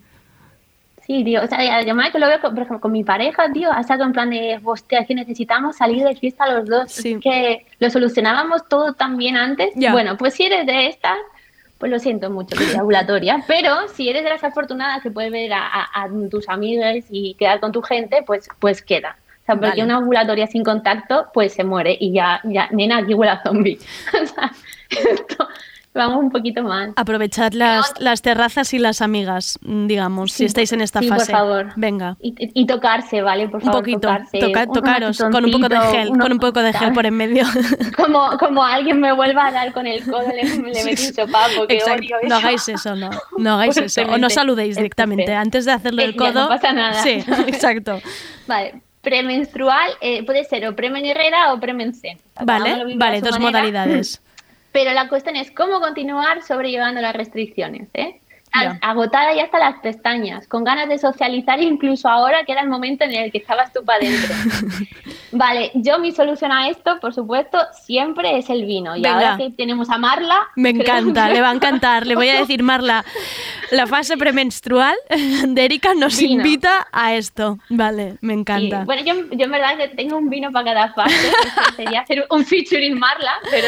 Sí, 1.10 1.24
tío, 1.24 1.42
o 1.44 1.48
sea, 1.48 1.66
y 1.66 1.68
además 1.70 2.12
que 2.12 2.20
lo 2.20 2.28
veo, 2.28 2.40
con, 2.40 2.52
por 2.54 2.60
ejemplo, 2.62 2.82
con 2.82 2.92
mi 2.92 3.04
pareja, 3.04 3.52
tío, 3.52 3.72
hasta 3.72 3.96
en 3.96 4.12
plan 4.12 4.30
de, 4.30 4.60
hostia, 4.64 5.06
que 5.06 5.16
necesitamos 5.16 5.78
salir 5.78 6.04
de 6.04 6.16
fiesta 6.16 6.46
los 6.46 6.68
dos, 6.70 7.00
es 7.04 7.18
que 7.20 7.66
lo 7.80 7.90
solucionábamos 7.90 8.70
todo 8.70 8.94
tan 8.94 9.18
bien 9.18 9.36
antes. 9.36 9.72
Bueno, 9.92 10.18
pues 10.18 10.36
si 10.36 10.44
eres 10.44 10.68
de 10.68 10.86
estas, 10.86 11.18
pues 11.80 11.92
lo 11.92 11.98
siento 11.98 12.30
mucho, 12.30 12.56
querida 12.56 12.78
ambulatoria, 12.82 13.44
pero 13.48 13.88
si 13.88 14.08
eres 14.08 14.24
de 14.24 14.30
las 14.30 14.44
afortunadas 14.44 15.02
que 15.02 15.10
puedes 15.10 15.32
ver 15.32 15.52
a, 15.52 15.66
a- 15.66 16.04
a 16.04 16.10
tus 16.30 16.48
amigas 16.48 16.98
y 17.10 17.34
quedar 17.40 17.60
con 17.60 17.72
tu 17.72 17.82
gente, 17.82 18.22
pues, 18.28 18.48
pues 18.60 18.84
queda. 18.84 19.18
O 19.42 19.46
sea, 19.48 19.56
porque 19.56 19.70
Vale. 19.70 19.84
una 19.86 19.96
ambulatoria 19.96 20.46
sin 20.46 20.64
contacto, 20.64 21.30
pues 21.34 21.54
se 21.54 21.64
muere 21.64 21.98
y 22.00 22.12
ya, 22.14 22.40
ya 22.44 22.70
nena, 22.70 22.98
aquí 22.98 23.16
huele 23.16 23.32
a 23.32 23.42
zombie. 23.42 23.80
o 24.22 24.26
sea, 24.28 24.52
esto, 24.92 25.48
vamos 25.94 26.24
un 26.24 26.30
poquito 26.30 26.64
más. 26.64 26.90
Aprovechad 26.96 27.52
las, 27.54 27.94
las 28.00 28.22
terrazas 28.22 28.74
y 28.74 28.80
las 28.80 29.02
amigas, 29.02 29.58
mm, 29.62 29.88
digamos, 29.88 30.32
si 30.32 30.46
estáis 30.46 30.72
en 30.72 30.82
esta 30.82 31.00
sí, 31.00 31.08
por 31.10 31.18
fase. 31.20 31.32
favor. 31.32 31.74
Venga. 31.76 32.16
Y, 32.22 32.34
y 32.38 32.66
tocarse, 32.66 33.22
¿vale? 33.22 33.48
Por 33.50 33.56
Un 33.62 33.66
favor, 33.66 33.82
poquito, 33.82 34.00
tocarse. 34.02 34.40
toca- 34.40 34.64
Un 34.68 34.74
tocaros 34.74 35.18
con 35.18 35.46
un 35.46 35.52
poco 35.52 35.70
de 35.70 35.80
gel, 35.80 36.10
uno- 36.10 36.24
con 36.24 36.32
un 36.32 36.40
poco 36.40 36.62
de 36.62 36.74
gel 36.74 36.94
por 36.94 37.06
en 37.06 37.14
medio. 37.16 37.44
Como, 37.98 38.38
como 38.38 38.64
alguien 38.64 39.00
me 39.00 39.12
vuelva 39.14 39.48
a 39.48 39.52
dar 39.52 39.74
con 39.74 39.86
el 39.86 40.04
codo, 40.04 40.24
le, 40.30 40.44
le 40.74 40.84
metí 40.84 41.08
un 41.08 41.14
sopapo, 41.14 41.68
que 41.68 41.84
odio 41.84 42.18
eso. 42.22 42.28
No 42.30 42.36
hagáis 42.36 42.68
eso, 42.70 42.96
no. 42.96 43.10
No 43.38 43.54
hagáis 43.56 43.78
eso. 43.78 44.02
O 44.04 44.18
no 44.18 44.30
saludéis 44.30 44.78
directamente. 44.78 45.34
Antes 45.36 45.66
de 45.66 45.72
hacerle 45.74 46.06
el 46.06 46.16
codo. 46.16 46.34
no 46.44 46.48
pasa 46.50 46.72
nada. 46.72 46.94
Sí, 47.04 47.24
exacto. 47.48 48.00
Vale, 48.48 48.82
premenstrual 49.02 49.92
eh, 50.02 50.24
puede 50.26 50.44
ser 50.46 50.68
o 50.68 50.76
premenirrera 50.76 51.54
o 51.54 51.60
lo 52.38 52.46
Vale, 52.46 52.96
vale, 52.96 53.22
dos 53.22 53.32
manera. 53.32 53.40
modalidades. 53.60 54.22
Pero 54.72 54.94
la 54.94 55.10
cuestión 55.10 55.36
es 55.36 55.52
cómo 55.52 55.80
continuar 55.80 56.44
sobrellevando 56.44 57.02
las 57.02 57.16
restricciones, 57.16 57.90
¿eh? 57.94 58.22
Estás 58.54 58.78
agotada 58.82 59.34
ya 59.36 59.44
hasta 59.44 59.60
las 59.60 59.80
pestañas, 59.80 60.48
con 60.48 60.64
ganas 60.64 60.90
de 60.90 60.98
socializar 60.98 61.62
incluso 61.62 62.10
ahora 62.10 62.44
que 62.46 62.52
era 62.52 62.62
el 62.62 62.70
momento 62.70 63.04
en 63.04 63.14
el 63.14 63.32
que 63.32 63.38
estabas 63.38 63.72
tú 63.72 63.84
para 63.86 64.00
adentro. 64.00 64.36
vale, 65.32 65.72
yo 65.76 66.00
mi 66.00 66.12
solución 66.12 66.52
a 66.52 66.70
esto, 66.70 67.00
por 67.00 67.14
supuesto, 67.14 67.60
siempre 67.84 68.38
es 68.38 68.50
el 68.50 68.66
vino. 68.66 68.96
Y 68.96 69.02
Venga. 69.02 69.16
ahora 69.32 69.38
que 69.38 69.52
tenemos 69.52 69.90
a 69.90 69.98
Marla... 69.98 70.48
Me 70.56 70.70
encanta, 70.70 71.28
que- 71.28 71.34
le 71.34 71.42
va 71.42 71.50
a 71.52 71.54
encantar. 71.56 72.08
Le 72.08 72.16
voy 72.16 72.30
a 72.30 72.40
decir, 72.40 72.64
Marla, 72.64 73.06
la 73.72 73.86
fase 73.88 74.18
premenstrual 74.18 74.96
de 75.48 75.66
Erika 75.66 75.94
nos 75.94 76.18
Vino. 76.18 76.34
invita 76.44 76.88
a 76.92 77.14
esto. 77.16 77.60
Vale, 77.70 78.16
me 78.22 78.34
Sí, 78.34 78.40
encanta. 78.40 78.84
Bueno, 78.86 79.04
yo, 79.04 79.14
yo 79.32 79.46
en 79.46 79.52
verdad 79.52 79.78
que 79.78 79.90
tengo 79.90 80.18
un 80.18 80.30
vino 80.30 80.52
para 80.52 80.66
cada 80.74 80.94
fase. 80.94 81.32
sería 81.76 82.02
hacer 82.02 82.26
un 82.32 82.44
featuring 82.46 82.98
Marla, 82.98 83.34
pero... 83.52 83.68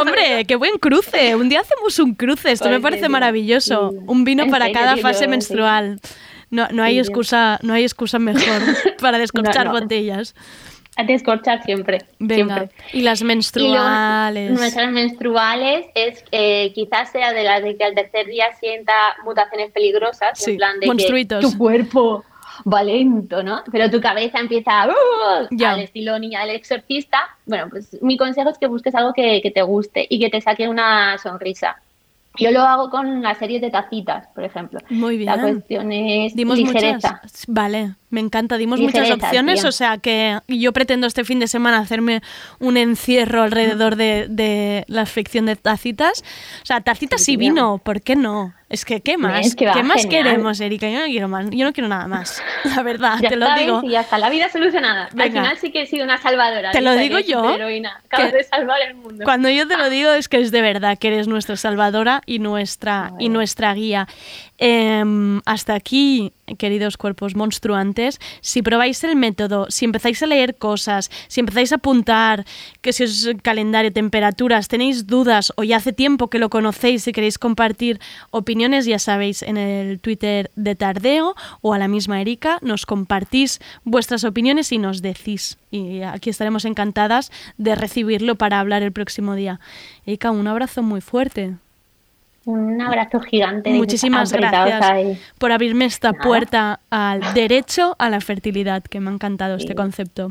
Hombre, 0.00 0.44
qué 0.46 0.54
buen 0.56 0.78
cruce. 0.78 1.34
Un 1.34 1.48
día 1.48 1.60
hacemos 1.60 1.98
un 1.98 2.14
cruce. 2.14 2.52
Esto 2.52 2.66
me 2.68 2.76
Pues, 2.78 2.82
parece 2.82 3.06
sí, 3.06 3.10
maravilloso. 3.10 3.92
Un 4.12 4.24
vino 4.24 4.46
para 4.48 4.66
serio, 4.66 4.80
cada 4.80 4.96
fase 4.98 5.24
sí. 5.24 5.28
menstrual. 5.28 6.00
No, 6.50 6.68
no 6.70 6.82
hay 6.82 6.98
excusa, 6.98 7.58
no 7.62 7.72
hay 7.72 7.82
excusa 7.84 8.18
mejor 8.18 8.60
para 9.00 9.18
descorchar 9.18 9.66
No, 9.66 9.72
no. 9.72 9.80
botellas. 9.80 10.34
A 10.96 11.04
descorchar 11.04 11.62
siempre. 11.64 12.00
Venga. 12.18 12.54
siempre. 12.58 12.76
Y 12.92 13.00
las 13.00 13.22
Y 13.22 13.24
menstruales. 13.24 14.50
nuestras 14.50 14.90
menstruales 14.90 15.86
es 15.94 16.22
eh, 16.32 16.72
quizás 16.74 17.10
sea 17.10 17.32
de 17.32 17.44
las 17.44 17.62
de 17.62 17.76
que 17.78 17.84
al 17.84 17.94
tercer 17.94 18.26
día 18.26 18.46
sienta 18.60 18.92
mutaciones 19.24 19.70
peligrosas, 19.72 20.38
Sí, 20.38 20.50
en 20.52 20.56
plan 20.58 20.74
de 20.74 20.80
que 20.80 20.86
monstruitos. 20.88 21.40
tu 21.42 21.56
cuerpo 21.56 22.24
va 22.70 22.82
lento, 22.84 23.42
¿no? 23.42 23.62
Pero 23.72 23.90
tu 23.90 24.00
cabeza 24.02 24.38
empieza 24.38 24.82
a, 24.82 24.88
"Uh", 24.88 25.48
al 25.66 25.80
estilo 25.80 26.18
niña 26.18 26.40
del 26.44 26.50
exorcista. 26.56 27.18
Bueno, 27.46 27.68
pues 27.70 27.96
mi 28.02 28.18
consejo 28.18 28.50
es 28.50 28.58
que 28.58 28.66
busques 28.66 28.94
algo 28.94 29.14
que, 29.14 29.40
que 29.42 29.50
te 29.50 29.62
guste 29.62 30.06
y 30.08 30.20
que 30.20 30.28
te 30.28 30.42
saque 30.42 30.68
una 30.68 31.16
sonrisa. 31.16 31.80
Yo 32.38 32.50
lo 32.50 32.60
hago 32.62 32.88
con 32.88 33.22
las 33.22 33.38
series 33.38 33.60
de 33.60 33.70
tacitas, 33.70 34.26
por 34.34 34.44
ejemplo. 34.44 34.80
Muy 34.88 35.18
bien. 35.18 35.26
La 35.26 35.40
cuestión 35.40 35.92
es 35.92 36.34
Dimos 36.34 36.56
ligereza. 36.56 37.20
muchas. 37.22 37.44
Vale, 37.46 37.94
me 38.10 38.20
encanta. 38.20 38.56
Dimos 38.56 38.80
muchas 38.80 39.10
opciones, 39.10 39.64
o 39.64 39.72
sea 39.72 39.98
que 39.98 40.38
yo 40.48 40.72
pretendo 40.72 41.06
este 41.06 41.24
fin 41.24 41.40
de 41.40 41.46
semana 41.46 41.78
hacerme 41.78 42.22
un 42.58 42.76
encierro 42.76 43.42
alrededor 43.42 43.96
de, 43.96 44.26
de 44.28 44.84
la 44.88 45.04
ficción 45.06 45.46
de 45.46 45.56
tacitas. 45.56 46.24
O 46.62 46.66
sea, 46.66 46.80
tacitas 46.80 47.28
y 47.28 47.36
vino, 47.36 47.78
¿por 47.78 48.00
qué 48.00 48.16
no? 48.16 48.54
Es 48.72 48.86
que, 48.86 49.02
¿qué 49.02 49.18
más? 49.18 49.46
Es 49.46 49.54
que 49.54 49.66
va 49.66 49.74
¿Qué 49.74 49.82
más 49.82 50.00
genial. 50.00 50.24
queremos, 50.24 50.58
Erika? 50.58 50.88
Yo 50.88 50.98
no 51.00 51.04
quiero 51.04 51.28
más. 51.28 51.46
Yo 51.50 51.66
no 51.66 51.72
quiero 51.74 51.88
nada 51.88 52.08
más. 52.08 52.42
La 52.64 52.82
verdad, 52.82 53.18
Ya 53.20 53.28
te 53.28 53.36
lo 53.36 53.44
está, 53.44 53.58
digo. 53.58 53.82
¿ves? 53.82 53.90
Y 53.90 53.92
ya 53.92 54.00
está, 54.00 54.16
la 54.16 54.30
vida 54.30 54.48
solucionada. 54.48 55.10
Venga. 55.12 55.24
Al 55.24 55.30
final 55.32 55.58
sí 55.58 55.70
que 55.70 55.82
he 55.82 55.86
sido 55.86 56.04
una 56.04 56.16
salvadora. 56.16 56.70
Te 56.70 56.80
lo 56.80 56.94
digo 56.94 57.18
yo, 57.18 57.42
superheroína. 57.42 58.00
Acabas 58.06 58.32
de 58.32 58.44
salvar 58.44 58.80
el 58.88 58.94
mundo. 58.94 59.24
Cuando 59.24 59.50
yo 59.50 59.68
te 59.68 59.76
lo 59.76 59.90
digo 59.90 60.12
es 60.12 60.30
que 60.30 60.38
es 60.38 60.50
de 60.52 60.62
verdad 60.62 60.96
que 60.98 61.08
eres 61.08 61.28
nuestra 61.28 61.56
salvadora 61.56 62.22
y 62.24 62.38
nuestra, 62.38 63.12
y 63.18 63.28
nuestra 63.28 63.74
guía. 63.74 64.08
Em, 64.56 65.42
hasta 65.44 65.74
aquí, 65.74 66.32
queridos 66.58 66.96
cuerpos 66.96 67.34
monstruantes, 67.34 68.20
si 68.40 68.62
probáis 68.62 69.02
el 69.04 69.16
método, 69.16 69.66
si 69.70 69.84
empezáis 69.84 70.22
a 70.22 70.26
leer 70.26 70.56
cosas, 70.56 71.10
si 71.28 71.40
empezáis 71.40 71.72
a 71.72 71.76
apuntar, 71.76 72.44
que 72.80 72.92
si 72.92 73.04
os 73.04 73.28
calendario, 73.42 73.92
temperaturas, 73.92 74.68
tenéis 74.68 75.06
dudas 75.06 75.52
o 75.56 75.64
ya 75.64 75.76
hace 75.76 75.92
tiempo 75.92 76.28
que 76.28 76.38
lo 76.38 76.50
conocéis 76.50 77.06
y 77.06 77.12
queréis 77.12 77.38
compartir 77.38 78.00
opiniones, 78.30 78.86
ya 78.86 78.98
sabéis, 78.98 79.42
en 79.42 79.56
el 79.56 80.00
Twitter 80.00 80.50
de 80.56 80.74
Tardeo 80.74 81.34
o 81.60 81.74
a 81.74 81.78
la 81.78 81.88
misma 81.88 82.20
Erika, 82.20 82.58
nos 82.60 82.86
compartís 82.86 83.60
vuestras 83.84 84.24
opiniones 84.24 84.72
y 84.72 84.78
nos 84.78 85.02
decís. 85.02 85.58
Y 85.70 86.02
aquí 86.02 86.30
estaremos 86.30 86.64
encantadas 86.64 87.30
de 87.56 87.74
recibirlo 87.74 88.34
para 88.34 88.60
hablar 88.60 88.82
el 88.82 88.92
próximo 88.92 89.34
día. 89.34 89.60
Erika, 90.06 90.30
un 90.30 90.46
abrazo 90.46 90.82
muy 90.82 91.00
fuerte. 91.00 91.54
Un 92.44 92.80
abrazo 92.80 93.20
gigante. 93.20 93.70
Muchísimas 93.70 94.32
gracias 94.32 94.82
ahí. 94.82 95.20
por 95.38 95.52
abrirme 95.52 95.84
esta 95.84 96.10
Nada. 96.12 96.24
puerta 96.24 96.80
al 96.90 97.34
derecho 97.34 97.94
a 97.98 98.10
la 98.10 98.20
fertilidad, 98.20 98.82
que 98.82 98.98
me 99.00 99.10
ha 99.10 99.14
encantado 99.14 99.56
este 99.56 99.74
concepto. 99.74 100.30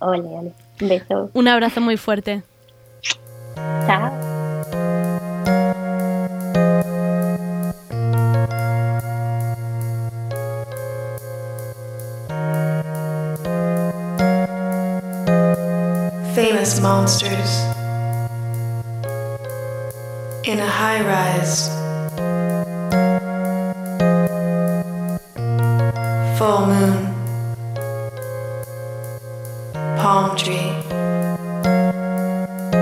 Ole, 0.00 0.20
ole. 0.20 0.52
Un 0.80 0.88
beso. 0.88 1.30
Un 1.32 1.48
abrazo 1.48 1.80
muy 1.80 1.96
fuerte. 1.96 2.42
Chao. 3.86 4.12
Famous 16.34 16.80
monsters 16.80 17.83
in 20.46 20.60
a 20.60 20.66
high 20.66 21.00
rise. 21.00 21.68
Full 26.38 26.66
moon. 26.66 27.14
Palm 29.96 30.36
tree. 30.36 30.72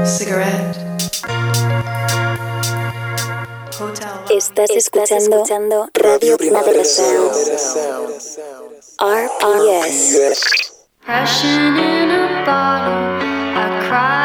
Cigarette. 0.05 0.77
Hotel. 3.79 4.25
Estás 4.31 4.71
escuchando, 4.71 5.89
Radio 5.95 6.37
Primavera 6.37 6.85
Sound. 6.85 7.31
RPS. 8.99 10.19
Passion 11.07 11.77
in 11.77 12.11
a 12.11 12.45
bottle. 12.45 13.23
I 13.55 13.87
cried 13.87 14.22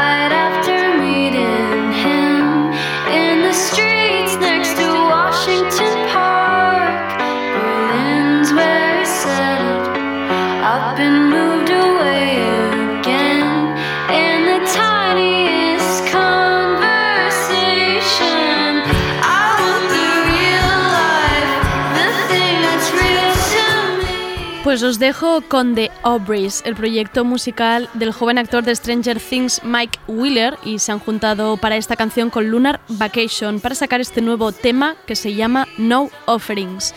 Pues 24.77 24.83
os 24.83 24.99
dejo 24.99 25.41
con 25.41 25.73
The 25.73 25.89
Aubreys, 26.03 26.61
el 26.63 26.75
proyecto 26.75 27.25
musical 27.25 27.89
del 27.95 28.11
joven 28.11 28.37
actor 28.37 28.63
de 28.63 28.75
Stranger 28.75 29.19
Things 29.19 29.63
Mike 29.63 29.97
Wheeler 30.07 30.55
y 30.63 30.77
se 30.77 30.91
han 30.91 30.99
juntado 30.99 31.57
para 31.57 31.77
esta 31.77 31.95
canción 31.95 32.29
con 32.29 32.51
Lunar 32.51 32.79
Vacation 32.87 33.59
para 33.59 33.73
sacar 33.73 34.01
este 34.01 34.21
nuevo 34.21 34.51
tema 34.51 34.95
que 35.07 35.15
se 35.15 35.33
llama 35.33 35.67
No 35.79 36.11
Offerings. 36.27 36.93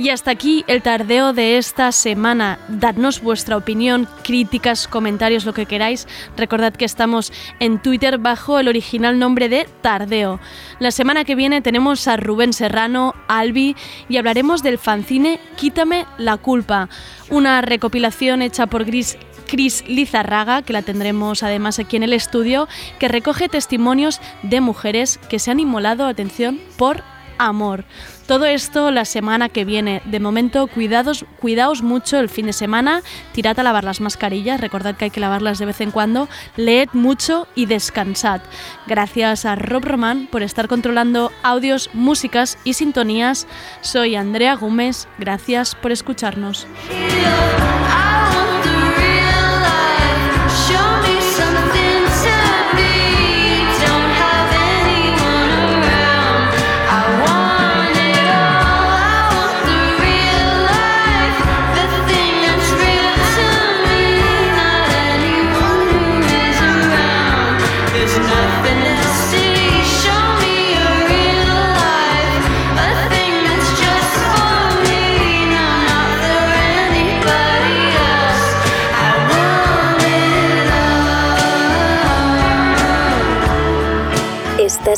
Y 0.00 0.08
hasta 0.08 0.30
aquí 0.30 0.64
el 0.66 0.80
tardeo 0.80 1.34
de 1.34 1.58
esta 1.58 1.92
semana. 1.92 2.58
Dadnos 2.68 3.20
vuestra 3.20 3.58
opinión, 3.58 4.08
críticas, 4.24 4.88
comentarios, 4.88 5.44
lo 5.44 5.52
que 5.52 5.66
queráis. 5.66 6.08
Recordad 6.38 6.72
que 6.72 6.86
estamos 6.86 7.34
en 7.58 7.82
Twitter 7.82 8.16
bajo 8.16 8.58
el 8.58 8.68
original 8.68 9.18
nombre 9.18 9.50
de 9.50 9.68
Tardeo. 9.82 10.40
La 10.78 10.90
semana 10.90 11.26
que 11.26 11.34
viene 11.34 11.60
tenemos 11.60 12.08
a 12.08 12.16
Rubén 12.16 12.54
Serrano, 12.54 13.14
Albi 13.28 13.76
y 14.08 14.16
hablaremos 14.16 14.62
del 14.62 14.78
fanzine 14.78 15.38
Quítame 15.56 16.06
la 16.16 16.38
culpa. 16.38 16.88
una 17.28 17.60
recopilación 17.60 18.40
hecha 18.40 18.68
por 18.68 18.86
Gris, 18.86 19.18
Chris 19.48 19.84
Lizarraga, 19.86 20.62
que 20.62 20.72
la 20.72 20.80
tendremos 20.80 21.42
además 21.42 21.78
aquí 21.78 21.96
en 21.96 22.04
el 22.04 22.14
estudio, 22.14 22.68
que 22.98 23.08
recoge 23.08 23.50
testimonios 23.50 24.22
de 24.44 24.62
mujeres 24.62 25.18
que 25.28 25.38
se 25.38 25.50
han 25.50 25.60
inmolado, 25.60 26.06
atención, 26.06 26.58
por 26.78 27.02
amor. 27.36 27.84
Todo 28.30 28.46
esto 28.46 28.92
la 28.92 29.06
semana 29.06 29.48
que 29.48 29.64
viene. 29.64 30.02
De 30.04 30.20
momento, 30.20 30.68
cuidados, 30.68 31.24
cuidaos 31.40 31.82
mucho 31.82 32.20
el 32.20 32.28
fin 32.28 32.46
de 32.46 32.52
semana, 32.52 33.02
tirad 33.32 33.58
a 33.58 33.64
lavar 33.64 33.82
las 33.82 34.00
mascarillas, 34.00 34.60
recordad 34.60 34.94
que 34.94 35.06
hay 35.06 35.10
que 35.10 35.18
lavarlas 35.18 35.58
de 35.58 35.66
vez 35.66 35.80
en 35.80 35.90
cuando, 35.90 36.28
leed 36.54 36.90
mucho 36.92 37.48
y 37.56 37.66
descansad. 37.66 38.40
Gracias 38.86 39.46
a 39.46 39.56
Rob 39.56 39.84
Román 39.84 40.28
por 40.30 40.44
estar 40.44 40.68
controlando 40.68 41.32
audios, 41.42 41.90
músicas 41.92 42.56
y 42.62 42.74
sintonías. 42.74 43.48
Soy 43.80 44.14
Andrea 44.14 44.54
Gómez, 44.54 45.08
gracias 45.18 45.74
por 45.74 45.90
escucharnos. 45.90 46.68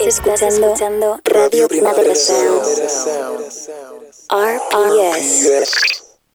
Estás, 0.01 0.41
escuchando, 0.41 1.21
Radio 1.23 1.69
Primavera 1.69 2.15
Sound. 2.15 2.63
RPS. 4.31 6.02